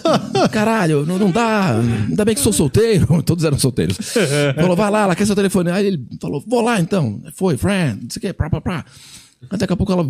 [0.50, 1.76] Caralho, não, não dá.
[1.78, 3.06] Ainda bem que sou solteiro.
[3.22, 3.98] Todos eram solteiros.
[4.56, 5.70] Falou, vai lá, ela quer seu telefone.
[5.70, 7.20] Aí ele falou, vou lá então.
[7.36, 8.84] Foi, friend, não sei o que, pra, pra, pra.
[9.50, 10.06] Aí daqui a pouco ela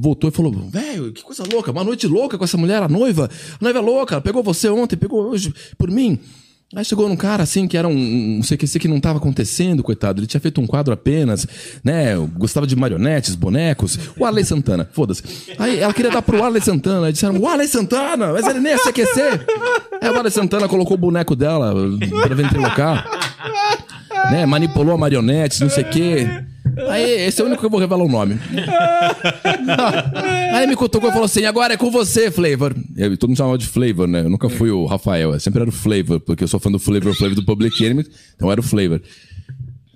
[0.00, 3.28] voltou e falou, velho, que coisa louca, uma noite louca com essa mulher, a noiva.
[3.60, 6.18] A noiva é louca, pegou você ontem, pegou hoje por mim.
[6.74, 10.20] Aí chegou num cara assim que era um, um CQC que não estava acontecendo, coitado.
[10.20, 11.46] Ele tinha feito um quadro apenas,
[11.84, 12.16] né?
[12.36, 13.96] Gostava de marionetes, bonecos.
[14.18, 15.22] O Arley Santana, foda-se.
[15.56, 17.06] Aí ela queria dar pro Arley Santana.
[17.06, 19.20] Aí disseram, o Arley Santana, mas ele nem é CQC.
[20.00, 21.72] Aí o Arley Santana colocou o boneco dela
[22.22, 23.08] pra ventrilocar.
[24.32, 24.44] Né?
[24.44, 26.44] Manipulou marionetes, não sei o quê.
[26.88, 28.38] Aí, esse é o único que eu vou revelar o nome.
[30.52, 32.74] Aí me cutucou e falou assim: agora é com você, Flavor.
[32.96, 34.20] Eu, todo mundo chamava de Flavor, né?
[34.20, 36.78] Eu nunca fui o Rafael, eu sempre era o Flavor, porque eu sou fã do
[36.78, 39.00] Flavor Flavor do Public Enemy, então era o Flavor.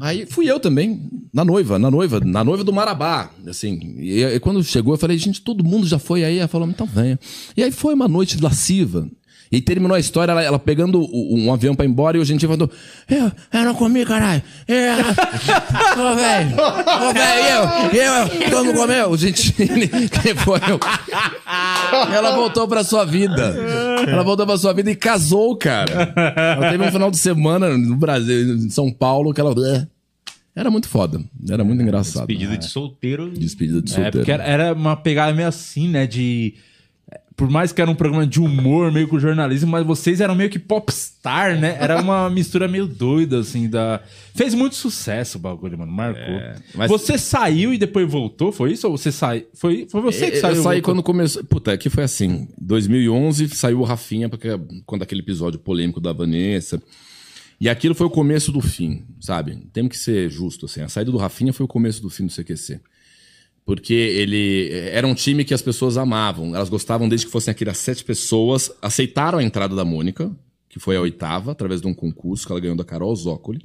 [0.01, 3.97] Aí fui eu também, na noiva, na noiva, na noiva do Marabá, assim.
[3.99, 6.39] E, e quando chegou, eu falei, gente, todo mundo já foi aí.
[6.39, 7.19] Ela falou, então venha.
[7.57, 9.09] E aí foi uma noite lasciva.
[9.51, 12.25] E terminou a história, ela, ela pegando o- um avião pra ir embora e o
[12.25, 12.71] gentil falando:
[13.09, 14.43] Eu, eu não comi, caralho.
[14.67, 14.77] Eu,
[16.05, 16.57] ô, velho,
[17.09, 19.11] ô, velho, eu, eu, tu não comeu.
[19.11, 19.53] O gentil,
[20.23, 20.59] quem foi?
[20.69, 20.79] Eu.
[22.15, 23.55] Ela voltou pra sua vida.
[24.07, 26.13] Ela voltou pra sua vida e casou, cara.
[26.57, 29.55] Ela teve um final de semana no Brasil, em São Paulo, que ela.
[30.55, 31.21] Era muito foda.
[31.49, 32.27] Era muito engraçado.
[32.27, 33.31] Pedido de solteiro.
[33.31, 34.19] Despedida de É, solteiro.
[34.19, 36.07] porque era, era uma pegada meio assim, né?
[36.07, 36.55] De.
[37.39, 40.51] Por mais que era um programa de humor, meio com jornalismo, mas vocês eram meio
[40.51, 41.77] que popstar, né?
[41.81, 44.03] Era uma mistura meio doida, assim, da.
[44.35, 45.93] Fez muito sucesso o bagulho, mano.
[45.93, 46.35] Marcou.
[46.75, 48.51] mas- Você saiu e depois voltou?
[48.51, 48.89] Foi isso?
[48.89, 49.47] Ou você saiu?
[49.55, 50.61] Foi, foi você que Eu saiu?
[50.61, 51.45] e saí quando começou.
[51.45, 52.49] Puta, aqui foi assim.
[52.61, 54.49] 2011 saiu o Rafinha, porque
[54.85, 56.83] quando aquele episódio polêmico da Vanessa.
[57.61, 59.59] E aquilo foi o começo do fim, sabe?
[59.73, 60.81] Temos que ser justo, assim.
[60.81, 62.81] A saída do Rafinha foi o começo do fim do CQC.
[63.69, 66.57] Porque ele era um time que as pessoas amavam.
[66.57, 68.73] Elas gostavam desde que fossem aquelas sete pessoas.
[68.81, 70.35] Aceitaram a entrada da Mônica,
[70.71, 73.61] que foi a oitava, através de um concurso que ela ganhou da Carol Zócoli.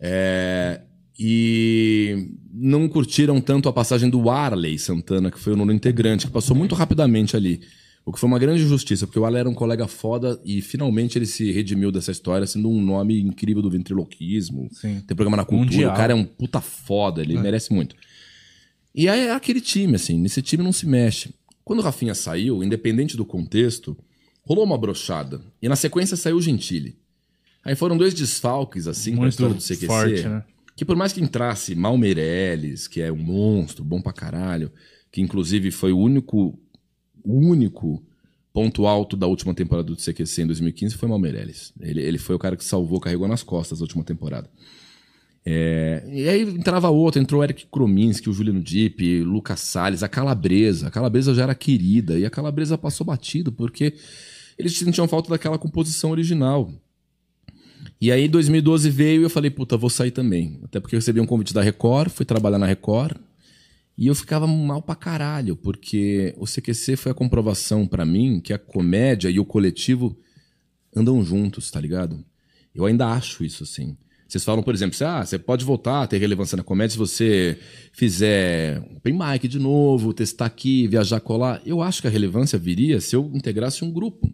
[0.00, 0.80] É,
[1.16, 6.32] e não curtiram tanto a passagem do Arley Santana, que foi o nono integrante, que
[6.32, 7.60] passou muito rapidamente ali.
[8.04, 11.16] O que foi uma grande injustiça, porque o Arley era um colega foda e finalmente
[11.16, 14.68] ele se redimiu dessa história, sendo um nome incrível do ventriloquismo.
[14.72, 15.00] Sim.
[15.06, 15.92] Tem programa na cultura, Mundial.
[15.92, 17.94] o cara é um puta foda, ele merece muito.
[18.96, 21.34] E aí é aquele time, assim, nesse time não se mexe.
[21.62, 23.94] Quando o Rafinha saiu, independente do contexto,
[24.42, 25.42] rolou uma brochada.
[25.60, 26.96] E na sequência saiu o Gentili.
[27.62, 29.86] Aí foram dois desfalques, assim, pra Muito história do CQC.
[29.86, 30.44] forte, né?
[30.74, 34.72] Que por mais que entrasse Mal Meirelles, que é um monstro, bom pra caralho,
[35.12, 36.58] que inclusive foi o único,
[37.22, 38.02] o único
[38.52, 41.72] ponto alto da última temporada do CQC em 2015 foi Mal Meirelles.
[41.80, 44.48] Ele, ele foi o cara que salvou, carregou nas costas a última temporada.
[45.48, 50.88] É, e aí entrava outro, entrou Eric Krominski, o Juliano Dipp, Lucas Salles, a Calabresa.
[50.88, 53.94] A Calabresa já era querida e a Calabresa passou batido porque
[54.58, 56.72] eles sentiam falta daquela composição original.
[58.00, 60.58] E aí 2012 veio e eu falei, puta, vou sair também.
[60.64, 63.16] Até porque eu recebi um convite da Record, fui trabalhar na Record.
[63.96, 68.52] E eu ficava mal pra caralho, porque o CQC foi a comprovação pra mim que
[68.52, 70.18] a comédia e o coletivo
[70.94, 72.22] andam juntos, tá ligado?
[72.74, 73.96] Eu ainda acho isso assim.
[74.28, 77.58] Vocês falam, por exemplo, ah, você pode voltar a ter relevância na comédia se você
[77.92, 81.62] fizer open mic de novo, testar aqui, viajar, colar.
[81.64, 84.32] Eu acho que a relevância viria se eu integrasse um grupo.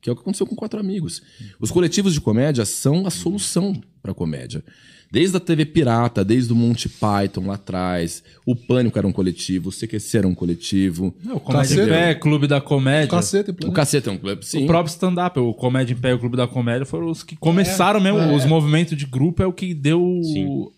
[0.00, 1.22] que é o que aconteceu com quatro amigos.
[1.60, 4.64] Os coletivos de comédia são a solução para comédia.
[5.12, 9.68] Desde a TV Pirata, desde o Monty Python lá atrás, o Pânico era um coletivo,
[9.68, 11.14] o CQC era um coletivo.
[11.34, 13.08] o Comédia em Pé, Clube da Comédia.
[13.08, 14.64] O Cacete, O Cacete é um clube, sim.
[14.64, 17.36] O próprio stand-up, o Comédia em Pé e o Clube da Comédia foram os que
[17.36, 18.34] começaram mesmo.
[18.34, 20.02] Os movimentos de grupo é o que deu.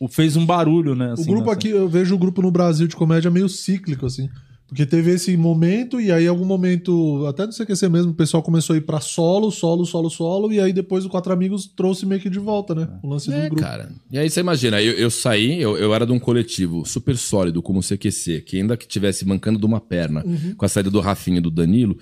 [0.01, 1.11] O, fez um barulho, né?
[1.11, 4.05] O assim, grupo nessa- aqui, eu vejo o grupo no Brasil de comédia meio cíclico,
[4.05, 4.29] assim.
[4.75, 8.75] Porque teve esse momento, e aí, algum momento, até no CQC mesmo, o pessoal começou
[8.75, 12.21] a ir pra solo, solo, solo, solo, e aí depois o Quatro Amigos trouxe meio
[12.21, 12.89] que de volta, né?
[13.01, 13.63] O lance É, do grupo.
[13.63, 13.93] cara.
[14.11, 17.63] E aí você imagina, eu, eu saí, eu, eu era de um coletivo super sólido
[17.63, 20.25] como o CQC, que ainda que tivesse mancando de uma perna,
[20.57, 21.97] com a saída do Rafinha e do Danilo,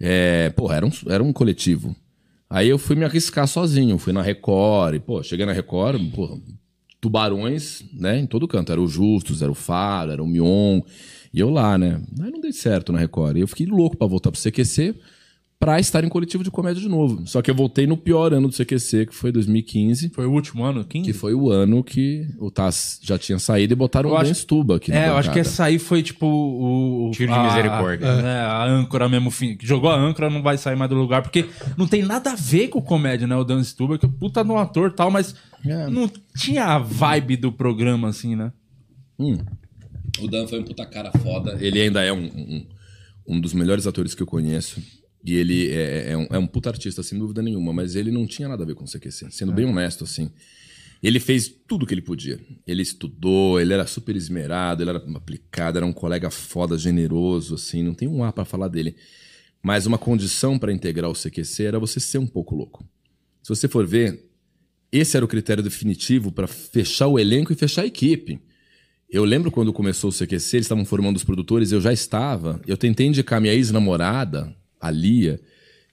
[0.00, 1.94] é, pô, era um, era um coletivo.
[2.48, 6.40] Aí eu fui me arriscar sozinho, fui na Record, e, pô, cheguei na Record, pô,
[7.02, 8.72] tubarões, né, em todo canto.
[8.72, 10.80] Era o Justus, era o Faro, era o Mion,
[11.32, 12.00] e eu lá, né.
[12.20, 13.36] Aí não dei certo na Record.
[13.36, 14.94] E eu fiquei louco pra voltar pro CQC,
[15.60, 17.26] pra estar em coletivo de comédia de novo.
[17.26, 20.10] Só que eu voltei no pior ano do CQC, que foi 2015.
[20.10, 21.04] Foi o último ano, 15?
[21.04, 24.28] Que foi o ano que o Taz já tinha saído e botaram Eu o acho-
[24.30, 27.08] Dan Stuba aqui na É, eu acho que essa aí foi tipo o.
[27.08, 28.22] o- Tiro de a- misericórdia.
[28.22, 31.44] né, a âncora mesmo, jogou a âncora, não vai sair mais do lugar, porque
[31.76, 33.34] não tem nada a ver com comédia, né?
[33.34, 35.34] O Dan Stuber, que é puta no ator e tal, mas
[35.66, 35.88] É.
[35.90, 38.52] não tinha a vibe do programa, assim, né?
[40.20, 41.56] O Dan foi um puta cara foda.
[41.60, 42.66] Ele ainda é um, um,
[43.26, 44.82] um dos melhores atores que eu conheço.
[45.24, 47.72] E ele é, é um, é um puta artista, sem dúvida nenhuma.
[47.72, 49.30] Mas ele não tinha nada a ver com o CQC.
[49.30, 50.30] Sendo bem honesto, assim.
[51.02, 52.40] Ele fez tudo o que ele podia.
[52.66, 57.82] Ele estudou, ele era super esmerado, ele era aplicado, era um colega foda, generoso, assim.
[57.82, 58.96] Não tem um A pra falar dele.
[59.62, 62.84] Mas uma condição pra integrar o CQC era você ser um pouco louco.
[63.42, 64.28] Se você for ver,
[64.90, 68.40] esse era o critério definitivo pra fechar o elenco e fechar a equipe.
[69.10, 72.60] Eu lembro quando começou o CQC, eles estavam formando os produtores, eu já estava.
[72.66, 75.40] Eu tentei indicar minha ex-namorada, a Lia,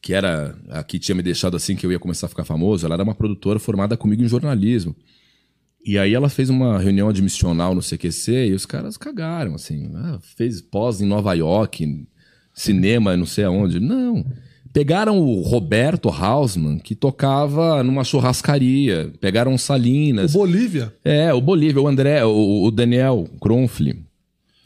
[0.01, 2.85] que era a que tinha me deixado assim que eu ia começar a ficar famoso.
[2.85, 4.95] Ela era uma produtora formada comigo em jornalismo.
[5.85, 9.91] E aí ela fez uma reunião admissional no CQC e os caras cagaram, assim.
[9.95, 12.05] Ah, fez pós em Nova York,
[12.53, 13.79] cinema, não sei aonde.
[13.79, 14.25] Não.
[14.75, 19.09] Pegaram o Roberto Hausmann, que tocava numa churrascaria.
[19.21, 20.33] Pegaram o O Salinas.
[20.33, 20.93] Bolívia.
[21.01, 24.03] É, o Bolívia, o André, o, o Daniel Kronfli.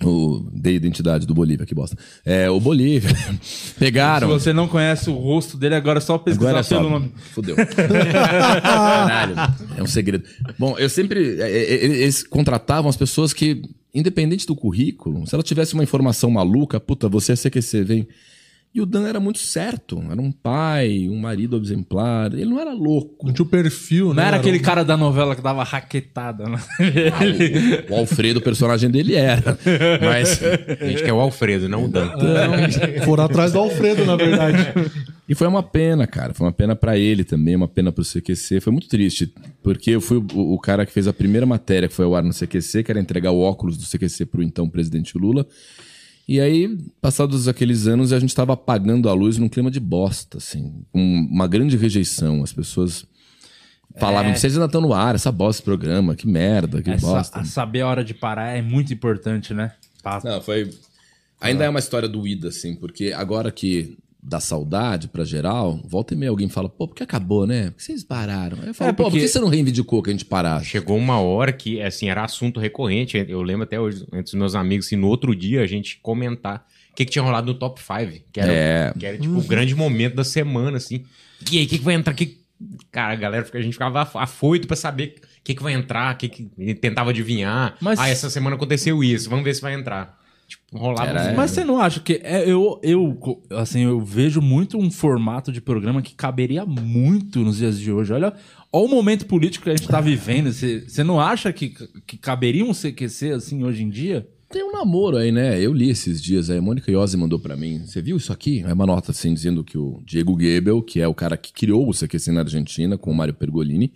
[0.03, 1.95] O de identidade do Bolívia, que bosta.
[2.26, 3.11] É, o Bolívia.
[3.40, 4.27] Se Pegaram.
[4.30, 6.77] você não conhece o rosto dele, agora é só pesquisar Agora é só.
[6.80, 7.11] pelo nome.
[7.31, 7.56] Fudeu.
[7.56, 9.36] Caralho.
[9.77, 10.23] É um segredo.
[10.57, 11.40] Bom, eu sempre.
[11.40, 13.61] é, é, Eles contratavam as pessoas que,
[13.94, 18.07] independente do currículo, se ela tivesse uma informação maluca, puta, você é CQC, vem.
[18.74, 20.00] E o Dan era muito certo.
[20.12, 22.32] Era um pai, um marido exemplar.
[22.32, 23.26] Ele não era louco.
[23.26, 24.22] Não tinha o perfil, né?
[24.22, 26.60] Não era aquele um- cara da novela que dava raquetada, né?
[27.90, 29.58] O Alfredo, o personagem dele era.
[30.02, 30.40] Mas.
[30.80, 32.12] A gente quer o Alfredo, não o Dan.
[33.06, 34.58] Foram atrás do Alfredo, na verdade.
[35.28, 36.34] E foi uma pena, cara.
[36.36, 38.60] Foi uma pena pra ele também, uma pena pro CQC.
[38.62, 39.34] Foi muito triste,
[39.64, 42.24] porque eu fui o, o cara que fez a primeira matéria que foi ao ar
[42.24, 45.46] no CQC, que era entregar o óculos do CQC pro então presidente Lula.
[46.30, 50.38] E aí, passados aqueles anos, a gente estava apagando a luz num clima de bosta,
[50.38, 52.43] assim, com uma grande rejeição.
[52.43, 53.03] As pessoas
[53.97, 57.39] falavam, vocês ainda estão no ar, essa bosta esse programa, que merda, que Essa- bosta.
[57.39, 59.73] a saber a hora de parar é muito importante, né?
[60.23, 60.69] Não, foi.
[61.41, 66.18] Ainda é uma história doída, assim, porque agora que dá saudade pra geral, volta e
[66.18, 67.68] meia alguém fala, pô, porque acabou, né?
[67.72, 68.58] Por que vocês pararam?
[68.62, 70.66] Aí eu falo, É, pô, por porque- que você não reivindicou que a gente parasse?
[70.66, 73.18] Chegou uma hora que, assim, era assunto recorrente.
[73.30, 76.68] Eu lembro até hoje, entre os meus amigos, assim, no outro dia a gente comentar
[76.91, 78.24] o que, que tinha rolado no top 5.
[78.34, 78.94] Que era, É.
[78.98, 81.06] que era tipo, o grande momento da semana, assim.
[81.50, 82.14] E aí, o que, que vai entrar?
[82.14, 82.38] Que...
[82.91, 86.14] Cara, a galera, a gente ficava af- afoito pra saber o que, que vai entrar,
[86.14, 87.78] o que, que tentava adivinhar.
[87.80, 90.19] Mas- Ah, essa semana aconteceu isso, vamos ver se vai entrar.
[90.49, 93.17] Tipo, rolava Era- uns- Mas você não acha que é, eu, eu,
[93.51, 98.11] assim, eu vejo muito um formato de programa que caberia muito nos dias de hoje.
[98.11, 98.34] Olha,
[98.73, 100.51] olha o momento político que a gente tá vivendo.
[100.51, 101.73] Você você não acha que,
[102.05, 104.27] que caberia um CQC assim hoje em dia?
[104.51, 105.61] Tem um namoro aí, né?
[105.61, 107.84] Eu li esses dias aí, a Mônica Iose mandou pra mim.
[107.85, 108.61] Você viu isso aqui?
[108.65, 111.88] É uma nota assim dizendo que o Diego Gebel, que é o cara que criou
[111.88, 113.93] o CQC na Argentina com o Mário Pergolini,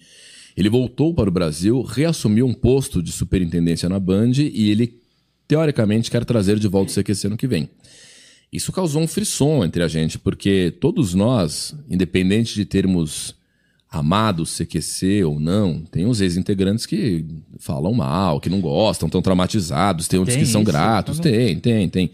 [0.56, 4.94] ele voltou para o Brasil, reassumiu um posto de superintendência na Band e ele,
[5.48, 7.70] teoricamente, quer trazer de volta o CQC no que vem.
[8.52, 13.36] Isso causou um frisson entre a gente, porque todos nós, independente de termos
[13.90, 17.26] amado o CQC ou não, tem uns ex-integrantes que
[17.60, 21.24] falam mal, que não gostam, estão traumatizados, tem outros Tem que são isso, gratos, bom.
[21.24, 22.12] tem, tem, tem.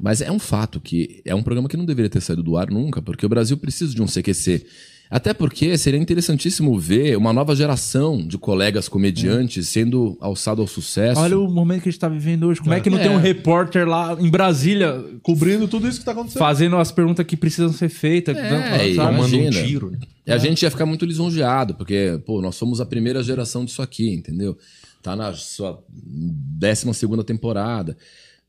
[0.00, 2.70] Mas é um fato que é um programa que não deveria ter saído do ar
[2.70, 4.66] nunca, porque o Brasil precisa de um CQC.
[5.10, 11.20] Até porque seria interessantíssimo ver uma nova geração de colegas comediantes sendo alçado ao sucesso.
[11.20, 12.60] Olha o momento que a gente tá vivendo hoje.
[12.60, 13.02] Como é, que não É.
[13.02, 16.38] tem um repórter lá em Brasília Cobrindo tudo isso que tá acontecendo.
[16.38, 18.36] fazendo as perguntas que precisam ser feitas?
[18.36, 19.16] É, dando- e sabe?
[19.16, 19.90] Tomando um tiro.
[19.90, 19.98] né?
[20.26, 23.82] E a gente ia ficar muito lisonjeado, porque, pô, nós somos a primeira geração disso
[23.82, 24.56] aqui, entendeu?
[25.02, 27.96] Tá na sua décima segunda temporada.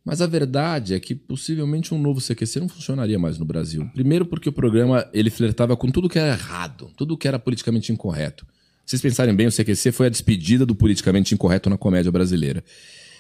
[0.04, 3.88] Mas a verdade é que possivelmente um novo CQC não funcionaria mais no Brasil.
[3.94, 7.92] Primeiro porque o programa ele flertava com tudo que era errado, tudo que era politicamente
[7.92, 8.46] incorreto.
[8.86, 12.64] Se vocês pensarem bem, o CQC foi a despedida do politicamente incorreto na comédia brasileira.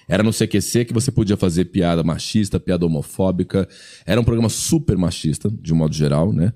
[0.09, 3.69] Era no CQC que você podia fazer piada machista, piada homofóbica.
[4.05, 6.51] Era um programa super machista, de um modo geral, né?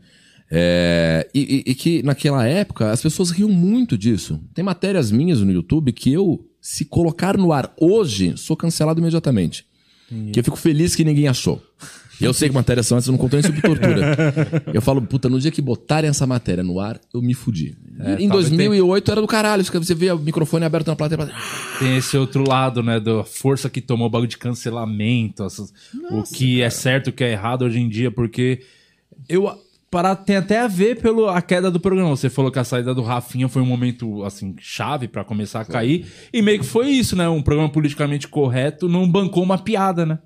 [0.51, 4.39] É, e, e- e que naquela época as pessoas riam muito disso.
[4.53, 9.65] Tem matérias minhas no YouTube que eu, se colocar no ar hoje, sou cancelado imediatamente.
[10.31, 11.61] Que eu fico feliz que ninguém achou.
[12.21, 14.63] E eu sei que matérias são essas, eu não conto nem sobre tortura.
[14.73, 17.75] Eu falo, puta, no dia que botarem essa matéria no ar, eu me fudi.
[18.21, 21.29] em talvez 2008 era do caralho, você vê o microfone aberto na plateia.
[21.77, 22.99] Tem esse outro lado, né?
[23.01, 25.43] Da força que tomou o bagulho de cancelamento.
[25.43, 25.73] essas-
[26.11, 28.61] o que é certo, o que é errado hoje em dia, porque
[29.27, 29.51] eu.
[29.95, 32.09] Para, tem até a ver pelo a queda do programa.
[32.09, 35.65] Você falou que a saída do Rafinha foi um momento assim chave pra começar a
[35.65, 37.29] cair e meio que foi isso, né?
[37.29, 40.19] Um programa politicamente correto não bancou uma piada, né?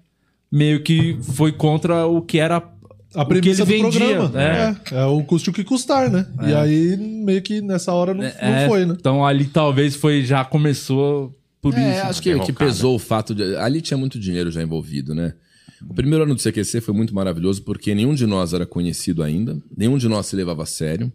[0.51, 2.55] Meio que foi contra o que era
[3.13, 3.91] A o que ele premissa do vendia.
[4.17, 4.41] programa.
[4.41, 4.75] É.
[4.95, 4.99] É.
[5.01, 6.25] é o custo que custar, né?
[6.41, 8.95] E aí, meio que nessa hora não, É, não foi, né?
[8.99, 11.31] Então ali talvez foi já começou
[11.61, 12.05] por É, isso.
[12.07, 13.55] acho que, que pesou o fato de.
[13.57, 15.33] Ali tinha muito dinheiro já envolvido, né?
[15.87, 19.57] O primeiro ano do CQC foi muito maravilhoso porque nenhum de nós era conhecido ainda,
[19.75, 21.11] nenhum de nós se levava a sério,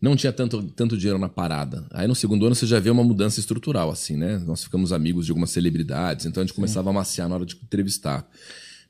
[0.00, 1.86] não tinha tanto, tanto dinheiro na parada.
[1.90, 4.38] Aí no segundo ano você já vê uma mudança estrutural, assim, né?
[4.46, 7.56] Nós ficamos amigos de algumas celebridades, então a gente começava a maciar na hora de
[7.56, 8.28] entrevistar.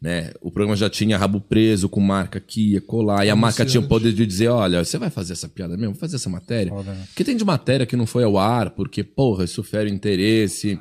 [0.01, 0.33] Né?
[0.41, 3.81] O programa já tinha rabo preso com marca que ia colar, e a marca tinha
[3.81, 5.95] o poder de dizer: olha, você vai fazer essa piada mesmo?
[5.95, 6.73] Vai fazer essa matéria?
[7.07, 10.79] Porque tem de matéria que não foi ao ar, porque, porra, isso fere o interesse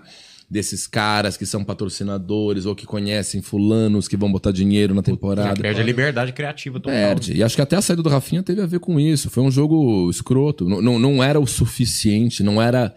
[0.49, 5.05] desses caras que são patrocinadores ou que conhecem fulanos que vão botar dinheiro na Já
[5.05, 5.61] temporada.
[5.61, 6.93] perde a liberdade criativa total.
[6.93, 7.33] Perde.
[7.35, 9.29] E acho que até a saída do Rafinha teve a ver com isso.
[9.29, 10.67] Foi um jogo escroto.
[10.67, 12.95] Não, não, não era o suficiente, não era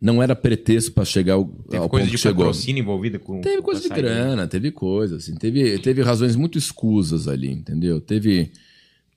[0.00, 2.46] não era pretexto pra chegar ao, Teve ao coisa ponto de que chegou.
[2.46, 3.40] patrocínio envolvida com.
[3.40, 5.34] Teve com coisa de grana, teve coisa, assim.
[5.34, 8.00] Teve, teve razões muito escusas ali, entendeu?
[8.00, 8.52] Teve,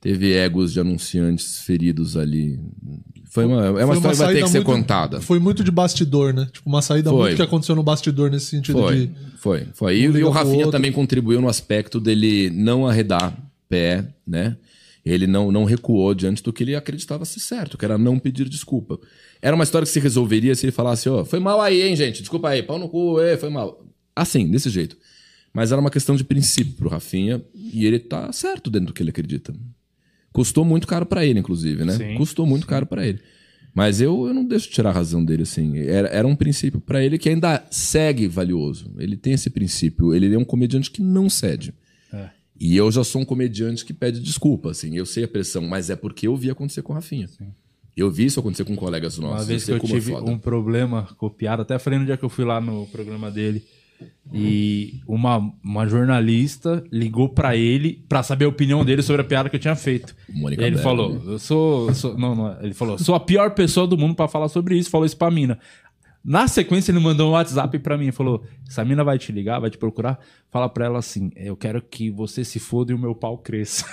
[0.00, 2.58] teve egos de anunciantes feridos ali.
[3.32, 5.20] Foi uma, é uma história que vai ter que ser muito- contada.
[5.22, 6.48] Foi muito de bastidor, né?
[6.52, 7.18] Tipo, uma saída Foi.
[7.18, 9.12] muito que aconteceu no bastidor nesse sentido Foi, de.
[9.38, 9.98] foi, foi.
[10.00, 13.34] E, Um e o Rafinha também contribuiu no aspecto dele não arredar
[13.70, 14.56] pé, né?
[15.02, 18.48] Ele não, não recuou diante do que ele acreditava ser certo, que era não pedir
[18.50, 19.00] desculpa.
[19.40, 22.20] Era uma história que se resolveria se ele falasse, ó, foi mal aí, hein, gente?
[22.20, 23.82] Desculpa aí, pau no cu, ê, foi mal.
[24.14, 24.94] Assim, desse jeito.
[25.54, 29.02] Mas era uma questão de princípio pro Rafinha e ele tá certo dentro do que
[29.02, 29.54] ele acredita.
[30.32, 31.92] Custou muito caro pra ele, inclusive, né?
[31.92, 33.20] Sim, Custou muito caro pra ele.
[33.74, 35.78] Mas eu, eu não deixo de tirar a razão dele, assim.
[35.78, 38.92] Era, era um princípio pra ele que ainda segue valioso.
[38.98, 40.14] Ele tem esse princípio.
[40.14, 41.72] Ele é um comediante que não cede.
[42.12, 42.30] É.
[42.60, 44.94] E eu já sou um comediante que pede desculpa, assim.
[44.96, 47.28] Eu sei a pressão, mas é porque eu vi acontecer com o Rafinha.
[47.96, 49.40] Eu vi isso acontecer com colegas nossos.
[49.40, 50.30] Uma vez que sei eu é tive foda.
[50.30, 53.62] um problema com piada, até falei no dia que eu fui lá no programa dele.
[54.34, 59.50] E uma, uma jornalista ligou pra ele pra saber a opinião dele sobre a piada
[59.50, 60.14] que eu tinha feito.
[60.32, 61.92] Mônica E ele falou: Eu sou.
[61.92, 64.88] sou- não, não, ele falou: Sou a pior pessoa do mundo pra falar sobre isso.
[64.88, 65.58] Falou isso pra mina.
[66.24, 69.58] Na sequência, ele mandou um WhatsApp pra mim e falou: Essa mina vai te ligar,
[69.58, 70.20] vai te procurar.
[70.50, 73.84] Fala pra ela assim: Eu quero que você se foda e o meu pau cresça.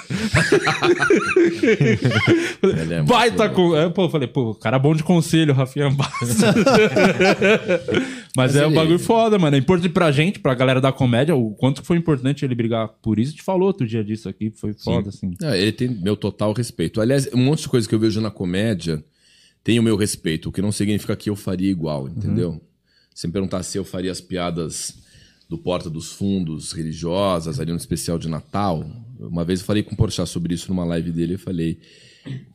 [2.61, 3.75] Ele é Baita com.
[3.75, 6.37] É, pô, eu falei, pô, cara bom de conselho, Rafinha Bastos.
[8.37, 9.55] Mas, é um bagulho foda, mano.
[9.55, 13.17] É importante pra gente, pra galera da comédia, o quanto foi importante ele brigar por
[13.17, 13.31] isso.
[13.31, 15.33] Gente falou outro dia disso aqui, foi foda, assim.
[15.41, 17.01] É, ele tem meu total respeito.
[17.01, 19.03] Aliás, um monte de coisa que eu vejo na comédia
[19.63, 22.61] tem o meu respeito, o que não significa que eu faria igual, entendeu?
[23.13, 24.99] Se me perguntar se eu faria as piadas
[25.49, 28.85] do Porta dos Fundos religiosas, ali no especial de Natal,
[29.19, 31.79] uma vez eu falei com o Porchat sobre isso numa live dele, eu falei,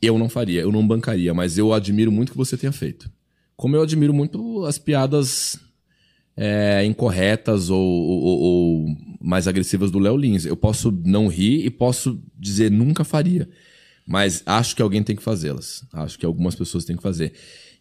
[0.01, 3.09] eu não faria, eu não bancaria, mas eu admiro muito o que você tenha feito.
[3.55, 5.59] Como eu admiro muito as piadas
[6.37, 8.85] é, incorretas ou, ou- ou
[9.21, 10.45] mais agressivas do Léo Lins.
[10.45, 13.47] Eu posso não rir e posso dizer nunca faria.
[14.05, 15.83] Mas acho que alguém tem que fazê-las.
[15.91, 17.33] Acho que algumas pessoas têm que fazer.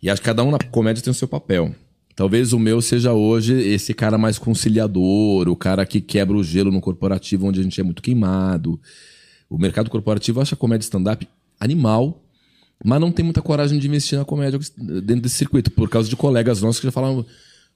[0.03, 1.75] E acho que cada um na comédia tem o seu papel.
[2.17, 6.71] Talvez o meu seja hoje esse cara mais conciliador, o cara que quebra o gelo
[6.71, 8.81] no corporativo onde a gente é muito queimado.
[9.51, 11.27] O mercado corporativo acha comédia stand-up
[11.59, 12.23] animal,
[12.85, 16.17] mas não tem muita coragem de investir na comédia dentro desse circuito, por causa de
[16.17, 17.27] colegas nossos que já falavam,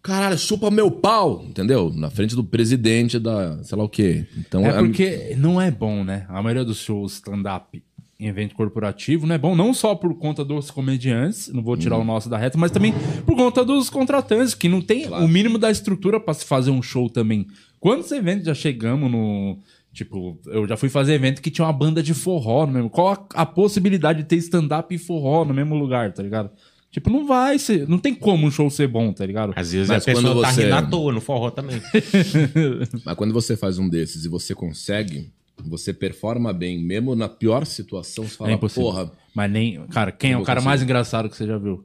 [0.02, 1.92] caralho, chupa meu pau, entendeu?
[1.94, 4.26] Na frente do presidente da, sei lá o quê.
[4.36, 6.26] Então, É porque não é bom, né?
[6.28, 7.82] A maioria dos shows stand-up
[8.20, 11.96] em evento corporativo não é bom, não só por conta dos comediantes, não vou tirar
[11.98, 12.92] o nosso da reta, mas também
[13.24, 16.82] por conta dos contratantes, que não tem o mínimo da estrutura pra se fazer um
[16.82, 17.46] show também.
[17.78, 19.58] Quantos eventos já chegamos no.
[19.92, 22.90] Tipo, eu já fui fazer evento que tinha uma banda de forró no mesmo.
[22.90, 26.50] Qual a, a possibilidade de ter stand-up e forró no mesmo lugar, tá ligado?
[26.90, 27.88] Tipo, não vai ser.
[27.88, 29.52] Não tem como um show ser bom, tá ligado?
[29.54, 31.80] Às vezes Mas a pessoa quando tá você- rindo à toa no forró também.
[33.04, 35.30] Mas quando você faz um desses e você consegue,
[35.64, 38.82] você performa bem, mesmo na pior situação, você fala, É impossível.
[38.84, 39.86] porra, Mas nem.
[39.88, 40.68] Cara, quem é o cara consigo.
[40.68, 41.84] mais engraçado que você já viu?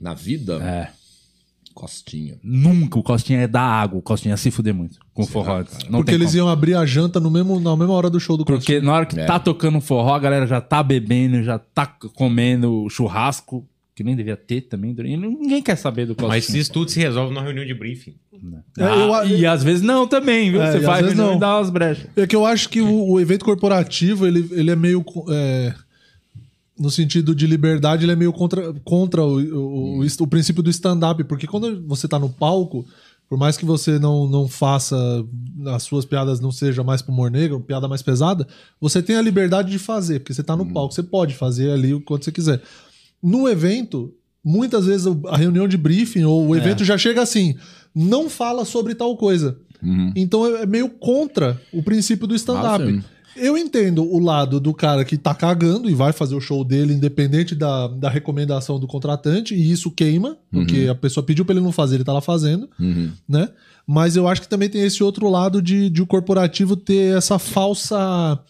[0.00, 0.90] na vida, É.
[1.74, 2.38] costinha.
[2.42, 2.98] Nunca.
[2.98, 3.98] O Costinha é da água.
[3.98, 5.58] O Costinha ia se fuder muito com o forró.
[5.88, 6.38] Não Porque tem eles como.
[6.38, 9.06] iam abrir a janta no mesmo, na mesma hora do show do Porque na hora
[9.06, 9.24] que É.
[9.26, 13.66] tá tocando forró, a galera já tá bebendo, já tá comendo churrasco,
[13.96, 14.94] que nem devia ter também.
[14.96, 16.28] e Ninguém quer saber do Costinha.
[16.28, 18.14] Mas se isso tudo se resolve numa reunião de briefing.
[18.78, 20.60] É, eu- Ah, e às vezes não também, viu?
[20.62, 21.36] É, Você e vezes reunião não.
[21.36, 22.06] e dá umas brechas.
[22.14, 25.02] É que eu acho que o, o evento corporativo, ele, ele é meio.
[25.30, 25.74] é,
[26.78, 30.62] no sentido de liberdade, ele é meio contra, contra o, o, o, est- o princípio
[30.62, 31.24] do stand-up.
[31.24, 32.84] Porque quando você tá no palco,
[33.30, 34.94] por mais que você não, não faça.
[35.68, 38.46] As suas piadas não sejam mais pro humor negro, piada mais pesada,
[38.78, 41.94] você tem a liberdade de fazer, porque você tá no palco, você pode fazer ali
[41.94, 42.60] o quanto você quiser.
[43.22, 44.12] No evento,
[44.44, 47.54] muitas vezes a reunião de briefing ou o evento já chega assim:
[47.94, 49.58] não fala sobre tal coisa.
[50.16, 52.84] Então é é meio contra o princípio do Ah, stand-up.
[52.84, 53.02] sim.
[53.38, 56.94] Eu entendo o lado do cara que tá cagando e vai fazer o show dele
[56.94, 61.62] independente da, da recomendação do contratante, e isso queima, porque a pessoa pediu pra ele
[61.62, 63.10] não fazer, ele tá lá fazendo, Uhum.
[63.28, 63.50] né?
[63.86, 67.38] Mas eu acho que também tem esse outro lado de, de o corporativo ter essa
[67.38, 68.40] falsa.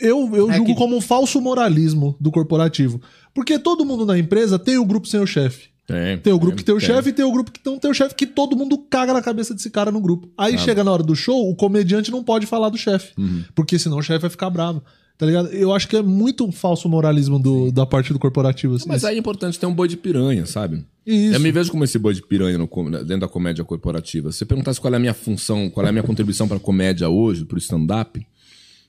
[0.00, 3.00] Eu, eu É julgo que- como um falso moralismo do corporativo.
[3.38, 5.68] Porque todo mundo na empresa tem o grupo sem o chefe.
[5.86, 6.88] Tem, Tem o grupo que tem o tem.
[6.88, 9.22] chefe e tem o grupo que não tem o chefe, que todo mundo caga na
[9.22, 10.28] cabeça desse cara no grupo.
[10.36, 13.12] Aí chega na hora do show, o comediante não pode falar do chefe.
[13.54, 14.82] Porque senão o chefe vai ficar bravo.
[15.16, 15.50] Tá ligado?
[15.50, 18.74] Eu acho que é muito um falso moralismo do, da parte do corporativo.
[18.74, 20.84] Assim, Mas aí é importante ter um boi de piranha, sabe?
[21.06, 21.34] Isso.
[21.36, 22.66] Eu me vejo como esse boi de piranha no
[23.04, 24.32] dentro da comédia corporativa.
[24.32, 26.60] Se você perguntasse qual é a minha função, qual é a minha contribuição para a
[26.60, 28.20] comédia hoje, para o stand-up,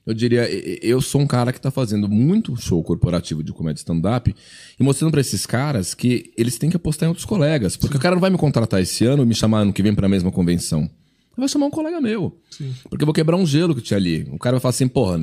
[0.10, 0.50] eu diria,
[0.84, 4.36] eu sou um cara que está fazendo muito show corporativo de comédia stand-up
[4.80, 7.78] e mostrando para esses caras que eles têm que apostar em outros colegas.
[7.78, 9.94] Porque o cara não vai me contratar esse ano e me chamar ano que vem
[9.94, 10.90] para a mesma convenção.
[11.38, 12.36] Vai chamar um colega meu.
[12.90, 14.28] Porque eu vou quebrar um gelo que tinha ali.
[14.32, 15.16] O cara vai falar assim, porra,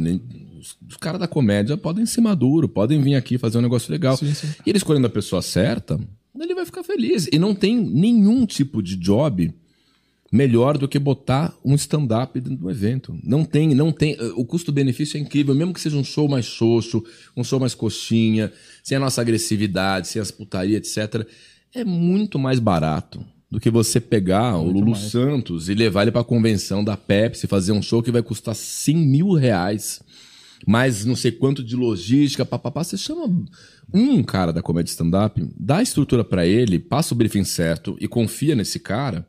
[0.57, 4.17] os, caras da comédia podem ser maduros, podem vir aqui fazer um negócio legal.
[4.17, 4.47] Sim, sim.
[4.65, 5.99] E ele escolhendo a pessoa certa,
[6.39, 7.29] ele vai ficar feliz.
[7.33, 9.53] E não tem nenhum tipo de job
[10.37, 13.19] melhor do que botar um stand-up dentro do evento.
[13.25, 14.17] Não tem, não tem.
[14.37, 17.03] O custo-benefício é incrível, mesmo que seja um show mais xoxo,
[17.37, 18.53] um show mais coxinha,
[18.83, 21.27] sem a nossa agressividade, sem as putaria, etc.
[21.75, 26.23] É muito mais barato do que você pegar o Lulu Santos e levar ele pra
[26.23, 30.01] convenção da Pepsi, fazer um show que vai custar 100 mil reais
[30.67, 32.85] mais não sei quanto de logística, papapá.
[32.85, 33.29] Você chama
[33.93, 38.09] um cara da comédia stand-up, dá a estrutura pra ele, passa o briefing certo e
[38.09, 39.27] confia nesse cara.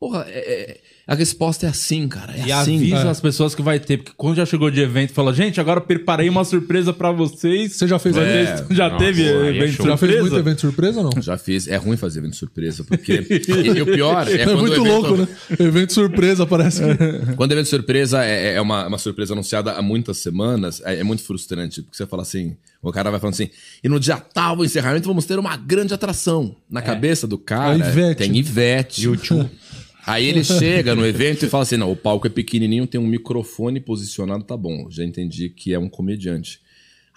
[0.00, 2.32] Porra, é- é- a resposta é assim, cara.
[2.34, 2.76] É E assim.
[2.76, 5.78] avisa as pessoas que vai ter, porque quando já chegou de evento, fala, gente, agora
[5.80, 7.74] preparei uma surpresa pra vocês.
[7.76, 8.72] Você já fez evento?
[8.72, 9.86] já Nossa, teve é evento show.
[9.86, 10.20] Já fez surpresa?
[10.22, 11.20] muito evento surpresa ou não?
[11.22, 11.68] Já fiz.
[11.68, 13.12] É ruim fazer evento surpresa, porque.
[13.28, 15.28] e, e o pior é, É, muito o evento, louco, né?
[15.58, 17.34] Evento surpresa, parece que.
[17.36, 21.04] Quando o evento surpresa é, é uma, uma surpresa anunciada há muitas semanas, é, é
[21.04, 23.50] muito frustrante, porque você fala assim, o cara vai falando assim,
[23.84, 26.56] e no dia tal, o encerramento, vamos ter uma grande atração.
[26.70, 28.18] Na cabeça do cara, A Ivete.
[28.18, 29.02] tem Ivete.
[29.04, 29.50] YouTube.
[30.06, 33.06] Aí ele chega no evento e fala assim, não, o palco é pequenininho, tem um
[33.06, 36.60] microfone posicionado, tá bom, já entendi que é um comediante.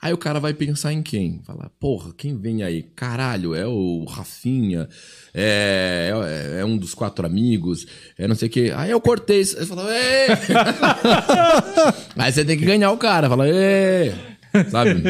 [0.01, 1.41] Aí o cara vai pensar em quem?
[1.45, 2.83] Fala, porra, quem vem aí?
[2.83, 4.89] Caralho, é o Rafinha,
[5.33, 6.11] é,
[6.55, 7.87] é, é um dos quatro amigos,
[8.17, 8.73] é não sei o quê.
[8.75, 9.39] Aí eu cortei.
[9.39, 10.27] Aí fala, "Ê!"
[12.17, 14.11] Aí você tem que ganhar o cara, fala, Ê!
[14.69, 15.01] sabe?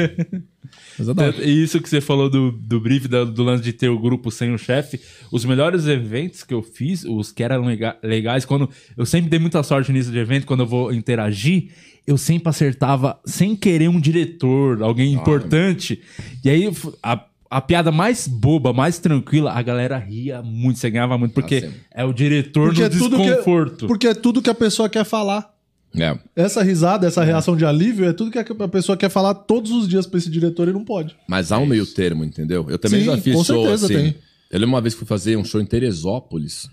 [1.00, 1.42] Exatamente.
[1.42, 4.30] E isso que você falou do, do brief, da- do, lance de ter o grupo
[4.32, 5.00] sem o chefe.
[5.32, 9.40] Os melhores eventos que eu fiz, os que eram lega- legais, quando eu sempre dei
[9.40, 11.70] muita sorte nisso de evento, quando eu vou interagir,
[12.06, 16.02] eu sempre acertava sem querer um diretor, alguém importante.
[16.44, 16.70] E aí
[17.02, 21.62] a, a piada mais boba, mais tranquila, a galera ria muito, você ganhava muito, porque
[21.62, 21.74] sim.
[21.94, 23.88] é o diretor Porque no é, tudo que, desconforto.
[23.88, 25.53] porque é tudo que a pessoa quer falar.
[25.98, 26.18] É.
[26.36, 29.88] Essa risada, essa reação de alívio é tudo que a pessoa quer falar todos os
[29.88, 31.16] dias pra esse diretor e não pode.
[31.28, 32.66] Mas há um meio termo, entendeu?
[32.70, 33.96] Eu também Sim, já fiz com show certeza assim.
[33.96, 34.16] tem.
[34.50, 36.68] Eu lembro uma vez que fui fazer um show em Teresópolis.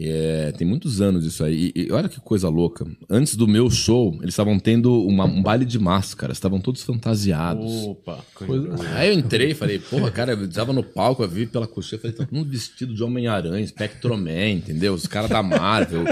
[0.00, 1.72] É, tem muitos anos isso aí.
[1.74, 2.86] E, e olha que coisa louca.
[3.10, 6.36] Antes do meu show, eles estavam tendo uma- um baile de máscaras.
[6.36, 7.84] Estavam todos fantasiados.
[7.84, 8.24] Opa.
[8.94, 12.00] Aí eu entrei e falei, porra, cara, eu tava no palco, eu vi pela coxinha,
[12.00, 14.94] falei, tá todo mundo vestido de Homem-Aranha, Spectroman, entendeu?
[14.94, 16.04] Os caras da Marvel.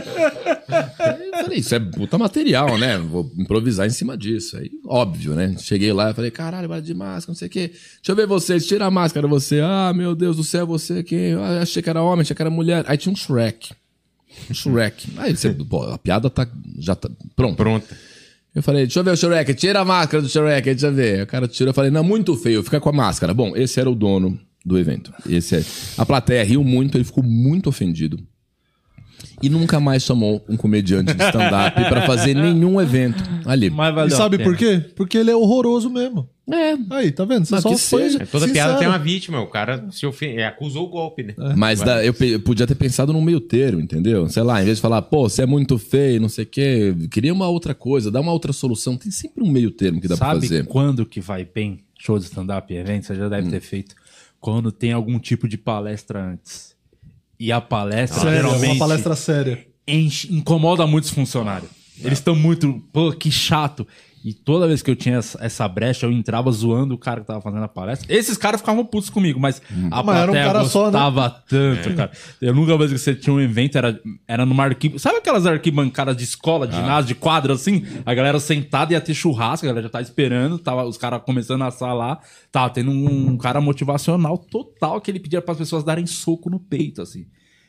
[0.68, 2.98] Aí eu falei, isso é puta material, né?
[2.98, 4.56] Vou improvisar em cima disso.
[4.56, 5.54] Aí, óbvio, né?
[5.60, 7.68] Cheguei lá e falei, caralho, baile de máscara, não sei o quê.
[7.68, 9.60] Deixa eu ver vocês, tira a máscara, você.
[9.62, 11.34] Ah, meu Deus do céu, você quem?
[11.34, 12.84] Ah, achei que era homem, achei que era mulher.
[12.88, 13.75] Aí tinha um Shrek.
[14.52, 15.08] Shrek.
[15.16, 16.46] Aí você, pô, a piada tá,
[16.78, 17.56] já tá pronto.
[17.56, 17.96] Pronta.
[18.54, 21.22] Eu falei, deixa eu ver o Shrek, tira a máscara do Shrek, deixa eu ver.
[21.22, 23.34] O cara tirou, eu falei, não, muito feio, fica com a máscara.
[23.34, 25.12] Bom, esse era o dono do evento.
[25.28, 25.64] Esse é.
[25.98, 28.18] A plateia riu muito, ele ficou muito ofendido.
[29.42, 33.68] E nunca mais chamou um comediante de stand-up pra fazer nenhum evento ali.
[33.70, 34.82] Mas E valeu sabe por quê?
[34.94, 36.28] Porque ele é horroroso mesmo.
[36.50, 37.44] É, Aí, tá vendo?
[37.44, 38.22] Você Mas só que foi seja.
[38.22, 38.52] É, toda sincero.
[38.68, 39.40] piada tem uma vítima.
[39.40, 40.38] O cara se ofen...
[40.38, 41.34] é, acusou o golpe, né?
[41.56, 44.28] mas da- eu, eu podia ter pensado num meio termo, entendeu?
[44.28, 46.94] Sei lá, em vez de falar, pô, você é muito feio, não sei o quê,
[47.10, 48.96] queria uma outra coisa, dá uma outra solução.
[48.96, 50.66] Tem sempre um meio termo que dá pra Sabe fazer.
[50.66, 53.06] quando que vai bem show de stand-up e evento?
[53.06, 53.94] Você já deve ter feito.
[54.40, 56.75] Quando tem algum tipo de palestra antes.
[57.38, 59.66] E a palestra, Sério, geralmente, uma palestra séria.
[59.86, 61.70] enche- incomoda muitos funcionários.
[62.02, 62.82] Eles estão muito.
[62.92, 63.86] Pô, que chato.
[64.26, 67.40] E toda vez que eu tinha essa, brecha, eu entrava zoando o cara que tava
[67.40, 68.12] fazendo a palestra.
[68.12, 70.90] Esses caras ficavam putos comigo, mas a Mas era um plateia cara só, né?
[70.90, 72.10] gostava tanto, cara.
[72.42, 74.98] Eu nunca vi que você tinha um evento, era, era numa arquibancada.
[74.98, 77.86] Sabe aquelas arquibancadas de escola, de ginásio, de quadra, assim?
[78.04, 81.62] A galera sentada ia ter churrasco, a galera já tá esperando, tava os caras começando
[81.62, 82.18] a assar lá.
[82.50, 86.58] Tava tendo um cara motivacional total que ele pedia para as pessoas darem soco no
[86.58, 87.26] peito, assim.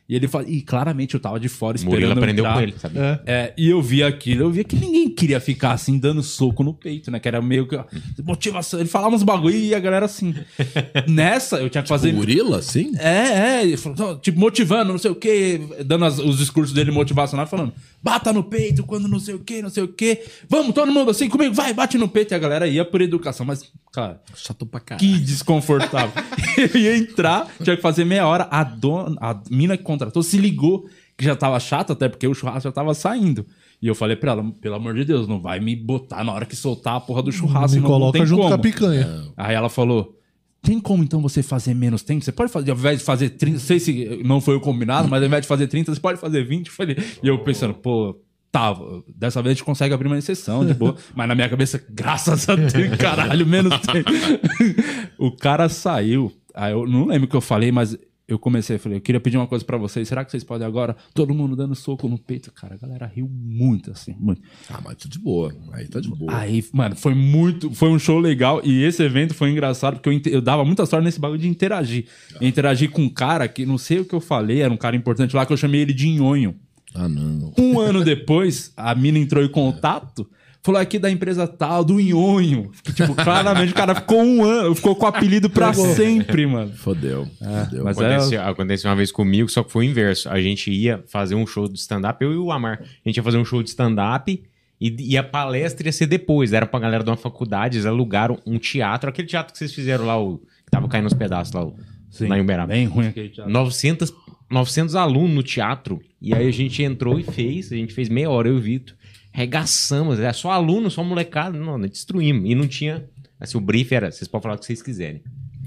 [0.09, 1.93] E ele fala, e claramente eu tava de fora esperando.
[1.95, 2.53] Murilo eu aprendeu entrar.
[2.55, 2.97] com ele, sabe?
[2.97, 3.19] É.
[3.25, 6.73] É, e eu vi aquilo, eu via que ninguém queria ficar assim, dando soco no
[6.73, 7.19] peito, né?
[7.19, 7.77] Que era meio que.
[8.23, 8.79] Motivação.
[8.79, 10.33] Ele falava uns bagulho e a galera assim.
[11.07, 12.13] Nessa, eu tinha que fazer.
[12.13, 12.93] Gorila, assim?
[12.97, 16.89] É, é, falou, "Não, tipo, motivando, não sei o quê, dando as- os discursos dele
[16.91, 20.23] motivacionais, falando, bata no peito quando não sei o quê, não sei o quê.
[20.49, 22.33] Vamos, todo mundo assim comigo, vai, bate no peito.
[22.33, 25.05] E a galera ia por educação, mas, cara, Chato pra caralho.
[25.05, 26.11] que desconfortável.
[26.73, 28.47] eu ia entrar, tinha que fazer meia hora.
[28.49, 30.87] A dona, a mina que contratou se ligou
[31.17, 33.45] que já tava chato, até porque o churrasco já tava saindo.
[33.81, 36.45] E eu falei pra ela, pelo amor de Deus, não vai me botar na hora
[36.45, 37.75] que soltar a porra do churrasco.
[37.75, 38.49] Me não, não coloca tem junto como.
[38.49, 39.23] com a picanha.
[39.35, 40.15] Aí ela falou:
[40.61, 42.23] tem como então você fazer menos tempo?
[42.23, 45.07] Você pode fazer, ao invés de fazer 30, não sei se não foi o combinado,
[45.07, 46.67] mas ao invés de fazer 30, você pode fazer 20.
[46.67, 48.19] Eu falei- E eu pensando, pô,
[48.51, 48.75] tá,
[49.15, 50.95] dessa vez a gente consegue abrir uma exceção, de boa.
[51.15, 54.09] Mas na minha cabeça, graças a Deus, caralho, menos tempo.
[55.17, 56.31] o cara saiu.
[56.53, 57.95] Aí eu não lembro o que eu falei, mas
[58.27, 60.05] eu comecei, falei, eu queria pedir uma coisa pra vocês.
[60.05, 60.97] Será que vocês podem agora?
[61.13, 62.51] Todo mundo dando soco no peito.
[62.51, 64.41] Cara, a galera riu muito, assim, muito.
[64.69, 65.55] Ah, mas tá de boa.
[65.71, 66.35] Aí tá de boa.
[66.35, 67.73] Aí, mano, foi muito.
[67.73, 68.59] Foi um show legal.
[68.65, 72.05] E esse evento foi engraçado, porque eu, eu dava muita sorte nesse bagulho de interagir.
[72.39, 74.97] Eu interagi com um cara que não sei o que eu falei, era um cara
[74.97, 76.53] importante lá, que eu chamei ele de nhonho.
[76.93, 77.53] Ah, não.
[77.57, 80.29] Um ano depois, a mina entrou em contato.
[80.67, 82.69] Falou aqui da empresa tal, do Nhonho.
[82.83, 86.73] Que, Tipo, claramente o cara ficou um ano, ficou com o apelido pra sempre, mano.
[86.73, 87.25] Fodeu.
[87.39, 87.83] Fodeu.
[87.85, 90.27] mas é- Aconteceu, aconteceu uma vez comigo, só que foi o inverso.
[90.27, 92.81] A gente ia fazer um show de stand-up, eu e o Amar.
[92.81, 94.43] A gente ia fazer um show de stand-up
[94.81, 96.51] e, e a palestra ia ser depois.
[96.51, 100.05] Era pra galera de uma faculdade, eles alugaram um teatro, aquele teatro que vocês fizeram
[100.05, 101.75] lá, o, que tava caindo nos pedaços lá, o,
[102.21, 102.73] lá em Uberaba.
[102.73, 103.51] Bem ruim aquele teatro.
[103.53, 104.13] 900,
[104.51, 106.01] 900 alunos no teatro.
[106.21, 107.71] E aí a gente entrou e fez.
[107.71, 108.97] A gente fez meia hora, eu e o Vitor.
[109.37, 110.19] Regaçamos.
[110.19, 111.55] Era só aluno, só molecada.
[111.55, 112.49] Não, nós destruímos.
[112.49, 113.07] E não tinha.
[113.39, 115.21] Assim, o brief era: vocês podem falar o que vocês quiserem.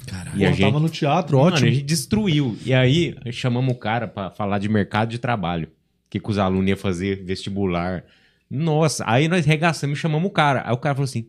[0.09, 0.37] Caralho.
[0.37, 0.61] E a gente.
[0.63, 1.69] tava no teatro, Mano, ótimo.
[1.69, 2.59] a gente destruiu.
[2.67, 5.69] E aí chamamos o cara pra falar de mercado de trabalho.
[5.69, 8.03] O que, que os alunos iam fazer, vestibular.
[8.51, 10.65] Nossa, aí nós regaçamos e chamamos o cara.
[10.67, 11.29] Aí o cara falou assim: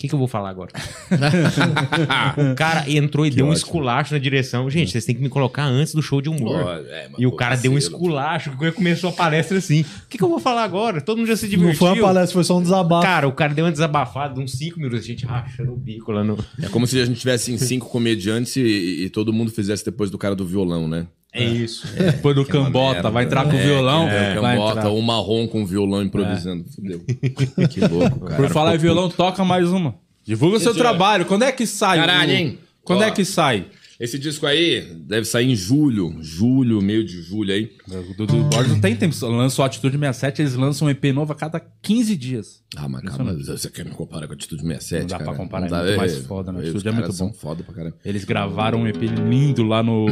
[0.00, 0.70] que, que eu vou falar agora?
[2.38, 3.66] o cara entrou e deu um ótimo.
[3.66, 4.70] esculacho na direção.
[4.70, 6.64] Gente, vocês têm que me colocar antes do show de humor.
[6.64, 9.82] Ó, é, e o cara deu um esculacho, começou a palestra assim.
[9.82, 11.02] O que, que eu vou falar agora?
[11.02, 11.78] Todo mundo já se Não divertiu.
[11.78, 13.02] foi uma palestra, foi só um desabafo.
[13.02, 16.12] Cara, o cara deu uma desabafada de uns 5 minutos, a gente rachando o bico
[16.12, 16.38] lá no.
[16.62, 20.10] É como se a gente tivesse em cinco comediantes e, e todo mundo fizesse depois
[20.10, 21.06] do cara do violão, né?
[21.32, 21.86] É isso.
[21.96, 23.10] Depois do Que é uma cambota, merda.
[23.10, 24.08] vai entrar com o É, violão.
[24.08, 26.64] É, vai cambota, ou marrom com violão improvisando.
[26.74, 27.00] Fudeu.
[27.70, 28.36] Que louco, cara.
[28.36, 29.94] Por falar em violão, toca mais uma.
[30.24, 31.24] Divulga o seu trabalho.
[31.26, 31.98] Quando é que sai?
[31.98, 32.58] Caralho, o- hein?
[32.82, 33.04] Quando Ó.
[33.04, 33.66] é que sai?
[34.00, 36.16] Esse disco aí deve sair em julho.
[36.22, 37.70] Julho, meio de julho aí.
[37.86, 39.14] O Dudu Borges não tem tempo.
[39.26, 42.62] Lançou a Atitude 67, eles lançam um EP novo a cada 15 dias.
[42.76, 45.36] Ah, mas calma, você quer me comparar com a Atitude 67, Não dá pra cara?
[45.36, 46.58] comparar, Não é dá, muito mais foda, né?
[46.60, 47.32] Os Atitude é muito bom.
[47.34, 47.96] foda pra caramba.
[48.02, 50.06] Eles gravaram um EP lindo lá no.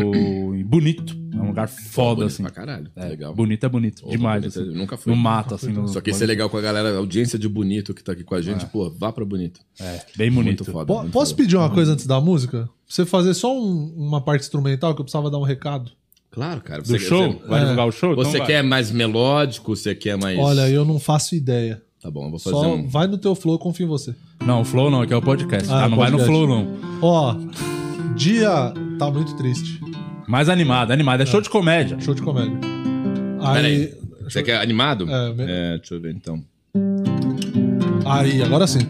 [0.66, 1.16] Bonito.
[1.32, 2.42] É um lugar foda, Bonito assim.
[2.42, 2.90] pra caralho.
[2.96, 3.34] É, legal.
[3.34, 4.02] Bonito é bonito.
[4.02, 4.40] Pô, demais.
[4.42, 4.78] bonito, assim.
[4.78, 5.12] nunca fui.
[5.12, 5.72] No mato, assim.
[5.72, 5.88] No...
[5.88, 8.24] Só que isso é legal com a galera, a audiência de Bonito que tá aqui
[8.24, 8.64] com a gente.
[8.66, 9.60] Pô, vá pra Bonito.
[9.80, 10.60] É, bem bonito.
[10.64, 10.86] Muito foda.
[10.86, 11.42] Po- muito Posso foda.
[11.42, 12.62] pedir uma coisa antes da música?
[12.64, 15.90] Pra você fazer só um- uma parte instrumental que eu precisava dar um recado?
[16.30, 16.82] Claro, cara.
[16.82, 17.42] Do show?
[17.48, 17.62] Vai É.
[17.62, 18.14] divulgar o show?
[18.14, 18.46] Você Então vai.
[18.46, 19.74] quer mais melódico?
[19.74, 20.38] Você quer mais.
[20.38, 21.82] Olha, eu não faço ideia.
[22.00, 22.86] Tá bom, eu vou fazer Só um.
[22.88, 24.14] vai no teu flow, eu confio em você.
[24.46, 25.68] Não, o Flow não, que é o podcast.
[25.68, 26.46] Ah, Ah, não vai no podcast.
[26.46, 26.78] Flow, não.
[27.02, 27.34] Ó,
[28.14, 29.80] dia tá muito triste.
[30.28, 31.22] Mais animado, animado.
[31.22, 31.98] É show de comédia.
[32.00, 32.56] Show de comédia.
[33.52, 33.64] Peraí.
[33.64, 33.94] Aí,
[34.24, 35.08] Você quer animado?
[35.10, 36.42] É, me- É, deixa eu ver então.
[38.04, 38.80] aí, agora sim.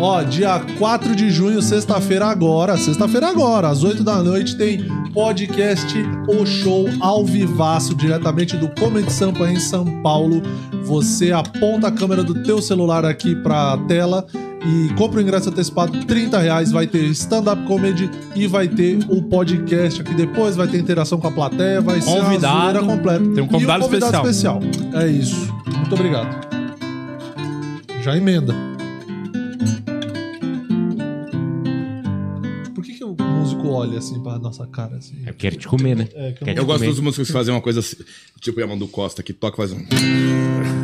[0.00, 5.94] Ó, dia 4 de junho, sexta-feira agora, sexta-feira agora, às 8 da noite, tem podcast
[6.26, 10.42] O Show ao vivaço, diretamente do Comedy Sampa em São Paulo.
[10.84, 14.26] Você aponta a câmera do teu celular aqui pra tela
[14.64, 19.22] e compra o ingresso antecipado, 30 reais, vai ter stand-up comedy e vai ter o
[19.22, 22.54] podcast aqui depois, vai ter interação com a plateia, vai ser Convidado.
[22.56, 23.24] uma zoeira completa.
[23.34, 24.60] Tem um convidado e um convidado especial.
[24.62, 25.02] especial.
[25.02, 25.54] É isso.
[25.76, 26.50] Muito obrigado.
[28.02, 28.54] Já emenda.
[32.74, 34.96] Por que, que o músico olha assim pra nossa cara?
[34.96, 35.14] Assim?
[35.26, 36.08] É porque quer te comer, né?
[36.14, 36.90] É, que eu Eu gosto comer.
[36.90, 37.96] dos músicos que fazem uma coisa assim,
[38.40, 39.84] tipo o Yamandu Costa, que toca e faz um.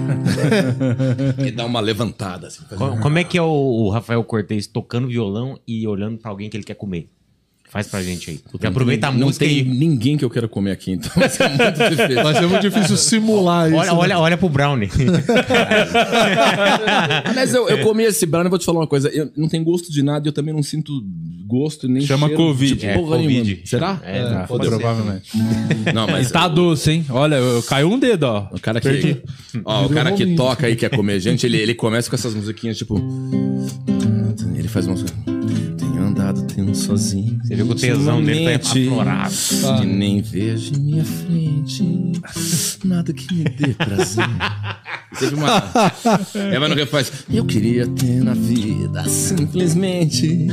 [1.46, 2.46] e dá uma levantada.
[2.48, 5.86] Assim, faz um- Co- Como é que é o, o Rafael Cortez tocando violão e
[5.86, 7.10] olhando pra alguém que ele quer comer?
[7.68, 8.40] Faz pra gente aí.
[8.50, 9.62] Porque aproveita a não música tem e.
[9.62, 12.22] ninguém que eu queira comer aqui, então vai ser muito difícil.
[12.22, 13.76] Vai ser muito difícil simular isso.
[13.76, 13.98] Olha, né?
[13.98, 14.88] olha, olha pro Brownie.
[17.24, 19.08] Aliás, eu, eu comi esse brownie e vou te falar uma coisa.
[19.08, 20.92] Eu não tem gosto de nada e eu também não sinto
[21.46, 22.74] gosto nem Chama cheiro Covid.
[22.76, 23.60] de É, porra Covid.
[23.64, 24.00] Será?
[24.04, 24.46] É, É, tá.
[24.46, 24.70] pode ser.
[24.70, 25.30] Provavelmente.
[25.94, 27.06] Não, mas Ele tá doce, hein?
[27.10, 28.48] Olha, eu, caiu um dedo, ó.
[28.52, 29.22] o cara que, Perdi.
[29.64, 32.76] ó, o cara que toca e quer comer gente, ele, ele começa com essas musiquinhas
[32.76, 33.00] tipo...
[34.56, 34.96] Ele faz uma...
[35.96, 37.40] Tenho andado tendo sozinho.
[37.42, 39.34] Você viu que o tesão dele tá aflorado.
[39.80, 42.12] Que nem vejo em minha frente
[42.84, 44.26] nada que me dê prazer.
[45.18, 45.72] Teve uma.
[46.52, 47.10] Eva no refaz.
[47.32, 50.48] Eu queria ter na vida simplesmente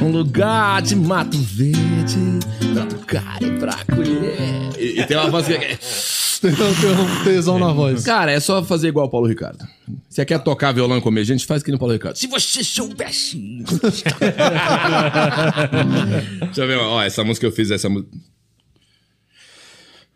[0.00, 2.40] um lugar de mato verde
[2.72, 4.70] pra tocar e pra colher.
[4.78, 5.58] E, e tem uma voz que.
[6.40, 8.02] Tem um tesão na voz.
[8.02, 9.62] Cara, é só fazer igual o Paulo Ricardo.
[10.08, 12.16] Você quer tocar violão e comer gente, faz que nem Paulo Ricardo.
[12.16, 13.38] Se você soubesse.
[16.46, 18.10] Deixa eu ver, ó, essa música eu fiz, essa música.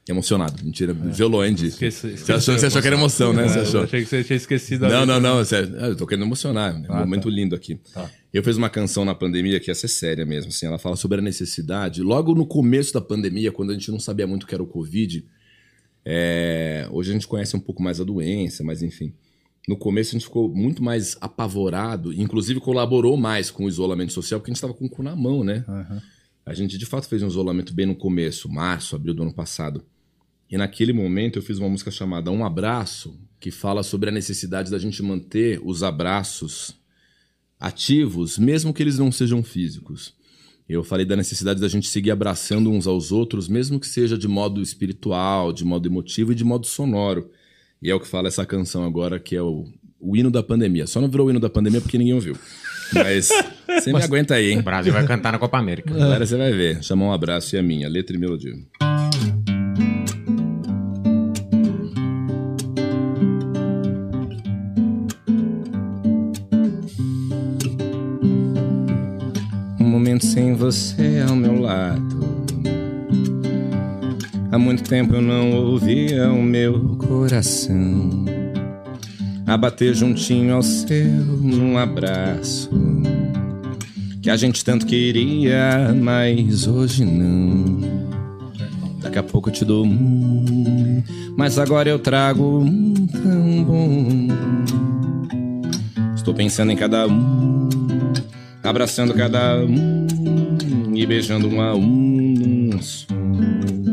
[0.07, 0.93] Emocionado, mentira.
[0.93, 1.67] Di?
[1.69, 3.49] Esqueci- Você achou, você achou que era emoção, né?
[3.49, 3.83] Você É, eu achou?
[3.85, 4.87] achei que você tinha esquecido.
[4.87, 5.75] Não, não, não, sério.
[5.77, 6.75] Eu tô querendo emocionar.
[6.87, 7.81] É um momento lindo aqui.
[8.33, 10.51] Eu fiz uma canção na pandemia que essa é séria mesmo.
[10.51, 12.03] Assim, ela fala sobre a necessidade.
[12.03, 14.67] Logo no começo da pandemia, quando a gente não sabia muito o que era o
[14.67, 15.25] Covid,
[16.05, 19.15] é, hoje a gente conhece um pouco mais a doença, mas enfim.
[19.67, 24.39] No começo a gente ficou muito mais apavorado, inclusive colaborou mais com o isolamento social,
[24.39, 25.65] porque a gente estava com o cu na mão, né?
[26.45, 29.83] A gente de fato fez um isolamento bem no começo, março, abril do ano passado.
[30.51, 34.71] E naquele momento eu fiz uma música chamada Um Abraço, que fala sobre a necessidade
[34.71, 36.75] da gente manter os abraços
[37.59, 40.15] ativos, mesmo que eles não sejam físicos.
[40.69, 44.29] Eu falei da necessidade da gente seguir abraçando uns aos outros, mesmo que seja de
[44.29, 47.31] modo espiritual, de modo emotivo e de modo sonoro.
[47.85, 49.67] E é o que fala essa canção agora, que é o,
[50.01, 50.87] o hino da pandemia.
[50.87, 52.35] Só não virou o hino da pandemia porque ninguém ouviu.
[52.95, 53.29] Mas
[53.69, 54.61] você me aguenta aí, hein?
[54.61, 55.93] O Brasil vai cantar na Copa América.
[56.03, 56.83] Agora você vai ver.
[56.83, 58.55] Chama um abraço e a minha, letra e melodia.
[69.79, 72.34] Um momento sem você ao meu lado.
[74.55, 78.25] Há muito tempo eu não ouvia o meu coração
[79.45, 81.11] a bater juntinho ao seu
[81.43, 82.71] num abraço
[84.23, 87.81] que a gente tanto queria, mas hoje não.
[89.01, 91.03] Daqui a pouco eu te dou um,
[91.37, 94.09] mas agora eu trago um tão bom.
[96.15, 97.69] Estou pensando em cada um,
[98.63, 103.84] abraçando cada um e beijando um a um num som.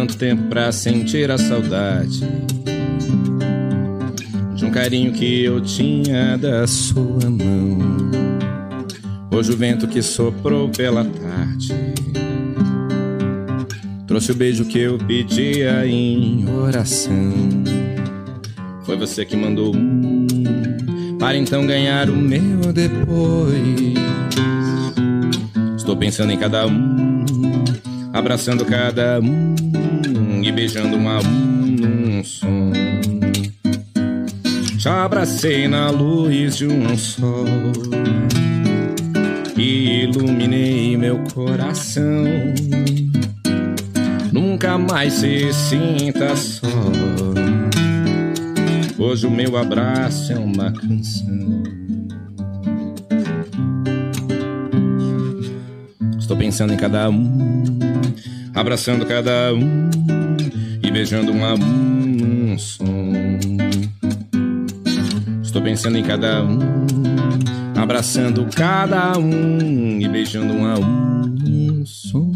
[0.00, 2.26] Tanto tempo pra sentir a saudade
[4.54, 8.10] de um carinho que eu tinha da sua mão.
[9.30, 11.74] Hoje o vento que soprou pela tarde
[14.06, 17.34] trouxe o beijo que eu pedia em oração.
[18.86, 20.26] Foi você que mandou um
[21.18, 23.98] para então ganhar o meu depois.
[25.76, 27.22] Estou pensando em cada um,
[28.14, 29.69] abraçando cada um
[30.52, 32.72] beijando um a um num som.
[34.78, 37.44] Te abracei na luz de um sol
[39.56, 42.24] e iluminei meu coração.
[44.32, 46.66] Nunca mais se sinta só.
[48.98, 51.62] Hoje o meu abraço é uma canção.
[56.18, 57.78] Estou pensando em cada um,
[58.54, 59.99] abraçando cada um
[60.90, 63.12] e beijando um a um, um som.
[65.40, 66.58] Estou pensando em cada um,
[67.80, 72.32] abraçando cada um e beijando um a um, um som.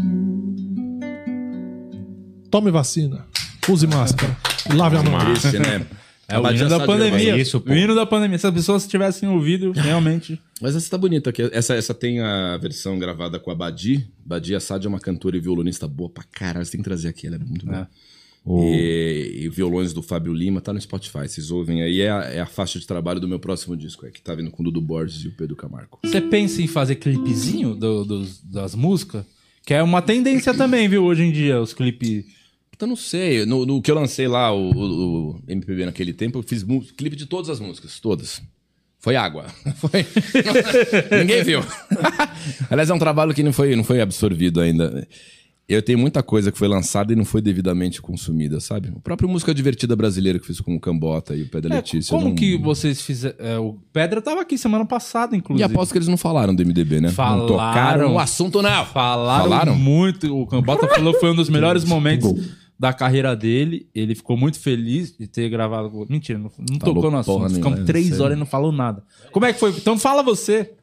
[2.49, 3.25] Tome vacina.
[3.67, 4.37] Use máscara.
[4.71, 5.19] E lave a mão.
[5.19, 5.85] Triste, né?
[6.27, 7.35] É o hino da pandemia.
[7.35, 8.39] É isso, o hino da pandemia.
[8.39, 10.41] Se as pessoas tivessem ouvido, realmente.
[10.59, 11.47] Mas essa tá bonita aqui.
[11.53, 14.09] Essa, essa tem a versão gravada com a Badi.
[14.25, 16.65] Badi Assad é uma cantora e violonista boa pra caralho.
[16.65, 17.87] Você tem que trazer aqui, ela é muito boa.
[18.47, 21.27] E, e violões do Fábio Lima, tá no Spotify.
[21.27, 22.01] Vocês ouvem aí.
[22.01, 24.51] É a, é a faixa de trabalho do meu próximo disco, é, que tá vindo
[24.51, 25.97] com o Dudu Borges e o Pedro Camargo.
[26.03, 29.25] Você pensa em fazer clipezinho do- dos- das músicas?
[29.65, 32.23] Que é uma tendência também, viu, hoje em dia, os clipes.
[32.75, 33.45] Então não sei.
[33.47, 36.63] No, no que eu lancei lá, o, o- o MPB naquele tempo, eu fiz
[36.95, 38.43] clipe de todas as músicas, todas.
[38.99, 39.45] Foi água.
[39.77, 40.05] Foi.
[41.19, 41.61] Ninguém viu.
[42.69, 45.07] Aliás, é um trabalho que não foi, não foi absorvido ainda.
[45.67, 48.89] Eu tenho muita coisa que foi lançada e não foi devidamente consumida, sabe?
[48.95, 51.77] O próprio música divertida brasileira que fiz com o Cambota e o Pé da É,
[51.77, 52.11] Letícia.
[52.15, 53.35] como não- que vocês fizeram.
[53.39, 55.63] é, o Pedra tava aqui semana passada, E inclusive.
[55.73, 57.09] aposto que eles não falaram do MDB, né?
[57.09, 57.39] Falaram.
[57.39, 58.85] Não tocaram o assunto, não.
[58.85, 59.75] Falaram, Falaram?
[59.75, 60.37] muito.
[60.39, 62.31] O Cambota falou que foi um dos melhores momentos
[62.77, 63.87] da carreira dele.
[63.95, 66.05] Ele ficou muito feliz de ter gravado.
[66.07, 67.49] Mentira, não, não tocou no assunto.
[67.55, 69.01] Ficamos três horas e não falou nada.
[69.31, 69.71] Como é que foi?
[69.71, 70.73] Então fala você.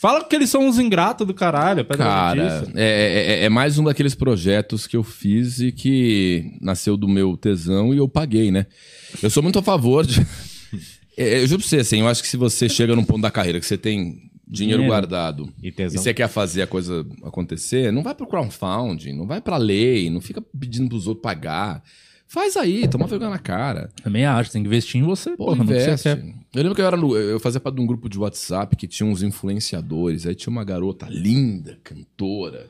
[0.00, 1.84] Fala que eles são uns ingratos do caralho.
[1.84, 2.72] Cara, Letícia.
[2.74, 7.36] é, é- é mais um daqueles projetos que eu fiz e que nasceu do meu
[7.36, 8.64] tesão e eu paguei, né?
[9.22, 10.20] Eu sou muito a favor de.
[11.18, 13.30] É, eu juro pra você, assim, eu acho que se você chega num ponto da
[13.30, 14.84] carreira que você tem dinheiro Dinheiro.
[14.86, 19.38] guardado E e você quer fazer a coisa acontecer, não vai pro crowdfunding, não vai
[19.38, 21.82] pra lei, não fica pedindo pros outros pagar.
[22.26, 23.90] Faz aí, toma vergonha na cara.
[24.02, 25.30] Também acho, tem que investir em você.
[25.36, 26.08] Pô, porra, no que você investe.
[26.08, 26.34] quer.
[26.52, 28.88] Eu lembro que eu era no, eu fazia parte de um grupo de WhatsApp que
[28.88, 30.26] tinha uns influenciadores.
[30.26, 32.66] Aí tinha uma garota linda, cantora,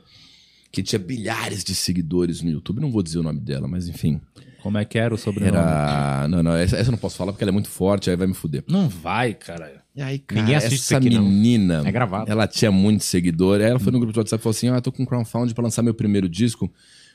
[0.70, 2.80] que tinha bilhares de seguidores no YouTube.
[2.80, 4.20] Não vou dizer o nome dela, mas enfim.
[4.62, 5.56] Como é que era o sobrenome?
[5.56, 6.28] Era.
[6.28, 8.26] Não, não, essa, essa eu não posso falar porque ela é muito forte, aí vai
[8.26, 8.62] me fuder.
[8.68, 9.82] Não vai, cara.
[9.96, 11.22] E aí, Ninguém assiste essa isso aqui, não.
[11.24, 11.82] menina.
[11.86, 12.30] É gravado.
[12.30, 13.60] Ela tinha muito seguidor.
[13.60, 15.64] Aí ela foi no grupo de WhatsApp e falou assim: Ah, tô com crowdfunding pra
[15.64, 16.70] lançar meu primeiro disco.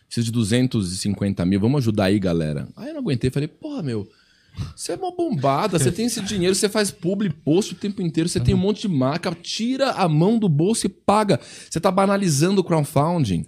[0.08, 1.60] Preciso de 250 mil.
[1.60, 2.68] Vamos ajudar aí, galera.
[2.76, 3.30] Aí eu não aguentei.
[3.30, 4.08] Falei, porra, meu.
[4.76, 8.30] Você é uma bombada, você tem esse dinheiro, você faz publi, post o tempo inteiro,
[8.30, 11.40] você tem um monte de marca, tira a mão do bolso e paga.
[11.70, 13.46] Você tá banalizando o crowdfunding.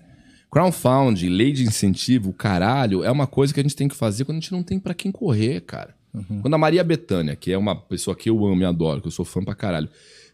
[0.51, 4.37] Crowdfunding, lei de incentivo, caralho, é uma coisa que a gente tem que fazer quando
[4.37, 5.95] a gente não tem pra quem correr, cara.
[6.41, 9.11] Quando a Maria Bethânia, que é uma pessoa que eu amo e adoro, que eu
[9.11, 9.89] sou fã pra caralho,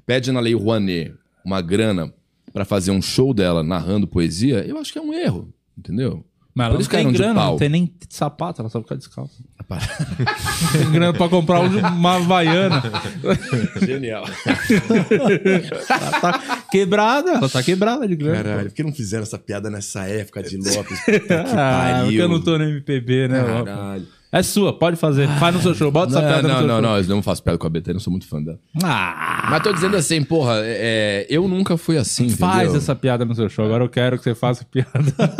[0.05, 1.13] pede na lei Rouanet
[1.43, 2.13] uma grana
[2.53, 6.23] pra fazer um show dela narrando poesia, eu acho que é um erro, entendeu?
[6.55, 7.51] Mas Por ela não tem grana, pau.
[7.51, 9.33] não tem nem sapato, ela só fica descalça.
[10.71, 12.83] tem grana pra comprar um- uma havaiana.
[13.83, 14.23] Genial.
[15.89, 18.43] Ela tá quebrada, ela tá quebrada de grana.
[18.43, 20.99] Caralho, por que não fizeram essa piada nessa época de Lopes?
[21.57, 23.41] Ah, porque eu não tô no MPB, né?
[23.41, 24.07] Lopes?
[24.33, 25.27] É sua, pode fazer.
[25.37, 26.81] Faz no seu show, bota essa Não, piada no não, seu não, show.
[26.81, 28.57] não, eu não faço piada com a Bethânia, eu sou muito fã dela.
[28.83, 32.77] Ah, Mas tô dizendo assim, porra, é, eu nunca fui assim, faz entendeu?
[32.77, 33.63] essa piada no seu show.
[33.63, 34.89] Agora eu quero que você faça piada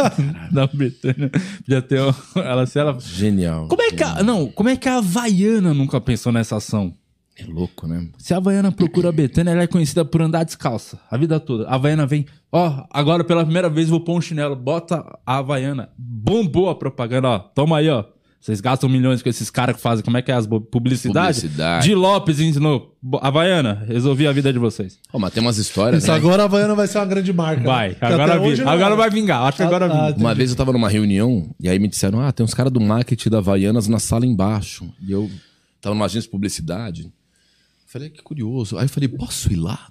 [0.52, 1.32] da Betânia.
[1.58, 2.00] Podia ter
[2.36, 2.96] ela se ela.
[3.00, 3.68] Genial.
[3.68, 6.94] Como é que a, não, como é que a Havaiana nunca pensou nessa ação?
[7.36, 8.08] É louco, né?
[8.20, 11.68] Se a Havaiana procura a Betânia, ela é conhecida por andar descalça a vida toda.
[11.68, 14.56] A Havaiana vem, ó, agora pela primeira vez vou pôr um chinelo.
[14.56, 15.90] Bota a Havaiana.
[15.98, 17.40] Bombou a propaganda, ó.
[17.40, 18.04] Toma aí, ó.
[18.44, 21.40] Vocês gastam milhões com esses caras que fazem, como é que é as publicidades?
[21.44, 21.88] Publicidade.
[21.88, 22.94] De Lopes ensinou.
[23.22, 25.00] Havaiana, resolvi a vida de vocês.
[25.10, 26.18] Pô, mas tem umas histórias, Isso né?
[26.18, 27.64] agora a Havaiana vai ser uma grande marca.
[27.64, 29.44] Vai, Que agora, vi- não agora vai vingar.
[29.44, 30.20] Acho que agora Ah, vinga.
[30.20, 32.82] Uma vez eu tava numa reunião e aí me disseram: Ah, tem uns caras do
[32.82, 34.94] marketing da Havaianas na sala embaixo.
[35.02, 35.32] E eu
[35.80, 37.10] tava numa agência de publicidade.
[37.88, 38.78] Falei, que curioso.
[38.78, 39.88] Aí eu falei, posso ir lá?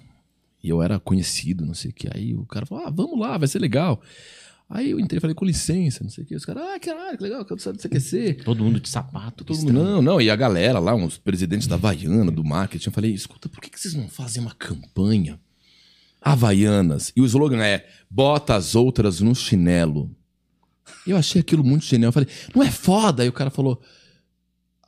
[0.63, 2.07] E eu era conhecido, não sei o que.
[2.13, 3.99] Aí o cara falou, ah, vamos lá, vai ser legal.
[4.73, 6.35] Aí eu entrei e falei, com licença, não sei o que.
[6.35, 8.43] Os caras, ah, caralho, que legal, que você quer ser.
[8.43, 9.43] Todo mundo de sapato.
[9.43, 12.91] Todo mundo, não, não, e a galera lá, uns presidentes da Havaiana, do marketing, eu
[12.91, 15.39] falei, escuta, por que, que vocês não fazem uma campanha
[16.19, 17.13] Havaianas?
[17.15, 20.09] E o slogan é, bota as outras no chinelo.
[21.05, 23.21] Eu achei aquilo muito genial, eu falei, não é foda?
[23.21, 23.79] Aí o cara falou,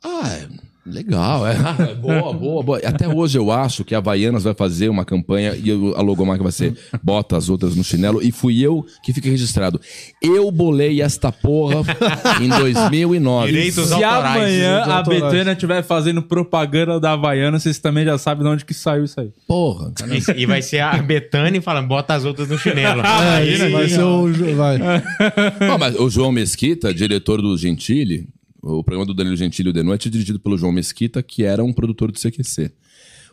[0.02, 0.48] ah,
[0.86, 2.78] legal, é, ah, é boa, boa, boa.
[2.78, 6.52] Até hoje eu acho que a Havaianas vai fazer uma campanha e a logomarca vai
[6.52, 9.80] ser, bota as outras no chinelo, e fui eu que fiquei registrado.
[10.22, 11.82] Eu bolei esta porra
[12.40, 13.52] em 2009.
[13.52, 15.02] Direitos Se autorais, amanhã a.
[15.02, 19.20] Betânia estiver fazendo propaganda da Havaiana, vocês também já sabem de onde que saiu isso
[19.20, 19.30] aí.
[19.46, 19.92] Porra.
[20.36, 23.02] E, e vai ser a Betânia falando, bota as outras no chinelo.
[23.26, 24.28] É, isso vai ser o.
[24.56, 24.78] Vai.
[24.78, 28.28] Não, mas o João Mesquita, diretor do Gentili,
[28.66, 31.72] o programa do Danilo Gentili, The Noite, é dirigido pelo João Mesquita, que era um
[31.72, 32.72] produtor do CQC.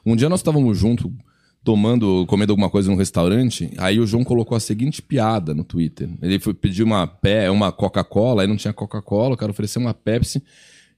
[0.05, 1.09] Um dia nós estávamos juntos,
[1.63, 6.09] tomando, comendo alguma coisa num restaurante, aí o João colocou a seguinte piada no Twitter.
[6.21, 9.93] Ele foi pedir uma, pé, uma Coca-Cola, aí não tinha Coca-Cola, o cara ofereceu uma
[9.93, 10.43] Pepsi.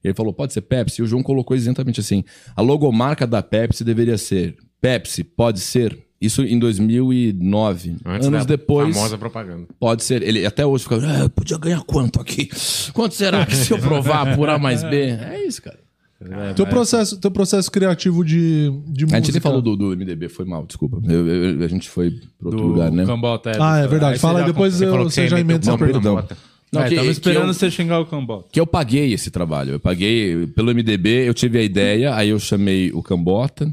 [0.03, 1.01] Ele falou, pode ser Pepsi?
[1.01, 2.23] E o João colocou exatamente assim:
[2.55, 6.04] a logomarca da Pepsi deveria ser Pepsi, pode ser.
[6.21, 7.95] Isso em 2009.
[8.05, 8.95] Antes Anos da depois.
[8.95, 9.67] famosa propaganda.
[9.79, 10.23] Pode ser.
[10.23, 10.95] Ele até hoje fica.
[10.97, 12.49] "Ah, podia ganhar quanto aqui?
[12.93, 15.11] Quanto será que se eu provar por A mais B?
[15.21, 15.77] É isso, cara.
[16.55, 19.17] Teu processo, teu processo criativo de, de música.
[19.17, 20.97] A gente nem falou do, do MDB, foi mal, desculpa.
[21.07, 22.09] Eu- eu- a gente foi
[22.39, 23.05] pro outro lugar, né?
[23.05, 23.51] Cambota.
[23.59, 24.17] Ah, é verdade.
[24.17, 25.99] Fala aí, depois Você eu, você já emenda essa pergunta.
[26.09, 26.37] Cambota.
[26.71, 28.47] Não, é, que- tava que esperando eu- você xingar o Cambota.
[28.51, 29.73] Que eu paguei esse trabalho.
[29.73, 33.71] Eu paguei pelo MDB, eu tive a ideia, aí eu chamei o Cambota.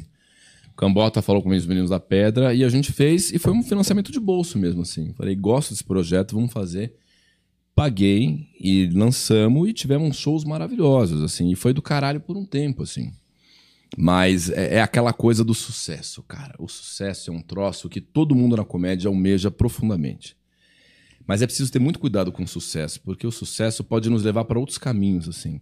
[0.77, 4.11] Cambota falou com os meninos da Pedra e a gente fez, e foi um financiamento
[4.11, 5.12] de bolso mesmo, assim.
[5.15, 6.94] Falei, gosto desse projeto, vamos fazer.
[7.74, 11.51] Paguei e lançamos e tivemos shows maravilhosos, assim.
[11.51, 13.12] E foi do caralho por um tempo, assim.
[13.97, 16.55] Mas é, é aquela coisa do sucesso, cara.
[16.59, 20.36] O sucesso é um troço que todo mundo na comédia almeja profundamente.
[21.27, 24.44] Mas é preciso ter muito cuidado com o sucesso, porque o sucesso pode nos levar
[24.44, 25.61] para outros caminhos, assim.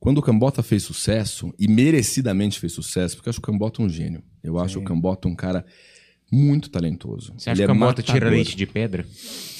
[0.00, 3.88] Quando o Cambota fez sucesso, e merecidamente fez sucesso, porque eu acho o Cambota um
[3.88, 4.22] gênio.
[4.42, 5.64] Eu acho o Cambota um cara
[6.30, 7.32] muito talentoso.
[7.36, 9.04] Você acha Ele que é a moto tira leite de pedra?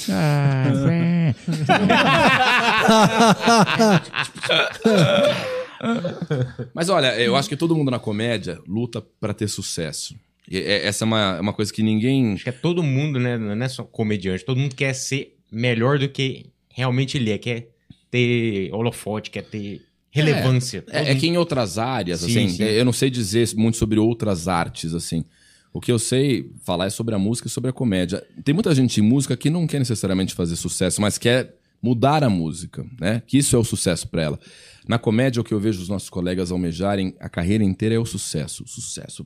[6.74, 10.14] Mas olha, eu acho que todo mundo na comédia luta para ter sucesso.
[10.50, 12.34] E, é- essa é uma, uma coisa que ninguém.
[12.34, 13.38] Acho que é todo mundo, né?
[13.38, 14.44] Não é só comediante.
[14.44, 17.38] Todo mundo quer ser melhor do que realmente ele é.
[17.38, 17.68] Quer
[18.10, 19.82] ter holofote, quer ter
[20.24, 20.84] relevância.
[20.88, 22.62] É, é que em outras áreas, Sim, assim, sim.
[22.62, 25.24] eu não sei dizer muito sobre outras artes, assim.
[25.72, 28.24] O que eu sei falar é sobre a música e sobre a comédia.
[28.42, 32.30] Tem muita gente em música que não quer necessariamente fazer sucesso, mas quer mudar a
[32.30, 33.22] música, né?
[33.26, 34.40] Que isso é o sucesso para ela.
[34.86, 38.06] Na comédia, o que eu vejo os nossos colegas almejarem a carreira inteira é o
[38.06, 38.64] sucesso.
[38.64, 39.24] O sucesso.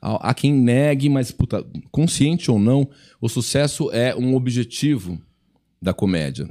[0.00, 2.86] Há quem negue, mas, puta, consciente ou não,
[3.20, 5.18] o sucesso é um objetivo
[5.80, 6.48] da comédia.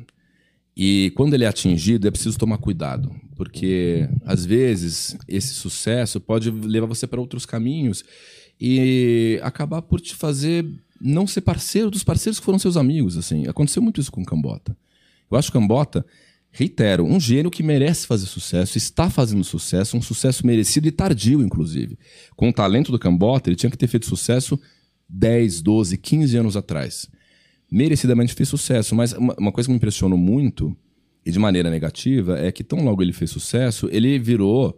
[0.75, 6.49] E quando ele é atingido, é preciso tomar cuidado, porque às vezes esse sucesso pode
[6.49, 8.03] levar você para outros caminhos
[8.59, 10.65] e acabar por te fazer
[10.99, 13.47] não ser parceiro dos parceiros que foram seus amigos, assim.
[13.47, 14.75] Aconteceu muito isso com o Cambota.
[15.29, 16.03] Eu acho que o Cambota,
[16.49, 21.41] reitero, um gênio que merece fazer sucesso, está fazendo sucesso, um sucesso merecido e tardio,
[21.41, 21.99] inclusive.
[22.35, 24.59] Com o talento do Cambota, ele tinha que ter feito sucesso
[25.07, 27.07] 10, 12, 15 anos atrás
[27.73, 28.93] merecidamente fez sucesso.
[28.93, 30.77] Mas uma, uma coisa que me impressionou muito,
[31.25, 34.77] e de maneira negativa, é que tão logo ele fez sucesso, ele virou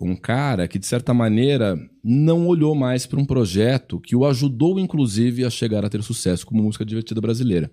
[0.00, 4.80] um cara que, de certa maneira, não olhou mais para um projeto que o ajudou,
[4.80, 7.70] inclusive, a chegar a ter sucesso como música divertida brasileira.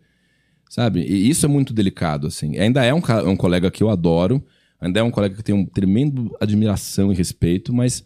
[0.70, 1.02] Sabe?
[1.02, 2.56] E isso é muito delicado, assim.
[2.60, 4.44] Ainda é um, um colega que eu adoro,
[4.80, 8.06] ainda é um colega que eu tenho um tremendo admiração e respeito, mas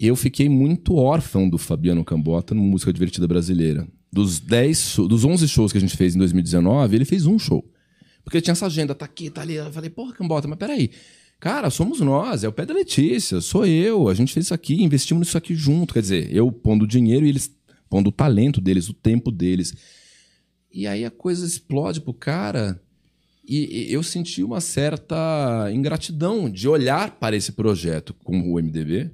[0.00, 3.86] eu fiquei muito órfão do Fabiano Cambota no Música Divertida Brasileira.
[4.14, 7.36] Dos 10, show- dos 11 shows que a gente fez em 2019, ele fez um
[7.36, 7.68] show.
[8.22, 9.54] Porque tinha essa agenda, tá aqui, tá ali.
[9.54, 10.90] Eu falei, porra, Cambota, mas peraí.
[11.40, 14.82] Cara, somos nós, é o pé da Letícia, sou eu, a gente fez isso aqui,
[14.82, 15.92] investimos nisso aqui junto.
[15.92, 17.50] Quer dizer, eu pondo dinheiro e eles
[17.90, 19.74] pondo o talento deles, o tempo deles.
[20.72, 22.80] E aí a coisa explode pro cara.
[23.46, 29.10] E, e eu senti uma certa ingratidão de olhar para esse projeto como o MDB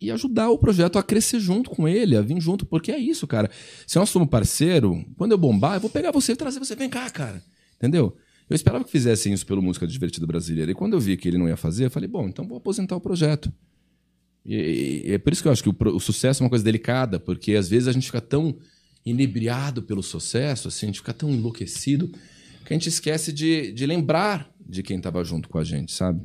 [0.00, 3.26] e ajudar o projeto a crescer junto com ele, a vir junto, porque é isso,
[3.26, 3.50] cara.
[3.86, 6.88] Se nós somos parceiro, quando eu bombar, eu vou pegar você e trazer você, vem
[6.88, 7.42] cá, cara.
[7.76, 8.16] Entendeu?
[8.48, 10.70] Eu esperava que fizessem isso pelo Música Divertida Brasileira.
[10.70, 12.96] E quando eu vi que ele não ia fazer, eu falei, bom, então vou aposentar
[12.96, 13.52] o projeto.
[14.46, 16.64] E, e- é por isso que eu acho que o, o sucesso é uma coisa
[16.64, 18.56] delicada, porque às vezes a gente fica tão
[19.04, 22.08] inebriado pelo sucesso, assim, a gente fica tão enlouquecido,
[22.64, 26.20] que a gente esquece de, de lembrar de quem estava junto com a gente, sabe?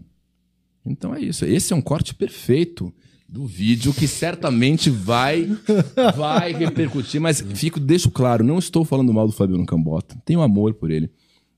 [0.85, 1.45] Então é isso.
[1.45, 2.93] Esse é um corte perfeito
[3.33, 5.49] do vídeo que certamente vai
[6.15, 10.15] vai repercutir, mas fico deixo claro, não estou falando mal do Fabiano Cambota.
[10.23, 11.09] Tenho amor por ele.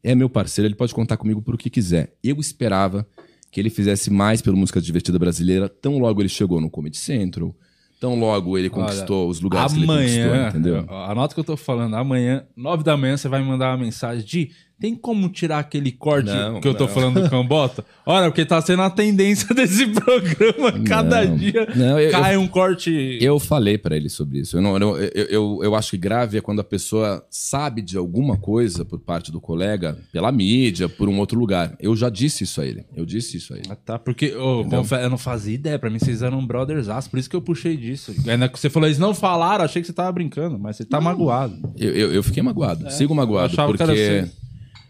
[0.02, 2.15] É meu parceiro, ele pode contar comigo por o que quiser.
[2.23, 3.06] Eu esperava
[3.52, 7.53] que ele fizesse mais pela música divertida brasileira, tão logo ele chegou no Comedy Central,
[7.99, 10.77] tão logo ele conquistou os lugares que ele conquistou, Amanhã, entendeu?
[10.89, 11.95] anota o que eu tô falando.
[11.97, 14.49] Amanhã, nove da manhã, você vai me mandar uma mensagem de
[14.80, 16.93] tem como tirar aquele corte Não, que eu tô não.
[16.93, 17.84] falando do Cambota?
[18.06, 20.84] Olha, porque tá sendo a tendência desse programa.
[20.85, 21.35] Cada Não.
[21.38, 21.65] dia
[21.99, 23.18] eu- cai um corte.
[23.22, 24.57] Eu falei pra ele sobre isso.
[24.57, 27.97] Eu, não, eu, eu, eu, eu acho que grave é quando a pessoa sabe de
[27.97, 31.76] alguma coisa por parte do colega, pela mídia, por um outro lugar.
[31.80, 32.85] Eu já disse isso a ele.
[32.95, 33.68] Eu disse isso a ele.
[33.69, 34.30] Ah, tá, porque
[34.69, 35.80] confe- eu não fazia ideia.
[35.80, 38.14] Pra mim, vocês eram brothers aço, por isso que eu puxei disso.
[38.27, 40.99] Ainda que você falou, eles não falaram, achei que você tava brincando, mas você tá
[41.02, 41.73] magoado.
[41.77, 42.89] Eu, eu, eu fiquei magoado.
[42.91, 44.30] Sigo eu magoado, que porque era.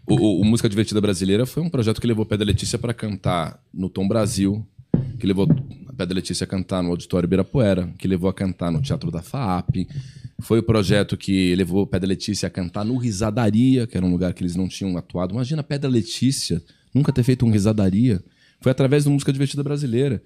[0.06, 2.94] O, o- Música Divertida Brasileira foi um projeto que levou a Pé da Letícia para
[2.94, 4.64] cantar no Tom Brasil,
[5.18, 5.48] que levou
[5.88, 9.10] a Pé da Letícia a cantar no Auditório Ibirapuera, que levou a cantar no Teatro
[9.10, 9.88] da FAAP.
[10.40, 14.06] Foi o projeto que levou a Pé da Letícia a cantar no Risadaria, que era
[14.06, 15.34] um lugar que eles não tinham atuado.
[15.34, 16.62] Imagina a Pé da Letícia
[16.94, 18.22] nunca ter feito um Risadaria.
[18.60, 20.22] Foi através do Música Divertida Brasileira.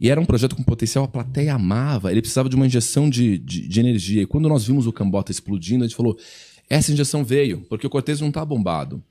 [0.00, 2.10] E era um projeto com potencial, a plateia amava.
[2.10, 4.22] Ele precisava de uma injeção de, de, de energia.
[4.22, 6.18] E quando nós vimos o Cambota explodindo, a gente falou:
[6.68, 9.02] essa injeção veio, porque o Cortez não tá bombado.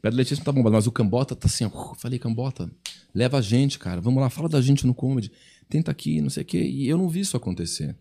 [0.00, 1.94] O Pé da Letícia tá bombado, mas o Cambota tá assim, ó.
[1.94, 2.70] Falei, Cambota,
[3.14, 4.00] leva a gente, cara.
[4.00, 5.30] Vamos lá, fala da gente no comedy.
[5.68, 6.62] Tenta aqui, não sei o quê.
[6.62, 7.94] E eu não vi isso acontecer.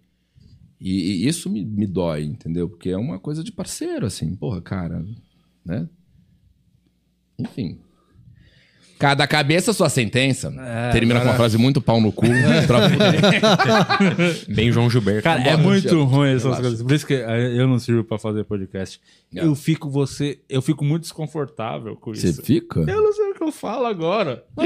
[0.80, 2.70] E, e isso me, me dói, entendeu?
[2.70, 4.34] Porque é uma coisa de parceiro, assim.
[4.34, 5.06] Porra, cara,
[5.66, 5.90] né?
[7.38, 7.78] Enfim.
[8.98, 10.54] Cada cabeça sua sentença.
[10.92, 12.26] Termina com uma frase muito pau no cu.
[14.54, 15.24] Bem João Gilberto.
[15.24, 16.62] Cara, é muito ruim essas Relaxa.
[16.62, 16.82] coisas.
[16.82, 19.00] Por isso que eh, eu não sirvo pra fazer podcast.
[19.36, 19.46] É.
[19.46, 22.42] Eu fico você, eu fico muito desconfortável com Você isso.
[22.42, 22.80] fica?
[22.80, 24.44] Eu não sei o que eu falo agora.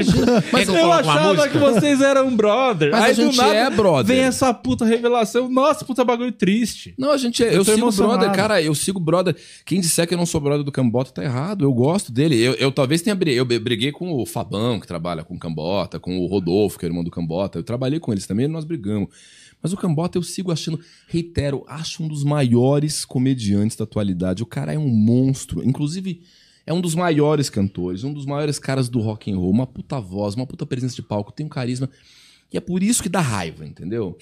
[0.50, 2.90] Mas eu uma achava que vocês eram brother.
[2.90, 4.06] Mas a Aí do gente nada é brother.
[4.06, 5.50] Vem essa puta revelação.
[5.50, 6.94] Nossa, puta bagulho triste.
[6.98, 7.48] Não, a gente é.
[7.48, 8.18] Eu Eu, sigo emocionado.
[8.20, 8.62] brother, cara.
[8.62, 9.36] Eu sigo brother.
[9.66, 11.62] Quem disser que eu não sou brother do Cambota tá errado.
[11.62, 12.40] Eu gosto dele.
[12.40, 13.38] Eu, eu talvez tenha briguei.
[13.38, 16.88] Eu briguei com o Fabão, que trabalha com o Cambota, com o Rodolfo, que é
[16.88, 17.58] irmão do Cambota.
[17.58, 19.08] Eu trabalhei com eles também e nós brigamos.
[19.64, 20.78] Mas o Cambota eu sigo achando,
[21.08, 24.42] reitero, acho um dos maiores comediantes da atualidade.
[24.42, 25.66] O cara é um monstro.
[25.66, 26.20] Inclusive,
[26.66, 29.50] é um dos maiores cantores, um dos maiores caras do rock and roll.
[29.50, 31.88] Uma puta voz, uma puta presença de palco, tem um carisma.
[32.52, 34.18] E é por isso que dá raiva, entendeu?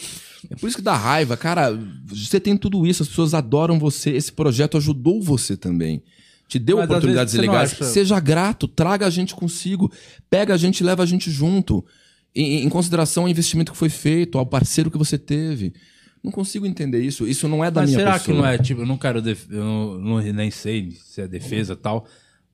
[0.48, 1.36] É por isso que dá raiva.
[1.36, 4.10] Cara, você tem tudo isso, as pessoas adoram você.
[4.10, 6.04] Esse projeto ajudou você também.
[6.46, 7.70] Te deu Mas oportunidades legais.
[7.70, 9.90] Seja grato, traga a gente consigo.
[10.30, 11.84] Pega a gente e leva a gente junto.
[12.34, 15.74] Em, em consideração ao investimento que foi feito, ao parceiro que você teve.
[16.22, 17.26] Não consigo entender isso.
[17.26, 18.24] Isso não é da Mas minha será pessoa.
[18.36, 21.26] que não é, tipo, eu não quero, def- eu não, não- nem sei se é
[21.28, 22.06] defesa tal,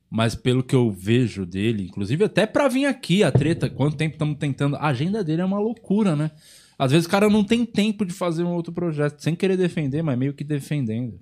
[0.09, 4.15] mas pelo que eu vejo dele, inclusive até pra vir aqui, a treta, quanto tempo
[4.15, 6.31] estamos tentando, a agenda dele é uma loucura, né?
[6.79, 10.01] Às vezes o cara não tem tempo de fazer um outro projeto, sem querer defender,
[10.01, 11.19] mas meio que defendendo.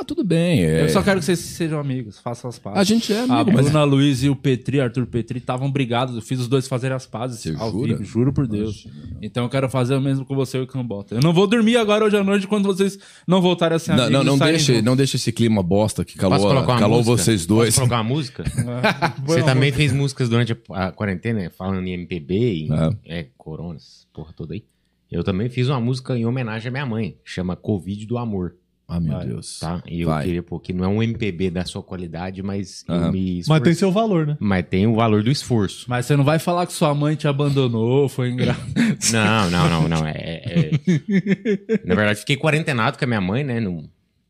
[0.00, 0.64] Ah, tudo bem.
[0.64, 2.78] é- Eu só quero que vocês sejam amigos, façam as pazes.
[2.78, 3.66] A gente é A amigo, mas...
[3.66, 6.14] Bruna Luiz e o Petri, Arthur Petri, estavam brigados.
[6.16, 7.88] Eu fiz os dois fazerem as pazes Você ao jura?
[7.96, 8.86] vivo, juro por Deus.
[9.20, 11.14] Então eu quero fazer o mesmo com você e o Cambota.
[11.16, 14.04] Eu não vou dormir agora hoje à noite quando vocês não voltarem a ser Não,
[14.04, 14.12] amigos.
[14.12, 17.16] não, e não, deixe, não deixe esse clima bosta que calou, calou música?
[17.16, 17.74] vocês dois.
[17.74, 18.44] Posso colocar uma música?
[19.26, 22.34] Você também fez músicas durante a, a quarentena, falando em MPB,
[22.66, 22.68] em
[23.06, 24.64] é, coronas, porra toda aí.
[25.10, 28.54] Eu também fiz uma música em homenagem à minha mãe, chama Covid do Amor,
[28.94, 29.26] Ah, meu Vai.
[29.26, 29.58] Deus.
[29.58, 29.82] tá?
[29.86, 30.24] E eu Vai.
[30.24, 33.12] queria, pô, que não é um MPB da sua qualidade, mas eu Aham.
[33.12, 33.64] me Mas esforcei.
[33.64, 34.36] tem seu valor, né?
[34.38, 35.86] Mas tem o valor do esforço.
[35.88, 38.72] Mas você não vai falar que sua mãe te abandonou, foi engraçado.
[39.12, 40.06] Não, não, não, não.
[40.06, 40.12] É,
[40.44, 40.70] é-
[41.84, 43.58] Na verdade, fiquei quarentenado com a minha mãe, né?
[43.60, 43.88] no-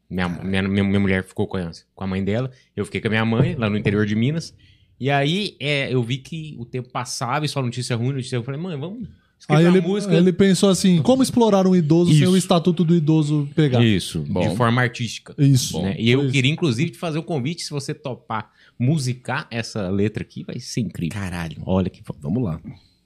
[0.09, 2.51] Minha, minha, minha, minha mulher ficou com a, com a mãe dela.
[2.77, 4.55] Eu fiquei com a minha mãe, lá no interior de Minas.
[5.01, 8.43] E aí, é, eu vi que o tempo passava e só notícia ruim, notícia ruim.
[8.43, 9.09] Eu falei, mãe, vamos
[9.49, 10.15] Aí ele, música.
[10.15, 12.31] ele pensou assim: como explorar um idoso sem Isso.
[12.31, 13.83] o estatuto do idoso pegar?
[13.85, 14.49] Isso, Bom.
[14.49, 15.35] de forma artística.
[15.37, 15.83] Isso.
[15.83, 15.97] né?
[15.99, 16.33] E eu isso.
[16.33, 20.81] queria, inclusive, te fazer o convite, se você topar musicar essa letra aqui, vai ser
[20.81, 21.19] incrível.
[21.19, 21.57] Caralho.
[21.67, 22.21] Olha que foda.
[22.23, 22.61] Vamos lá.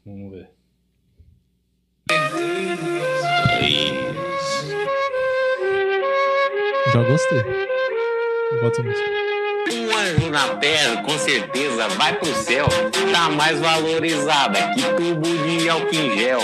[0.05, 0.51] Vamos ver.
[6.93, 7.43] Já gostei.
[8.61, 9.26] Bota essa música.
[9.97, 12.69] Anjo na terra, com certeza, vai pro céu.
[13.13, 16.41] Tá mais valorizada que tubo de álcool em gel.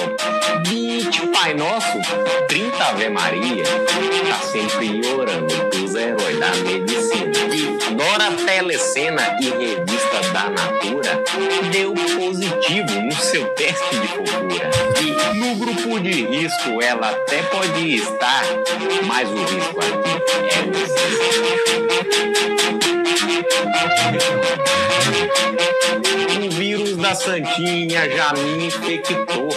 [0.66, 1.98] 20 Pai Nosso,
[2.48, 3.64] 30 Ave Maria.
[3.64, 7.30] Tá sempre orando pros heróis da medicina.
[7.88, 11.22] Adora telecena e revista da Natura.
[11.70, 14.70] Deu positivo no seu teste de fofura.
[14.98, 18.44] E no grupo de risco ela até pode estar.
[19.06, 20.10] Mas o risco aqui
[20.48, 21.02] é você.
[26.44, 29.48] O vírus da Santinha já me infectou.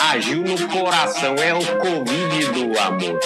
[0.00, 3.20] Agiu no coração, é o Covid do amor.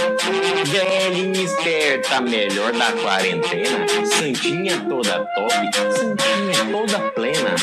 [0.67, 3.87] Velhinha esperta, melhor da quarentena.
[4.07, 7.55] Santinha toda top, Santinha toda plena.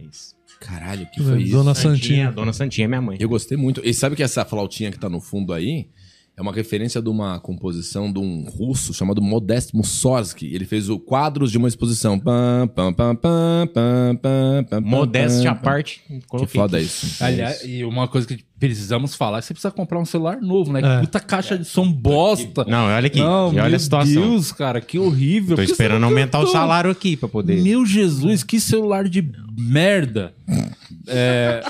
[0.00, 0.34] É isso.
[0.60, 1.52] Caralho, que foi isso?
[1.52, 2.30] Dona Santinha.
[2.30, 3.16] Dona Santinha é minha mãe.
[3.20, 3.80] Eu gostei muito.
[3.84, 5.88] E sabe que essa flautinha que tá no fundo aí
[6.36, 10.54] é uma referência de uma composição de um russo chamado Modest Mussorgsky.
[10.54, 12.18] Ele fez o quadros de uma exposição.
[12.18, 16.02] Pam, pam, pam, pam, pam, pam, pam, Modéstia à parte.
[16.38, 16.86] Que foda aqui.
[16.86, 17.22] isso.
[17.22, 20.78] Aliás, e uma coisa que precisamos falar que você precisa comprar um celular novo, né?
[20.78, 20.94] É.
[21.00, 22.64] Que puta caixa de som bosta.
[22.68, 23.18] Não, olha aqui.
[23.18, 24.12] Não, e olha meu a situação.
[24.30, 25.56] Deus, cara, que horrível.
[25.56, 27.60] Tô esperando aumentar o salário aqui pra poder.
[27.60, 29.28] Meu Jesus, que celular de
[29.58, 30.32] merda.
[31.08, 31.60] É...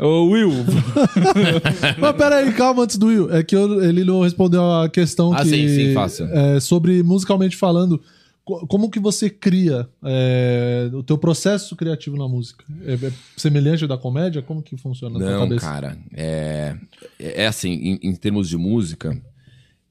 [0.00, 0.50] Ô, Will,
[1.98, 3.32] Mas peraí, calma antes do Will.
[3.32, 5.48] É que eu- ele não respondeu a questão Ah, que.
[5.50, 6.28] sim, sim, faça.
[6.32, 8.00] é, sobre musicalmente falando,
[8.44, 12.64] Como que você cria é, o teu processo criativo na música?
[12.84, 14.42] É, é semelhante ao da comédia?
[14.42, 15.66] Como que funciona na tua Não, cabeça?
[15.66, 15.98] cara.
[16.12, 16.76] É,
[17.20, 19.16] é assim, em, em termos de música,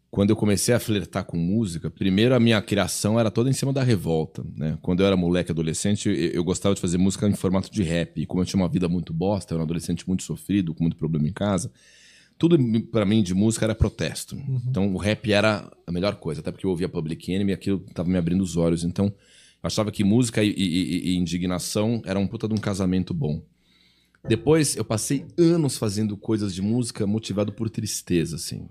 [0.09, 3.71] quando eu comecei a flertar com música, primeiro a minha criação era toda em cima
[3.71, 4.77] da revolta, né?
[4.81, 8.19] Quando eu era moleque, adolescente, eu, eu gostava de fazer música em formato de rap.
[8.21, 10.83] E como eu tinha uma vida muito bosta, eu era um adolescente muito sofrido, com
[10.83, 11.71] muito problema em casa,
[12.41, 12.57] tudo
[12.87, 14.35] pra mim de música era protesto.
[14.67, 17.79] Então o rap era a melhor coisa, até porque eu ouvia Public Enemy e aquilo
[17.93, 18.83] tava me abrindo os olhos.
[18.83, 19.13] Então eu
[19.67, 23.43] achava que música e, e- e- indignação era um puta de um casamento bom.
[24.27, 28.67] Depois eu passei anos fazendo coisas de música motivado por tristeza, assim.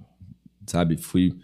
[0.67, 0.97] Sabe?
[0.97, 1.37] Fui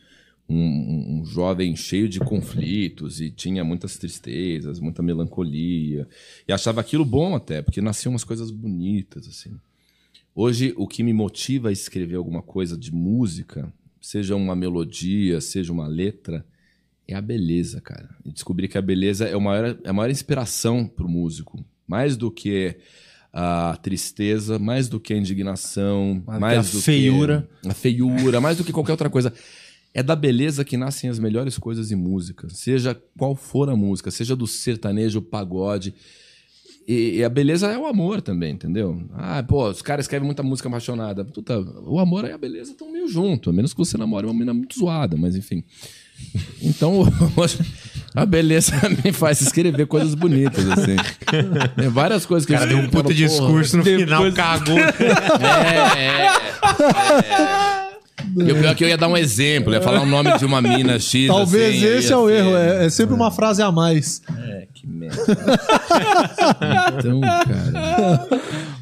[0.48, 6.08] um- um jovem cheio de conflitos e tinha muitas tristezas, muita melancolia.
[6.48, 9.54] E achava aquilo bom até, porque nasciam umas coisas bonitas, assim.
[10.38, 13.72] Hoje, o que me motiva a escrever alguma coisa de música,
[14.02, 16.44] seja uma melodia, seja uma letra,
[17.08, 18.14] é a beleza, cara.
[18.22, 21.64] E descobri que a beleza é, o maior, é a maior inspiração pro músico.
[21.88, 22.76] Mais do que
[23.32, 27.48] a tristeza, mais do que a indignação, Mais mais do que a feiura.
[27.62, 29.32] que a feiura, mais do que qualquer outra coisa.
[29.94, 32.46] É da beleza que nascem as melhores coisas em música.
[32.50, 35.94] Seja qual for a música, seja do sertanejo, pagode.
[36.86, 39.02] E, e a beleza é o amor também, entendeu?
[39.14, 41.24] Ah, pô, os caras escrevem muita música apaixonada.
[41.24, 44.32] Puta, o amor e a beleza estão meio junto, a menos que você namore uma
[44.32, 45.64] menina muito zoada, mas enfim.
[46.62, 47.02] Então,
[48.14, 48.72] a beleza
[49.04, 50.96] me faz escrever coisas bonitas, assim.
[51.76, 54.78] Tem várias coisas que cara deu um puta discurso no final, cagou.
[54.80, 57.86] é, é, é.
[58.34, 60.44] E o pior é que eu ia dar um exemplo, ia falar o nome de
[60.44, 61.26] uma mina X.
[61.28, 62.56] Talvez assim, esse é o ser- erro.
[62.56, 64.20] É, é sempre uma frase a mais.
[64.38, 65.16] É, que merda.
[66.98, 68.28] então, cara.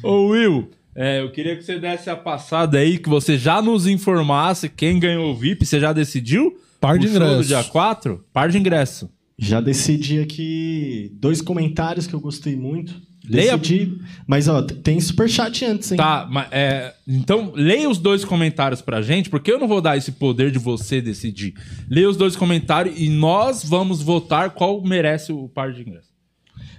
[0.03, 3.87] Ô Will, é, eu queria que você desse a passada aí, que você já nos
[3.87, 5.65] informasse quem ganhou o VIP.
[5.65, 6.55] Você já decidiu?
[6.79, 8.23] Par de O show do dia 4?
[8.31, 9.09] Par de ingresso.
[9.37, 13.01] Já decidi aqui dois comentários que eu gostei muito.
[13.29, 13.97] Leia- Decidi,
[14.27, 15.97] mas ó, tem superchat antes, hein?
[15.97, 19.97] Tá, mas, é, então leia os dois comentários pra gente, porque eu não vou dar
[19.97, 21.53] esse poder de você decidir.
[21.89, 26.09] Leia os dois comentários e nós vamos votar qual merece o par de ingresso.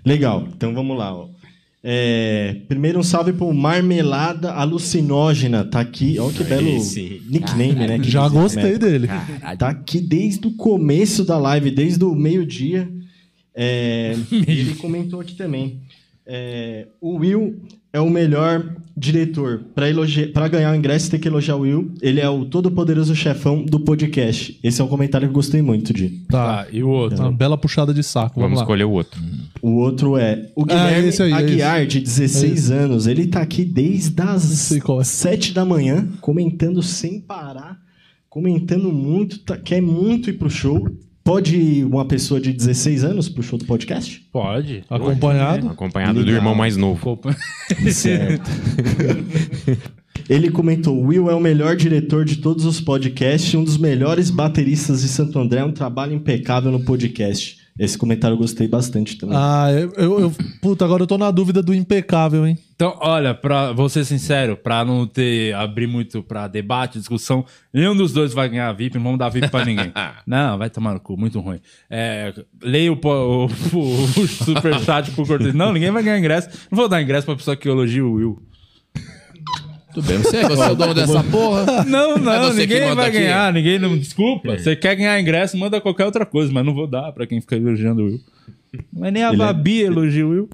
[0.04, 1.12] Legal, então vamos lá.
[1.14, 1.28] Ó.
[1.88, 6.18] É, primeiro um salve pro Marmelada Alucinógena, tá aqui.
[6.18, 7.98] Ó que belo Esse- nickname, né?
[7.98, 8.78] que Já diz- gostei né?
[8.78, 9.08] dele.
[9.58, 12.88] Tá aqui desde o começo da live, desde o meio-dia.
[13.54, 14.16] É,
[14.46, 15.80] ele comentou aqui também.
[16.26, 17.60] É, o Will
[17.92, 19.64] é o melhor diretor.
[20.32, 21.94] Pra ganhar o ingresso, tem que elogiar o Will.
[22.02, 24.58] Ele é o todo-poderoso chefão do podcast.
[24.62, 26.08] Esse é um comentário que eu gostei muito de.
[26.28, 26.64] Tá.
[26.64, 27.18] Tá, e o outro?
[27.22, 28.40] Uma bela puxada de saco.
[28.40, 29.20] Vamos, Vamos escolher o outro.
[29.62, 33.06] O outro é o Ah, Guilherme esse aí, é Aguiar, de 16 anos.
[33.06, 35.04] Ele tá aqui desde as é.
[35.04, 37.78] 7 da manhã, comentando sem parar,
[38.28, 40.88] comentando muito, tá- quer muito ir pro show.
[41.26, 44.24] Pode ir uma pessoa de 16 anos pro show do podcast?
[44.30, 44.84] Pode.
[44.88, 45.70] Acompanhado.
[45.70, 46.36] Acompanhado do Legal.
[46.36, 47.18] irmão mais novo.
[47.90, 48.48] Certo.
[50.30, 55.02] Ele comentou: Will é o melhor diretor de todos os podcasts, um dos melhores bateristas
[55.02, 57.58] de Santo André, um trabalho impecável no podcast.
[57.78, 59.36] Esse comentário eu gostei bastante também.
[59.38, 60.32] Ah, eu, eu, eu-
[60.62, 62.56] Puta, agora eu tô na dúvida do impecável, hein?
[62.74, 67.94] Então, olha, pra vou ser sincero, pra não ter abrir muito pra debate, discussão, nenhum
[67.96, 69.92] dos dois vai ganhar VIP, não vamos dar VIP pra ninguém.
[70.26, 71.58] não, vai tomar no cu, muito ruim.
[71.90, 72.32] É,
[72.62, 73.46] leia o, o, o,
[74.20, 75.52] o superchat por cortesia.
[75.52, 76.48] Não, ninguém vai ganhar ingresso.
[76.70, 78.42] Não vou dar ingresso pra pessoa que elogia o Will.
[79.96, 81.84] Tudo bem, você, você é o dono dessa porra.
[81.84, 83.18] Não, não, É você que ninguém vai aqui.
[83.18, 83.96] ganhar, ninguém não.
[83.96, 84.58] Desculpa.
[84.58, 87.56] Você quer ganhar ingresso, manda qualquer outra coisa, mas não vou dar pra quem fica
[87.56, 88.20] elogiando o Will.
[88.92, 90.50] Mas nem a Ele é- Babi elogia o Will.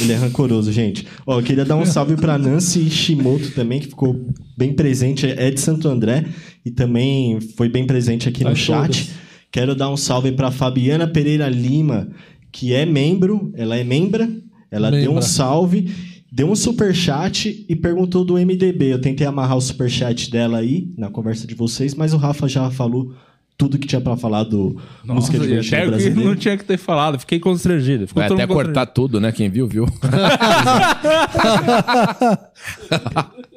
[0.00, 1.06] Ele é rancoroso, gente.
[1.26, 4.24] Ó, eu queria dar um salve pra Nancy Ishimoto também, que ficou
[4.56, 6.24] bem presente, é de Santo André
[6.64, 8.86] e também foi bem presente aqui no chat.
[9.06, 9.10] todas.
[9.50, 12.08] Quero dar um salve pra Fabiana Pereira Lima,
[12.52, 14.30] que é membro, ela é membra,
[14.70, 15.92] ela deu um salve,
[16.32, 18.94] deu um superchat e perguntou do MDB.
[18.94, 22.70] Eu tentei amarrar o superchat dela aí na conversa de vocês, mas o Rafa já
[22.70, 23.12] falou
[23.58, 26.30] tudo que tinha pra falar do música e divertida até o que brasileira.
[26.30, 28.08] não tinha que ter falado, fiquei constrangido.
[28.08, 29.30] Ficou Vai até cortar tudo, né?
[29.30, 29.86] Quem viu, viu.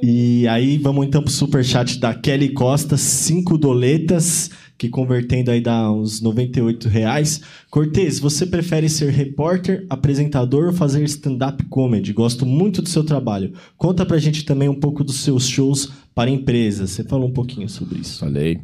[0.02, 5.92] E aí vamos então pro superchat da Kelly Costa, cinco doletas, que convertendo aí dá
[5.92, 7.42] uns 98 reais.
[7.70, 12.12] Cortez, você prefere ser repórter, apresentador ou fazer stand-up comedy?
[12.12, 13.54] Gosto muito do seu trabalho.
[13.78, 16.92] Conta pra gente também um pouco dos seus shows para empresas.
[16.92, 18.20] Você falou um pouquinho sobre isso.
[18.20, 18.60] Falei.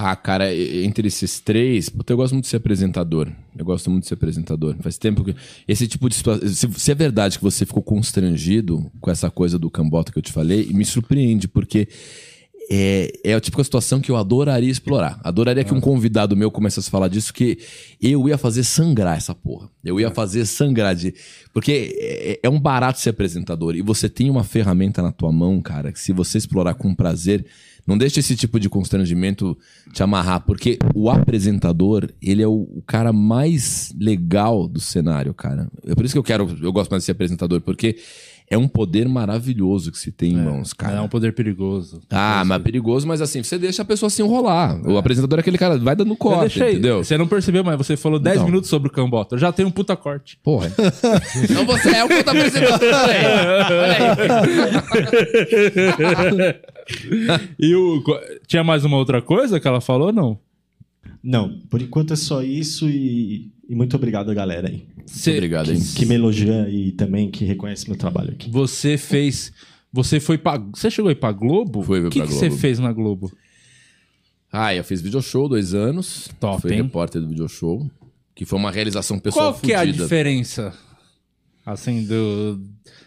[0.00, 3.32] Ah, cara, entre esses três, eu gosto muito de ser apresentador.
[3.56, 4.76] Eu gosto muito de ser apresentador.
[4.80, 5.34] Faz tempo que.
[5.66, 6.48] Esse tipo de situação.
[6.48, 10.22] Se, se é verdade que você ficou constrangido com essa coisa do cambota que eu
[10.22, 11.88] te falei, me surpreende, porque
[12.70, 15.18] é, é a típica situação que eu adoraria explorar.
[15.24, 17.58] Adoraria que um convidado meu começasse a falar disso, que
[18.00, 19.70] eu ia fazer sangrar essa porra.
[19.82, 21.14] Eu ia fazer sangrar de.
[21.52, 23.74] Porque é, é um barato ser apresentador.
[23.74, 27.46] E você tem uma ferramenta na tua mão, cara, que se você explorar com prazer,
[27.86, 29.56] não deixe esse tipo de constrangimento
[29.94, 35.70] te amarrar, porque o apresentador, ele é o, o cara mais legal do cenário, cara.
[35.86, 37.96] É por isso que eu quero, eu gosto mais de ser apresentador, porque
[38.50, 40.96] é um poder maravilhoso que se tem em mãos, cara.
[40.98, 42.00] É um poder perigoso.
[42.10, 44.80] Ah, mas perigoso, mas assim, você deixa a pessoa se enrolar.
[44.88, 46.72] O apresentador é aquele cara, vai dando Eu corte, deixei.
[46.72, 47.04] entendeu?
[47.04, 48.46] Você não percebeu, mas você falou 10 Então.
[48.46, 49.34] minutos sobre o Cambota.
[49.34, 50.38] Eu já tenho um puta corte.
[50.42, 50.72] Porra.
[51.44, 52.88] então você é o puta apresentador.
[53.70, 54.08] Olha aí.
[57.58, 58.02] E o.
[58.46, 60.38] Tinha mais uma outra coisa que ela falou, não?
[61.22, 64.86] Não, por enquanto é só isso e, e muito obrigado, galera aí.
[65.06, 65.80] Cê- Obrigado, hein?
[65.96, 68.50] Que me elogia e também que reconhece meu trabalho aqui.
[68.50, 69.52] Você fez.
[69.92, 70.58] Você foi pra.
[70.58, 71.82] Você chegou aí pra Globo?
[71.82, 73.32] Fui O que, que você fez na Globo?
[74.52, 76.28] Ah, eu fiz video show dois anos.
[76.40, 76.82] Top, Fui hein?
[76.82, 77.90] repórter do video show.
[78.34, 80.72] Que foi uma realização pessoal Qual que é a diferença?
[81.66, 82.62] Assim, do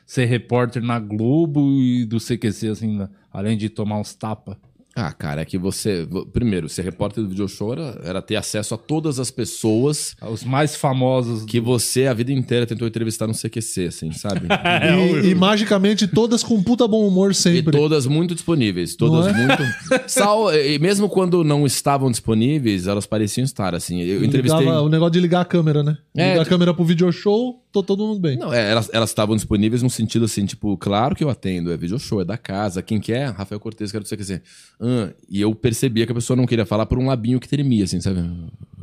[0.05, 4.55] ser repórter na Globo e do CQC, assim, na- além de tomar uns tapas.
[4.95, 6.05] Ah, cara, é que você.
[6.33, 10.43] Primeiro, ser repórter do video show era, era ter acesso a todas as pessoas Os
[10.43, 11.45] mais famosos.
[11.45, 14.47] que você a vida inteira tentou entrevistar no CQC, assim, sabe?
[15.23, 17.71] E, e magicamente todas com puta bom humor E sempre.
[17.71, 18.95] todas muito disponíveis.
[18.95, 19.33] Todas é?
[19.33, 19.63] muito.
[20.09, 24.01] Sal, e mesmo quando não estavam disponíveis, elas pareciam estar, assim.
[24.01, 24.59] Eu entrevistei.
[24.61, 25.97] Ligava- o negócio de ligar a câmera, né?
[26.15, 28.37] É, ligar a câmera pro video show, tô todo mundo bem.
[28.37, 31.77] Não, é, elas elas estavam disponíveis no sentido assim, tipo, claro que eu atendo, é
[31.77, 32.81] video show, é da casa.
[32.81, 33.29] Quem quer?
[33.31, 34.41] Rafael Cortez, quero quer dizer.
[34.81, 37.83] "Ah", e eu percebia que a pessoa não queria falar por um labinho que tremia,
[37.83, 38.19] assim, sabe?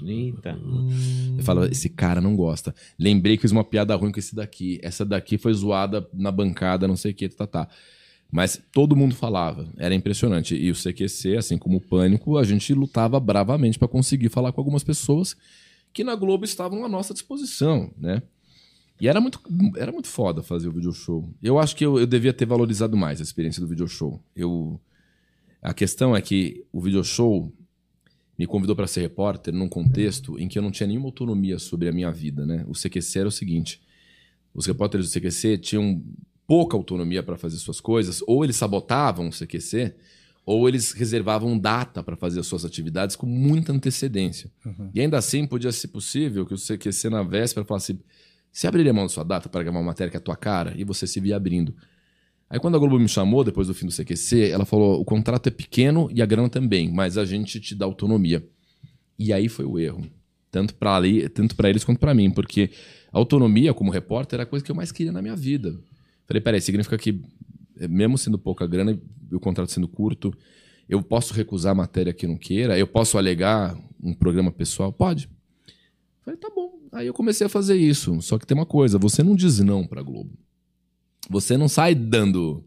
[0.05, 0.59] Eita.
[1.37, 2.75] Eu falava, esse cara não gosta.
[2.99, 4.79] Lembrei que fiz uma piada ruim com esse daqui.
[4.83, 7.69] Essa daqui foi zoada na bancada, não sei o que, tá, tá.
[8.31, 10.55] Mas todo mundo falava, era impressionante.
[10.55, 14.61] E o CQC, assim como o Pânico, a gente lutava bravamente pra conseguir falar com
[14.61, 15.35] algumas pessoas
[15.93, 18.23] que na Globo estavam à nossa disposição, né?
[19.01, 19.41] E era muito,
[19.77, 21.33] era muito foda fazer o video show.
[21.43, 24.20] Eu acho que eu, eu devia ter valorizado mais a experiência do video show.
[24.35, 24.79] Eu,
[25.62, 27.52] a questão é que o video show
[28.39, 31.89] me convidou para ser repórter num contexto em que eu não tinha nenhuma autonomia sobre
[31.89, 32.64] a minha vida, né?
[32.68, 33.80] O CQC era o seguinte:
[34.55, 36.02] os repórteres do CQC tinham
[36.47, 39.94] pouca autonomia para fazer suas coisas, ou eles sabotavam o CQC,
[40.47, 44.51] ou eles reservavam data para fazer as suas atividades com muita antecedência.
[44.94, 48.01] E ainda assim podia ser possível que o CQC na véspera falasse:
[48.52, 50.74] você abriria mão da sua data para gravar uma matéria que é a tua cara?
[50.76, 51.74] E você se via abrindo.
[52.51, 55.49] Aí quando a Globo me chamou, depois do fim do CQC, ela falou: o contrato
[55.49, 58.47] é pequeno e a grana também, mas a gente te dá autonomia.
[59.19, 60.07] E aí foi o erro.
[60.51, 61.03] Tanto para
[61.35, 62.70] tanto para eles quanto para mim, porque
[63.12, 65.79] a autonomia como repórter era a coisa que eu mais queria na minha vida.
[66.27, 67.20] Falei, peraí, significa que,
[67.79, 68.99] eh, mesmo sendo pouca grana
[69.31, 70.33] e o contrato sendo curto,
[70.89, 72.79] eu posso recusar a matéria que eu não queira?
[72.79, 74.91] Eu posso alegar um programa pessoal?
[74.91, 75.29] Pode.
[76.25, 76.79] Falei, tá bom.
[76.93, 78.20] Aí eu comecei a fazer isso.
[78.23, 80.31] Só que tem uma coisa: você não diz não pra Globo.
[81.29, 82.65] Você não sai dando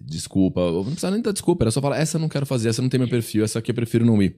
[0.00, 0.60] desculpa.
[0.70, 2.88] Não precisa nem dar desculpa, era só falar: essa eu não quero fazer, essa não
[2.88, 4.36] tem meu perfil, essa aqui eu prefiro não ir.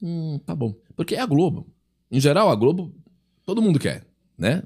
[0.00, 0.74] Hum, tá bom.
[0.96, 1.66] Porque é a Globo.
[2.10, 2.92] Em geral, a Globo,
[3.44, 4.04] todo mundo quer,
[4.36, 4.62] né?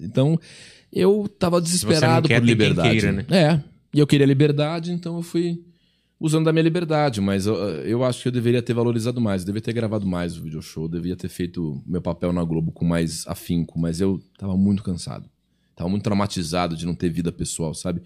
[0.00, 0.38] Então,
[0.92, 2.90] eu tava desesperado quer, por liberdade.
[2.90, 3.26] queira, né?
[3.28, 3.60] É.
[3.92, 5.64] E eu queria liberdade, então eu fui
[6.18, 9.46] usando da minha liberdade, mas eu, eu acho que eu deveria ter valorizado mais, eu
[9.46, 12.70] deveria ter gravado mais o video show, eu devia ter feito meu papel na Globo
[12.70, 15.28] com mais afinco, mas eu tava muito cansado.
[15.80, 18.02] Tava muito traumatizado de não ter vida pessoal, sabe?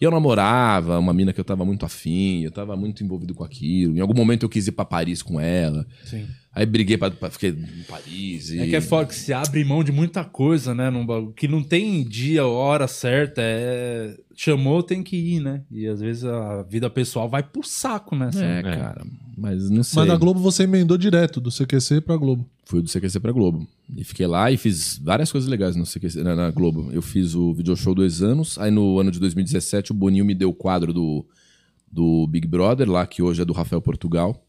[0.00, 3.44] E eu namorava uma mina que eu tava muito afim, eu tava muito envolvido com
[3.44, 3.94] aquilo.
[3.94, 5.86] Em algum momento eu quis ir pra Paris com ela.
[6.06, 6.26] Sim.
[6.58, 8.50] Aí briguei pra, pra fiquei em Paris.
[8.50, 8.58] E...
[8.58, 10.90] É que é foda que se abre mão de muita coisa, né?
[10.90, 13.40] Num bagulho que não tem dia, hora certa.
[13.40, 14.18] É...
[14.34, 15.62] Chamou, tem que ir, né?
[15.70, 18.26] E às vezes a vida pessoal vai pro saco, né?
[18.26, 19.06] Assim, É, cara.
[19.36, 20.00] Mas não sei.
[20.00, 22.44] Mas na Globo você emendou direto, do CQC pra Globo.
[22.64, 23.64] Fui do CQC pra Globo.
[23.96, 26.90] E fiquei lá e fiz várias coisas legais no CQC, na, na Globo.
[26.92, 28.58] Eu fiz o video show dois anos.
[28.58, 31.24] Aí no ano de 2017 o Boninho me deu o quadro do,
[31.90, 34.44] do Big Brother, lá que hoje é do Rafael Portugal.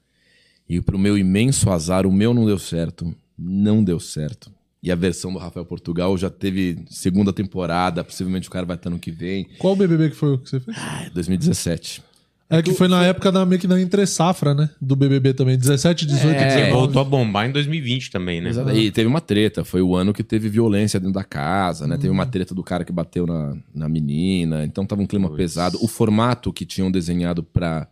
[0.69, 3.13] E pro meu imenso azar, o meu não deu certo.
[3.37, 4.51] Não deu certo.
[4.81, 8.89] E a versão do Rafael Portugal já teve segunda temporada, possivelmente o cara vai estar
[8.89, 9.47] no que vem.
[9.57, 10.77] Qual BBB que foi o que você fez?
[10.79, 12.03] Ah, 2017.
[12.51, 14.71] É que foi na época da meio que na entre safra, né?
[14.81, 15.55] Do BBB também.
[15.55, 16.71] 17, 18, É, Você 19.
[16.71, 18.49] voltou a bombar em 2020 também, né?
[18.49, 18.71] Exato.
[18.71, 19.63] E teve uma treta.
[19.63, 21.95] Foi o ano que teve violência dentro da casa, né?
[21.95, 24.63] Teve uma treta do cara que bateu na, na menina.
[24.65, 25.77] Então tava um clima pesado.
[25.79, 27.87] O formato que tinham desenhado para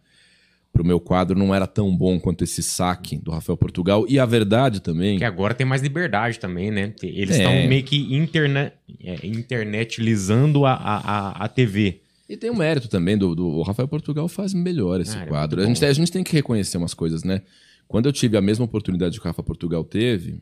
[0.81, 4.05] o meu quadro não era tão bom quanto esse saque do Rafael Portugal.
[4.07, 5.17] E a verdade também.
[5.17, 6.93] Que agora tem mais liberdade também, né?
[7.03, 7.43] Eles É.
[7.43, 8.71] estão meio que interne...
[9.03, 9.25] é,
[9.71, 12.01] internetilizando a, a, a- TV.
[12.29, 15.25] E tem o mérito também do, do o Rafael Portugal faz melhor esse Ah, é
[15.25, 15.57] quadro.
[15.59, 17.41] muito A gente, tem- a gente tem que reconhecer umas coisas, né?
[17.87, 20.41] Quando eu tive a mesma oportunidade que o Rafa Portugal teve,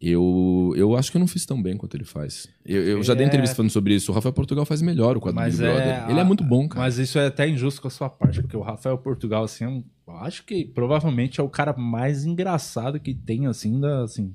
[0.00, 2.46] eu, eu acho que eu não fiz tão bem quanto ele faz.
[2.64, 3.28] Eu, eu já dei É.
[3.28, 4.12] entrevista falando sobre isso.
[4.12, 5.86] O Rafael Portugal faz melhor o quadro do Mas Big Brother.
[5.86, 6.10] é.
[6.10, 6.82] Ele é muito bom, cara.
[6.84, 9.68] Mas isso é até injusto com a sua parte, porque o Rafael Portugal, assim, é
[9.68, 14.34] um- eu acho que provavelmente é o cara mais engraçado que tem, assim, da, assim.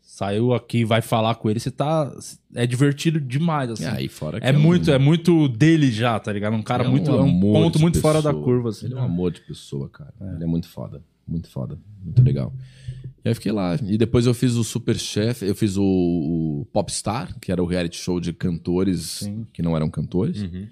[0.00, 2.10] Saiu aqui, vai falar com ele, você tá.
[2.54, 3.84] É divertido demais, assim.
[3.84, 6.54] E aí, fora que é, um- muito, é muito dele já, tá ligado?
[6.56, 7.10] Um cara ele muito.
[7.10, 8.44] É um ponto muito fora da pessoa.
[8.44, 8.86] curva, assim.
[8.86, 10.12] Ele é um amor de pessoa, cara.
[10.34, 11.02] Ele é muito foda.
[11.26, 11.78] Muito foda.
[12.02, 12.52] Muito legal.
[13.24, 13.76] E aí fiquei lá.
[13.82, 17.96] E depois eu fiz o Superchef, eu fiz o, o Popstar, que era o reality
[17.96, 19.46] show de cantores Sim.
[19.52, 20.42] que não eram cantores.
[20.42, 20.66] Uhum.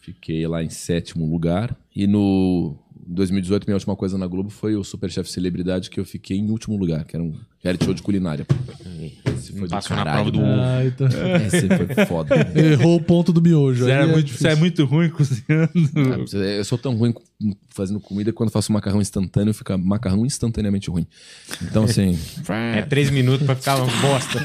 [0.00, 1.76] Fiquei lá em sétimo lugar.
[1.94, 2.76] E no
[3.06, 6.76] 2018, minha última coisa na Globo foi o Superchef Celebridade, que eu fiquei em último
[6.76, 8.46] lugar, que era um reality show de culinária.
[9.36, 10.46] Esse foi Passou na prova do ovo.
[10.48, 11.08] Ah, então-
[11.46, 12.36] Esse foi foda.
[12.54, 13.84] Errou o ponto do miojo.
[13.84, 15.72] Você aí é, muito, você é muito ruim cozinhando.
[16.34, 17.12] É, Eu sou tão ruim
[17.70, 21.06] fazendo comida que quando faço macarrão instantâneo, fica macarrão instantaneamente ruim.
[21.62, 22.16] Então, assim,
[22.76, 24.38] É três minutos pra ficar uma bosta.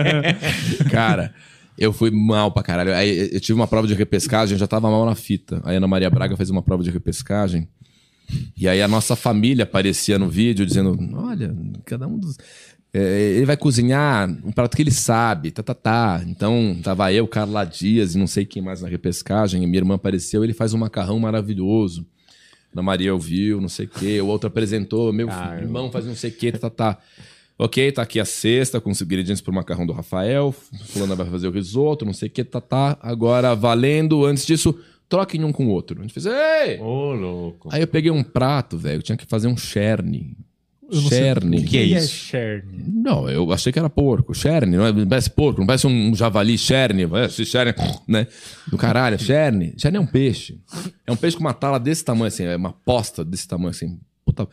[0.90, 1.34] cara,
[1.78, 2.94] eu fui mal pra caralho.
[2.94, 5.60] Aí eu tive uma prova de repescagem, já tava mal na fita.
[5.64, 7.68] Aí a Ana Maria Braga fez uma prova de repescagem.
[8.56, 12.38] E aí a nossa família aparecia no vídeo dizendo: Olha, cada um dos.
[12.92, 16.22] é, ele vai cozinhar um prato que ele sabe, tá, tá, tá.
[16.26, 19.62] Então, tava eu, Carla Dias e não sei quem mais na repescagem.
[19.62, 22.06] E minha irmã apareceu, ele faz um macarrão maravilhoso.
[22.72, 24.20] Ana Maria ouviu, não sei o quê.
[24.20, 25.62] O outro apresentou, meu Caramba.
[25.62, 26.98] irmão faz não sei o quê, tá, tá, tá.
[27.56, 30.52] Ok, tá aqui a cesta com os ingredientes pro macarrão do Rafael.
[30.86, 32.98] Fulana vai fazer o risoto, não sei o que, tá, tá.
[33.00, 34.76] Agora, valendo, antes disso,
[35.08, 36.00] troquem um com o outro.
[36.00, 36.80] A gente fez, ei!
[36.80, 37.68] Ô, louco.
[37.70, 40.36] Aí eu peguei um prato, velho, tinha que fazer um cherne.
[40.90, 41.58] Cherne.
[41.58, 42.08] O que é isso?
[42.08, 42.84] Cherne?
[42.86, 44.34] Não, eu achei que era porco.
[44.34, 47.04] Cherne, não, é, não parece porco, não parece um javali cherne.
[47.24, 47.72] Esse cherne,
[48.06, 48.26] né?
[48.66, 49.74] Do caralho, cherne.
[49.78, 50.60] Cherne é um peixe.
[51.06, 53.98] É um peixe com uma tala desse tamanho, assim, é uma posta desse tamanho, assim.
[54.24, 54.48] Puta.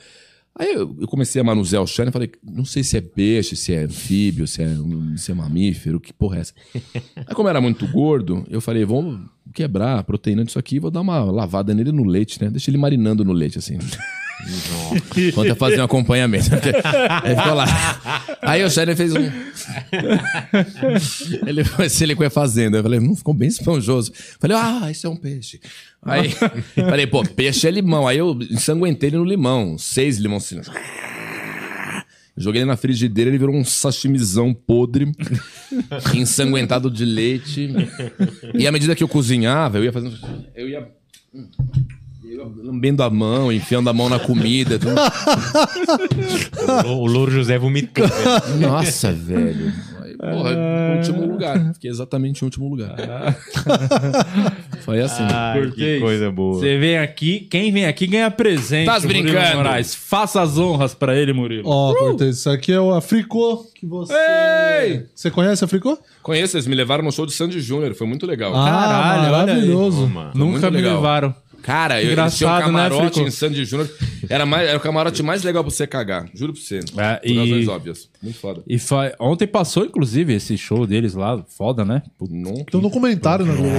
[0.54, 3.56] Aí eu, eu comecei a manusear o cherne e falei, não sei se é peixe,
[3.56, 4.68] se é anfíbio, se é,
[5.16, 6.54] se é mamífero, que porra é essa?
[7.16, 10.92] Aí como era muito gordo, eu falei, vamos quebrar a proteína disso aqui e vou
[10.92, 12.50] dar uma lavada nele no leite, né?
[12.50, 13.78] Deixa ele marinando no leite, assim.
[15.16, 16.50] Enquanto eu fazia um acompanhamento.
[17.24, 17.66] Aí ficou lá.
[18.42, 19.30] Aí o Sharon fez um.
[21.46, 22.78] ele foi se ele foi fazendo.
[22.78, 24.12] Eu falei, não ficou bem esponjoso.
[24.40, 25.60] Falei, ah, isso é um peixe.
[26.02, 26.30] Aí
[26.76, 28.08] falei, pô, peixe é limão.
[28.08, 29.78] Aí eu ensanguentei ele no limão.
[29.78, 30.52] Seis limões.
[32.42, 35.12] Joguei ele na frigideira, ele virou um sashimizão podre,
[36.16, 37.70] ensanguentado de leite.
[38.54, 40.18] E à medida que eu cozinhava, eu ia fazendo.
[40.56, 40.88] Eu ia.
[42.24, 44.80] eu ia Lambendo a mão, enfiando a mão na comida.
[44.80, 44.96] tudo.
[46.88, 48.08] O, o Louro José vomitou.
[48.08, 48.60] velho.
[48.60, 49.74] Nossa, velho.
[50.22, 50.52] Porra,
[50.98, 51.74] último lugar.
[51.74, 52.96] Fiquei exatamente em último lugar.
[54.86, 55.24] Foi assim.
[55.24, 56.60] Ai, que coisa boa.
[56.60, 58.86] Você vem aqui, quem vem aqui ganha presente.
[58.86, 59.58] Murilo brincando?
[59.58, 59.96] Moraes.
[59.96, 61.68] Faça as honras pra ele, Murilo.
[61.68, 64.14] Ó, Cortez, isso aqui é o Africô que você.
[64.14, 65.06] Ei!
[65.16, 65.98] Você conhece Africô?
[66.22, 68.56] Conheço, eles me levaram no show de Sandy Júnior, foi muito legal.
[68.56, 69.32] Ah, Caralho, olha aí.
[69.48, 70.12] maravilhoso.
[70.36, 70.96] Nunca me legal.
[70.98, 71.36] levaram.
[71.62, 73.28] Cara, eu, eles tinham um né, camarote Frico?
[73.28, 73.90] em Sandy Júnior.
[74.30, 76.28] Era, mais, era o camarote mais legal pra você cagar.
[76.34, 76.80] Juro pra você.
[76.98, 78.10] É, por e- razões óbvias.
[78.22, 78.62] Muito foda.
[78.68, 81.44] E fa- ontem passou, inclusive, esse show deles lá.
[81.48, 82.02] Foda, né?
[82.30, 83.72] Não, Tem um documentário na Globo.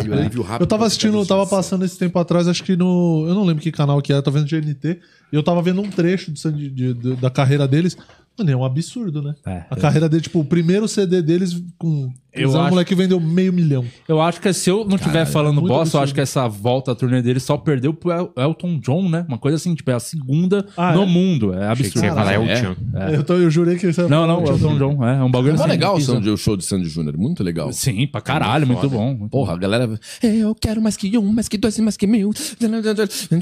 [0.42, 3.24] Rápido Eu tava assistindo, eu tava passando esse tempo atrás, acho que no.
[3.28, 4.98] Eu não lembro que canal que era, tava vendo GNT.
[5.32, 7.96] E eu tava vendo um trecho de, Sandy- de- de- da carreira deles.
[8.38, 9.34] Mano, é um absurdo, né?
[9.46, 12.12] É, a carreira dele, tipo, o primeiro CD deles com.
[12.34, 13.84] Eu Eu acho- o moleque vendeu meio milhão.
[14.08, 16.02] Eu acho que se eu não estiver falando muito bosta, eu absurdo.
[16.04, 19.24] acho que essa volta à turnê dele só perdeu pro El- Elton John, né?
[19.28, 21.06] Uma coisa assim, tipo, é a segunda Ah, no é?
[21.06, 21.52] mundo.
[21.52, 22.14] É Achei que você ia absurdo.
[22.26, 22.54] falar é o É?
[22.54, 22.76] Tchan.
[23.12, 25.04] Eu, tô- eu jurei que era Não, não, o Elton John.
[25.06, 25.68] É, é um bagulho É assim.
[25.68, 26.18] legal o, bizarro.
[26.18, 27.18] Sandy- o show de Sandy Júnior.
[27.18, 27.70] Muito legal.
[27.72, 29.14] Sim, pra caralho, muito bom.
[29.14, 30.00] muito Porra, a galera.
[30.22, 32.30] Eu quero mais que um, mais que dois e mais que mil.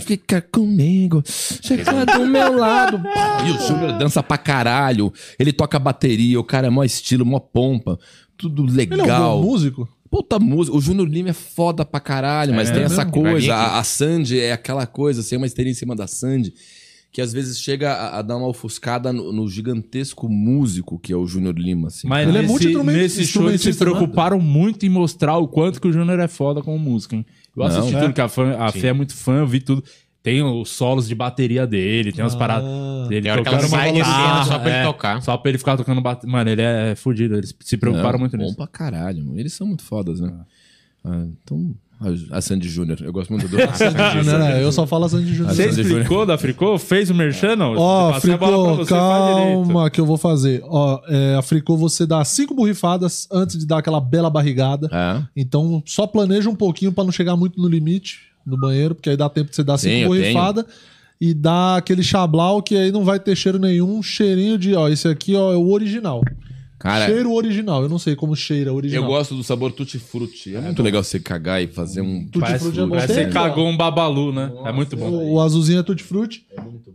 [0.00, 1.22] Fica comigo.
[1.26, 3.00] Chega do meu lado.
[3.46, 5.12] E o Júnior dança pra caralho.
[5.38, 6.38] Ele toca bateria.
[6.40, 7.98] O cara é mó estilo, mó pompa.
[8.40, 9.40] Tudo Ele é um legal.
[9.40, 9.88] bom músico?
[10.10, 10.76] Puta música.
[10.76, 13.12] O Júnior Lima é foda pra caralho, mas É tem essa mesmo?
[13.22, 13.54] Coisa.
[13.54, 16.52] A, a Sandy é aquela coisa, assim, uma esteira em cima da Sandy,
[17.12, 21.16] que às vezes chega a, a dar uma ofuscada no, no gigantesco músico que é
[21.16, 22.08] o Júnior Lima, assim.
[22.08, 25.46] Mas Ele é nesse, multi-instrumen- nesse show eles se instrumentista, preocuparam muito em mostrar o
[25.46, 27.24] quanto que o Júnior é foda como música, hein?
[27.56, 28.00] Eu assisti Não.
[28.02, 29.82] tudo, que a, fã, a Fê é muito fã, eu vi tudo.
[30.22, 32.38] Tem os solos de bateria dele, tem umas Ah.
[32.38, 35.22] paradas dele Tem hora que ela tocando sai de cena só pra ele é, tocar.
[35.22, 36.30] Só pra ele ficar tocando bateria.
[36.30, 38.56] Mano, ele é fudido, eles se preocuparam Não, muito bom nisso.
[38.56, 39.38] pra caralho, mano.
[39.40, 40.30] Eles são muito fodas, né?
[41.02, 41.74] Ah, então,
[42.32, 42.98] A, a Sandy Júnior.
[43.02, 43.56] Eu gosto muito do.
[43.76, 44.50] Sandy Júnior?
[44.60, 45.54] Eu só falo a Sandy Júnior.
[45.54, 46.78] Você Sandy explicou da Fricô?
[46.78, 47.56] Fez o merchan?
[47.76, 50.62] Ó, Passei a bola pra Fricô, você, calma que eu vou fazer.
[50.64, 54.88] Ó, é, a Fricô você dá cinco borrifadas antes de dar aquela bela barrigada.
[54.92, 55.22] É.
[55.36, 59.16] Então só planeja um pouquinho pra não chegar muito no limite no banheiro, porque aí
[59.16, 60.64] dá tempo de você dar Sim, cinco eu borrifadas
[61.20, 65.06] e dar aquele chablau que aí não vai ter cheiro nenhum, cheirinho de, ó, esse
[65.06, 66.22] aqui ó, é o original.
[66.78, 69.04] Cara, cheiro original, eu não sei como cheira eu original.
[69.06, 70.56] gosto do sabor tutti-frutti.
[70.56, 72.24] É muito legal você cagar e fazer um.
[72.24, 72.98] Tutti Parece, Frutti é bom.
[72.98, 74.50] você cagou um babalu, né?
[74.64, 75.10] É muito bom.
[75.10, 76.46] O, o azulzinho é tutti frutti.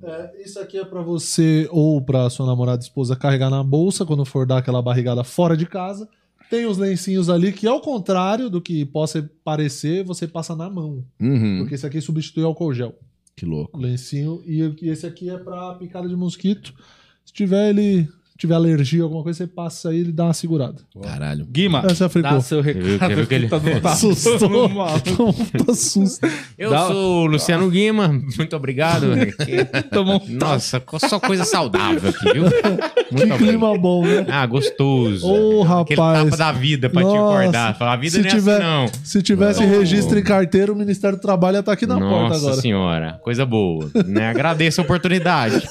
[0.03, 4.25] É, isso aqui é pra você ou pra sua namorada esposa carregar na bolsa quando
[4.25, 6.09] for dar aquela barrigada fora de casa.
[6.49, 11.03] Tem os lencinhos ali que, ao contrário do que possa parecer, você passa na mão.
[11.19, 11.59] Uhum.
[11.59, 12.95] Porque esse aqui substitui álcool gel.
[13.35, 13.77] Que louco.
[13.77, 14.41] O lencinho.
[14.45, 16.73] E e esse aqui é pra picada de mosquito.
[17.25, 18.07] Se tiver ele.
[18.35, 20.75] Se tiver alergia, alguma coisa, você passa aí e ele dá uma segurada.
[21.01, 21.45] Caralho.
[21.49, 22.99] Guima, Essa dá seu recado.
[22.99, 24.69] você viu que ele- Tá no- tá Assustou.
[25.65, 26.27] Tá susto.
[26.57, 29.05] Eu Dá- sou o Luciano Guima, muito obrigado.
[29.89, 32.43] Tomou um Nossa, só coisa saudável aqui, viu?
[32.51, 33.37] Que Muito obrigado.
[33.37, 34.25] clima bom, né?
[34.29, 35.25] Ah, gostoso.
[35.25, 36.23] Ô, Aquele rapaz.
[36.25, 37.39] tapa da vida pra te Nossa.
[37.39, 37.77] acordar.
[37.77, 38.87] Falar, a vida se não é tiver, assim, não.
[39.05, 42.37] Se tivesse registro em carteira, o Ministério do Trabalho ia estar aqui na porta Nossa
[42.47, 42.55] agora.
[42.61, 43.89] senhora, coisa boa.
[44.05, 44.27] Né?
[44.27, 45.65] Agradeço a oportunidade.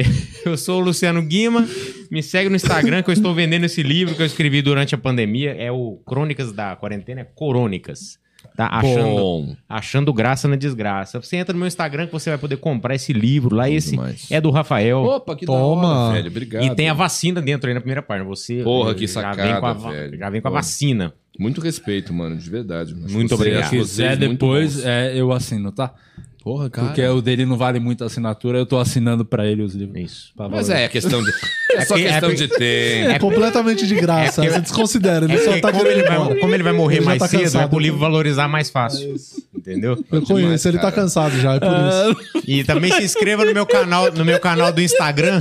[0.44, 1.66] Eu sou o Luciano Guima.
[2.10, 4.98] Me segue no Instagram que eu estou vendendo esse livro que eu escrevi durante a
[4.98, 5.52] pandemia.
[5.58, 8.20] É o Crônicas da Quarentena, é Corônicas.
[8.56, 9.56] Tá achando, Bom.
[9.68, 11.22] achando graça na desgraça.
[11.22, 13.70] Você entra no meu Instagram que você vai poder comprar esse livro lá.
[13.70, 14.26] Esse demais.
[14.30, 14.98] é do Rafael.
[15.04, 15.82] Opa, que Toma.
[15.82, 16.28] da hora, velho.
[16.28, 16.64] Obrigado.
[16.64, 18.28] E tem a vacina dentro aí na primeira página.
[18.28, 20.18] Você Porra, que já sacada, vem com a, va- velho.
[20.18, 20.60] Já vem com a Porra.
[20.62, 21.14] vacina.
[21.38, 22.92] Muito respeito, mano, de verdade.
[22.92, 23.60] Acho Muito você- obrigado.
[23.60, 25.94] acho Se vocês quiser muito depois, é, eu assino, tá?
[26.42, 26.88] Porra, cara.
[26.88, 29.96] Porque o dele não vale muito a assinatura, eu tô assinando pra ele os livros.
[30.02, 30.32] Isso.
[30.36, 30.78] Mas valorizar.
[30.80, 31.30] é questão de.
[31.74, 33.10] É só que- é questão porque- de tempo.
[33.12, 34.44] É completamente de graça.
[34.44, 35.24] É você desconsidera.
[35.24, 36.40] Ele É só tá como, ele vai, embora.
[36.40, 37.70] como ele vai morrer Ele mais tá cedo, é cansado.
[37.70, 39.14] pro livro valorizar mais fácil.
[39.56, 39.92] Entendeu?
[40.10, 40.94] Eu conheço, demais, ele tá cara.
[40.96, 42.42] cansado já, é por isso.
[42.48, 45.40] E também se inscreva no meu canal, no meu canal do Instagram,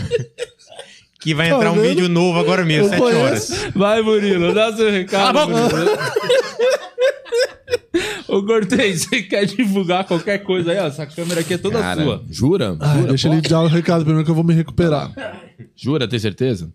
[1.20, 1.90] que vai entrar Tá um vendo?
[1.90, 3.20] vídeo novo agora mesmo, Eu 7 conheço.
[3.22, 3.50] horas.
[3.76, 5.34] Vai, Murilo, dá seu recado.
[5.34, 5.76] Cala a boca.
[5.76, 5.98] Murilo.
[8.28, 10.80] Ô, Cortez, você quer divulgar qualquer coisa aí?
[10.80, 12.24] Ó, essa câmera aqui é toda Cara, sua.
[12.30, 12.78] jura?
[12.80, 13.08] Ai, jura?
[13.10, 15.12] deixa ele dar o recado primeiro que eu vou me recuperar.
[15.76, 16.72] Jura, tem certeza?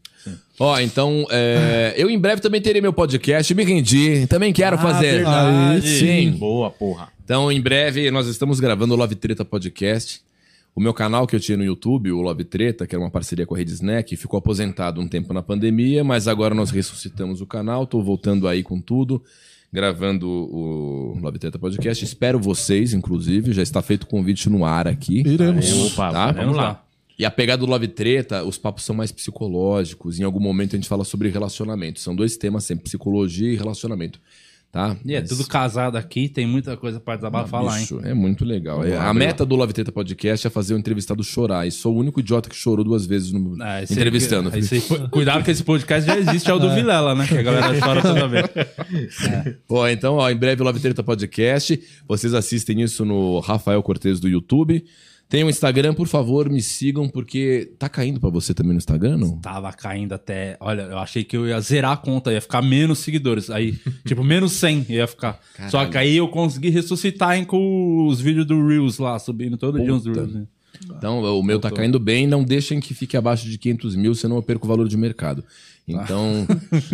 [0.58, 5.16] Ó, então, é, eu em breve também terei meu podcast, me rendi, também quero fazer.
[5.16, 5.76] verdade.
[5.76, 6.30] Aí sim.
[6.32, 7.08] Boa, porra.
[7.24, 10.20] Então, em breve, nós estamos gravando o Love Treta Podcast.
[10.74, 13.46] O meu canal que eu tinha no YouTube, o Love Treta, que era uma parceria
[13.46, 17.46] com a Rede Snack, ficou aposentado um tempo na pandemia, mas agora nós ressuscitamos o
[17.46, 19.22] canal, tô voltando aí com tudo,
[19.72, 22.04] gravando o Love Treta Podcast.
[22.04, 25.20] Espero vocês, inclusive, já está feito o convite no ar aqui.
[25.26, 25.92] Iremos.
[25.92, 26.32] Opa, Tá?
[26.32, 26.82] vamos lá.
[27.18, 30.20] E a pegada do Love Treta, os papos são mais psicológicos.
[30.20, 31.98] Em algum momento a gente fala sobre relacionamento.
[32.00, 34.20] São dois temas sempre, psicologia e relacionamento.
[34.76, 34.94] Tá?
[35.06, 37.86] E é Mas- tudo casado aqui, tem muita coisa pra desabafar lá, hein?
[38.04, 38.84] É muito legal.
[38.84, 41.66] É, a meta do Love Treta Podcast é fazer o entrevistado chorar.
[41.66, 44.54] E sou o único idiota que chorou duas vezes no Ah, entrevistando.
[44.54, 47.26] esse- cuidado que esse podcast já existe, é o do Vilela, né?
[47.26, 48.44] Que a galera chora toda vez.
[49.66, 51.80] Ó, então, ó, em breve o Love Treta Podcast.
[52.06, 54.84] Vocês assistem isso no Rafael Cortez do YouTube.
[55.28, 59.18] Tem o Instagram, por favor, me sigam, porque tá caindo pra você também no Instagram,
[59.18, 59.38] não?
[59.38, 60.56] Tava caindo até.
[60.60, 63.50] Olha, eu achei que eu ia zerar a conta, ia ficar menos seguidores.
[63.50, 63.76] Aí,
[64.06, 65.40] tipo, menos 100 ia ficar.
[65.68, 69.82] Só que aí eu consegui ressuscitar hein, com os vídeos do Reels lá, subindo todo
[69.82, 70.20] dia uns Puta.
[70.20, 70.32] Reels.
[70.32, 70.46] né?
[70.96, 72.26] Então, o meu tá caindo bem.
[72.26, 75.42] Não deixem que fique abaixo de 500 mil, senão eu perco o valor de mercado.
[75.88, 76.44] Então,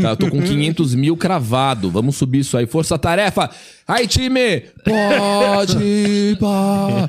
[0.03, 1.91] tá, eu tô com 500 mil cravado.
[1.91, 2.67] Vamos subir isso aí.
[2.67, 3.49] Força tarefa.
[3.89, 4.61] Aí, time!
[4.85, 7.09] Pode, pode,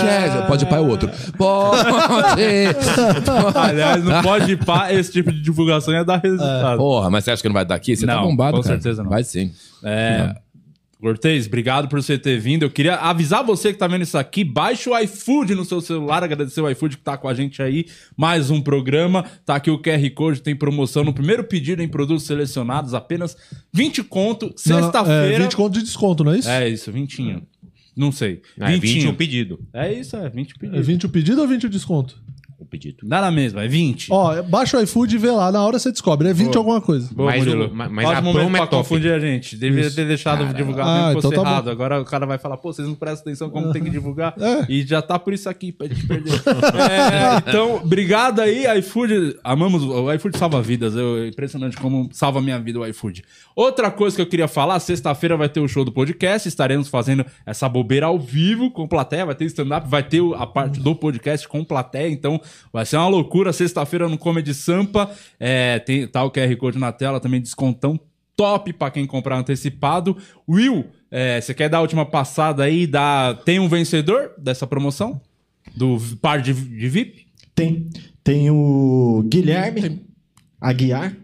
[0.00, 0.46] quer.
[0.46, 1.10] Pode pá é o outro.
[1.36, 2.42] Pode.
[3.54, 6.78] Aliás, não pode ir pá, esse tipo de divulgação ia dar resultado.
[6.78, 7.96] Porra, mas você acha que não vai dar aqui?
[7.96, 8.74] Você tá Não, bombado, com cara.
[8.74, 9.10] certeza não.
[9.10, 9.50] Vai sim.
[9.82, 10.36] É.
[11.04, 12.62] Cortez, obrigado por você ter vindo.
[12.62, 16.24] Eu queria avisar você que tá vendo isso aqui, baixe o iFood no seu celular,
[16.24, 17.84] agradecer o iFood que tá com a gente aí.
[18.16, 19.22] Mais um programa.
[19.44, 23.36] Tá aqui o QR Code, tem promoção no primeiro pedido em produtos selecionados, apenas
[23.70, 25.44] 20 conto, É, sexta-feira.
[25.44, 26.48] 20 conto de desconto, não é isso?
[26.48, 27.42] É isso, 20.
[27.94, 28.40] Não sei.
[28.58, 29.06] É 20 20.
[29.08, 29.60] o pedido.
[29.74, 30.86] É isso, é 20 É pedidos.
[30.86, 32.16] 20 o pedido ou 20 o desconto?
[32.64, 33.06] O pedido.
[33.06, 34.08] Dá na mesma, é 20.
[34.10, 35.52] Ó, baixa o iFood e vê lá.
[35.52, 36.28] Na hora você descobre.
[36.28, 37.12] É 20 alguma coisa.
[37.14, 37.66] Boa, mas Murilo.
[37.66, 38.82] o- mas Ótimo a promo é pra top.
[38.88, 39.56] confundir a gente.
[39.56, 41.54] Devia ter deixado divulgar Ah, mesmo que fosse então tá bom.
[41.54, 41.70] errado.
[41.70, 44.34] Agora o cara vai falar, pô, vocês não prestam atenção como tem que divulgar.
[44.40, 44.64] É.
[44.68, 46.32] E já tá por isso aqui, pra gente perder.
[46.32, 49.36] É, então, obrigado aí, iFood.
[49.44, 50.94] Amamos, o iFood salva vidas.
[50.96, 53.22] Eu, é impressionante como salva a minha vida o iFood.
[53.54, 57.24] Outra coisa que eu queria falar, sexta-feira vai ter o show do podcast, estaremos fazendo
[57.46, 61.46] essa bobeira ao vivo com plateia, vai ter stand-up, vai ter a parte do podcast
[61.48, 62.40] com plateia, então
[62.72, 63.52] vai ser uma loucura.
[63.52, 67.98] Sexta-feira no Comedy Sampa, é, tem, tá o QR Code na tela, também descontão
[68.36, 70.16] top pra quem comprar antecipado.
[70.48, 72.86] Will, é, você quer dar a última passada aí?
[72.86, 73.34] Dá...
[73.44, 75.20] Tem um vencedor dessa promoção?
[75.74, 77.26] Do par de, de VIP?
[77.54, 77.88] Tem.
[78.22, 80.02] Tem o Guilherme
[80.60, 81.14] Aguiar,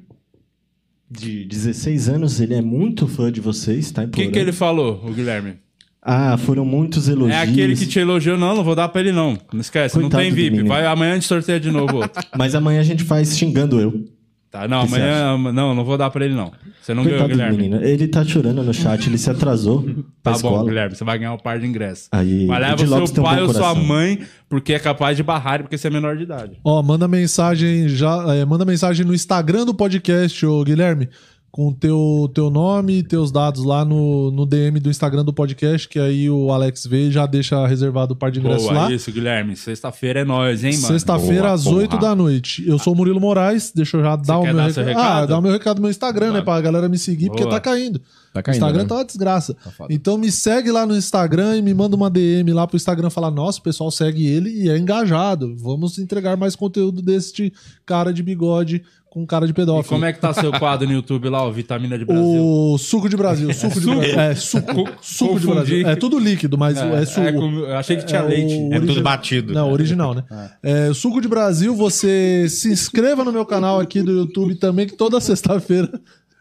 [1.10, 2.40] de 16 anos.
[2.40, 4.04] Ele é muito fã de vocês, tá?
[4.04, 5.58] O que, que ele falou, o Guilherme?
[6.02, 7.36] Ah, foram muitos elogios.
[7.36, 9.36] É aquele que te elogiou, não, não vou dar pra ele não.
[9.52, 10.62] Não esquece, Coitado não tem VIP.
[10.62, 12.22] Vai, amanhã a gente sorteia de novo outro.
[12.38, 14.04] Mas amanhã a gente faz xingando eu.
[14.50, 15.38] Tá, não, O amanhã.
[15.52, 16.50] Não, não vou dar pra ele não.
[16.82, 17.56] Você não ganhou, Coitado do Guilherme.
[17.68, 17.84] menino.
[17.84, 19.82] Ele tá chorando no chat, ele se atrasou
[20.22, 20.64] Tá pra bom, escola.
[20.64, 22.08] Guilherme, você vai ganhar um par de ingressos.
[22.10, 23.84] Aí, Mas o leva Dilopes seu tem um pai bom ou sua coração.
[23.84, 24.18] mãe,
[24.48, 26.58] porque é capaz de barrar, porque você é menor de idade.
[26.64, 31.08] Ó, manda mensagem já, é, manda mensagem no Instagram do podcast, ô Guilherme,
[31.52, 35.88] com teu teu nome e teus dados lá no, no DM do Instagram do podcast,
[35.88, 38.92] que aí o Alex vê e já deixa reservado o par de ingressos Boa, lá.
[38.92, 39.56] isso, Guilherme.
[39.56, 40.86] Sexta-feira é nóis, hein, mano?
[40.86, 41.76] Sexta-feira às porra.
[41.78, 42.66] 8 da noite.
[42.68, 44.86] Eu sou o Murilo Moraes, deixa eu já dar o meu dar recado.
[44.86, 45.04] recado?
[45.22, 47.54] Ah, dar o meu recado no meu Instagram, né, pra galera me seguir, porque Boa.
[47.56, 48.00] tá caindo.
[48.32, 48.88] Tá O caindo, Instagram né?
[48.88, 49.56] tá uma desgraça.
[49.76, 49.92] foda.
[49.92, 53.32] então me segue lá no Instagram e me manda uma DM lá pro Instagram falar:
[53.32, 55.56] nossa, o pessoal segue ele e é engajado.
[55.56, 57.52] Vamos entregar mais conteúdo deste
[57.84, 59.88] cara de bigode com cara de E pedófilo.
[59.88, 62.24] como é que tá seu quadro no YouTube lá, o Vitamina de Brasil?
[62.44, 63.52] O suco de Brasil.
[63.52, 64.20] Suco de Brasil.
[64.20, 65.46] É, suco, suco de.
[65.48, 65.88] Brasil.
[65.88, 67.26] É tudo líquido, mas é, suco.
[67.26, 68.54] é com- eu achei que tinha É, leite.
[68.72, 69.52] É tudo batido.
[69.52, 70.22] Não, original, né?
[70.62, 74.96] É, Suco de Brasil, você se inscreva no meu canal aqui do YouTube também, que
[74.96, 75.90] toda sexta-feira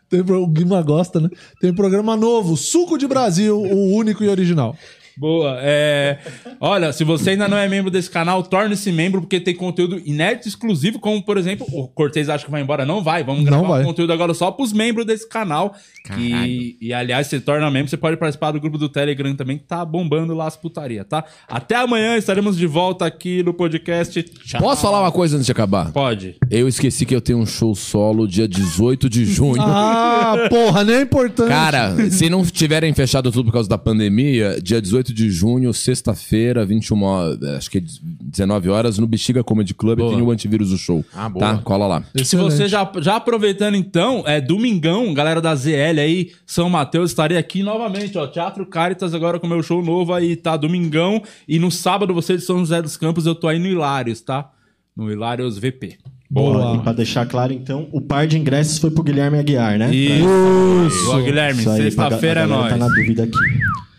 [0.08, 1.30] tem o Guima gosta, né?
[1.60, 4.76] Tem programa novo, Suco de Brasil, o único e original.
[5.20, 5.58] Boa.
[5.62, 6.18] É...
[6.62, 10.48] Olha, se você ainda não é membro desse canal, torne-se membro, porque tem conteúdo inédito
[10.48, 12.86] exclusivo, como, por exemplo, o Cortez acha que vai embora.
[12.86, 13.22] Não vai.
[13.22, 13.82] Vamos gravar Não vai.
[13.82, 15.76] um conteúdo agora só pros membros desse canal.
[16.06, 16.78] Que...
[16.80, 19.84] E, aliás, você torna membro, você pode participar do grupo do Telegram também, que tá
[19.84, 21.26] bombando lá as putaria, tá?
[21.48, 24.24] Até amanhã, estaremos de volta aqui no podcast.
[24.24, 24.62] Tchau.
[24.62, 25.91] Posso falar uma coisa antes de acabar?
[25.91, 26.38] Pode.
[26.50, 29.62] Eu esqueci que eu tenho um show solo dia 18 de junho.
[29.62, 31.50] Ah, porra, nem é importante.
[31.50, 36.65] Cara, se não tiverem fechado tudo por causa da pandemia, dia 18 de junho, sexta-feira,
[36.65, 40.14] 21 horas, acho que é 19 horas, no Bexiga Comedy Club Boa.
[40.14, 41.03] tem o antivírus do show.
[41.14, 41.45] Ah, boa.
[41.45, 41.57] Tá?
[41.60, 42.03] Cola lá.
[42.15, 42.53] Se Excelente.
[42.53, 47.64] você já, já aproveitando então, é domingão, galera da ZL aí, São Mateus, estarei aqui
[47.64, 50.56] novamente, ó, Teatro Caritas agora com meu show novo aí, tá?
[50.57, 51.22] Domingão.
[51.48, 54.49] E no sábado, você de São José dos Campos, eu tô aí no Hilários, tá?
[54.95, 55.98] No Hilários VP.
[56.30, 56.76] Boa.
[56.76, 59.94] E pra deixar claro, então, o par de ingressos foi pro Guilherme Aguiar, né?
[59.94, 61.06] Isso.
[61.06, 62.73] Boa, Guilherme, Isso sexta-feira é galera nóis.
[62.73, 63.38] Tá na dúvida aqui.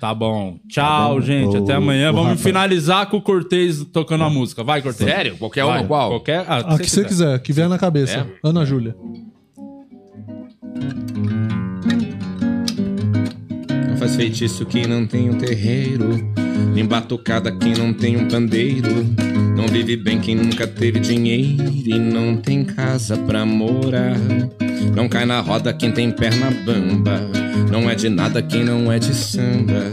[0.01, 0.59] Tá bom.
[0.69, 1.21] Tchau, bom.
[1.21, 1.55] gente.
[1.57, 2.11] O- Até amanhã.
[2.11, 2.43] o Vamos Rafa.
[2.43, 4.65] finalizar com o Cortez tocando a música.
[4.65, 5.09] Vai, Cortez.
[5.11, 5.37] Sério?
[5.37, 6.09] Qualquer uma, qual?
[6.11, 6.45] Qualquer.
[6.49, 8.27] Ah, A que você quiser, que vier na cabeça.
[8.43, 8.49] É?
[8.49, 8.97] Ana Júlia.
[13.89, 16.09] Não faz feitiço quem não tem um terreiro,
[16.75, 18.89] nem batucada quem não tem um pandeiro.
[19.61, 24.17] Não vive bem quem nunca teve dinheiro e não tem casa pra morar.
[24.97, 27.21] Não cai na roda quem tem perna bamba.
[27.71, 29.85] Não é de nada quem não é de samba.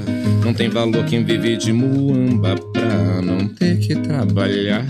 [0.41, 4.85] Não tem valor quem vive de muamba pra não ter que trabalhar.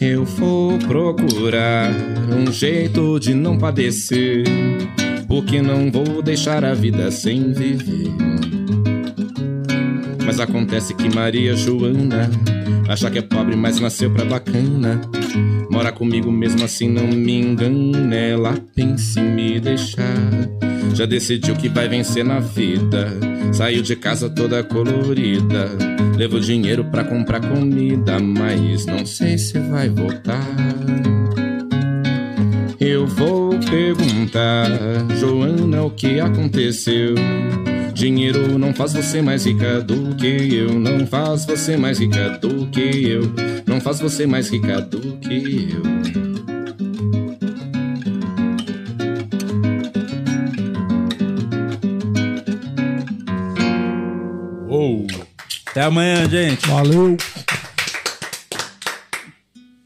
[0.00, 1.92] Eu vou procurar
[2.34, 4.44] um jeito de não padecer,
[5.28, 8.10] porque não vou deixar a vida sem viver.
[10.32, 12.30] Mas acontece que Maria Joana
[12.88, 14.98] acha que é pobre, mas nasceu pra bacana.
[15.70, 18.16] Mora comigo mesmo assim, não me engana.
[18.16, 20.16] Ela pensa em me deixar.
[20.94, 23.12] Já decidiu que vai vencer na vida.
[23.52, 25.68] Saiu de casa toda colorida.
[26.16, 30.48] Levou dinheiro pra comprar comida, mas não sei se vai voltar.
[32.80, 34.66] Eu vou perguntar,
[35.20, 37.16] Joana, o que aconteceu?
[37.94, 42.66] Dinheiro não faz você mais rica do que eu, não faz você mais rica do
[42.66, 43.32] que eu,
[43.66, 46.32] não faz você mais rica do que eu.
[55.72, 56.68] Até amanhã, gente.
[56.68, 57.16] Valeu.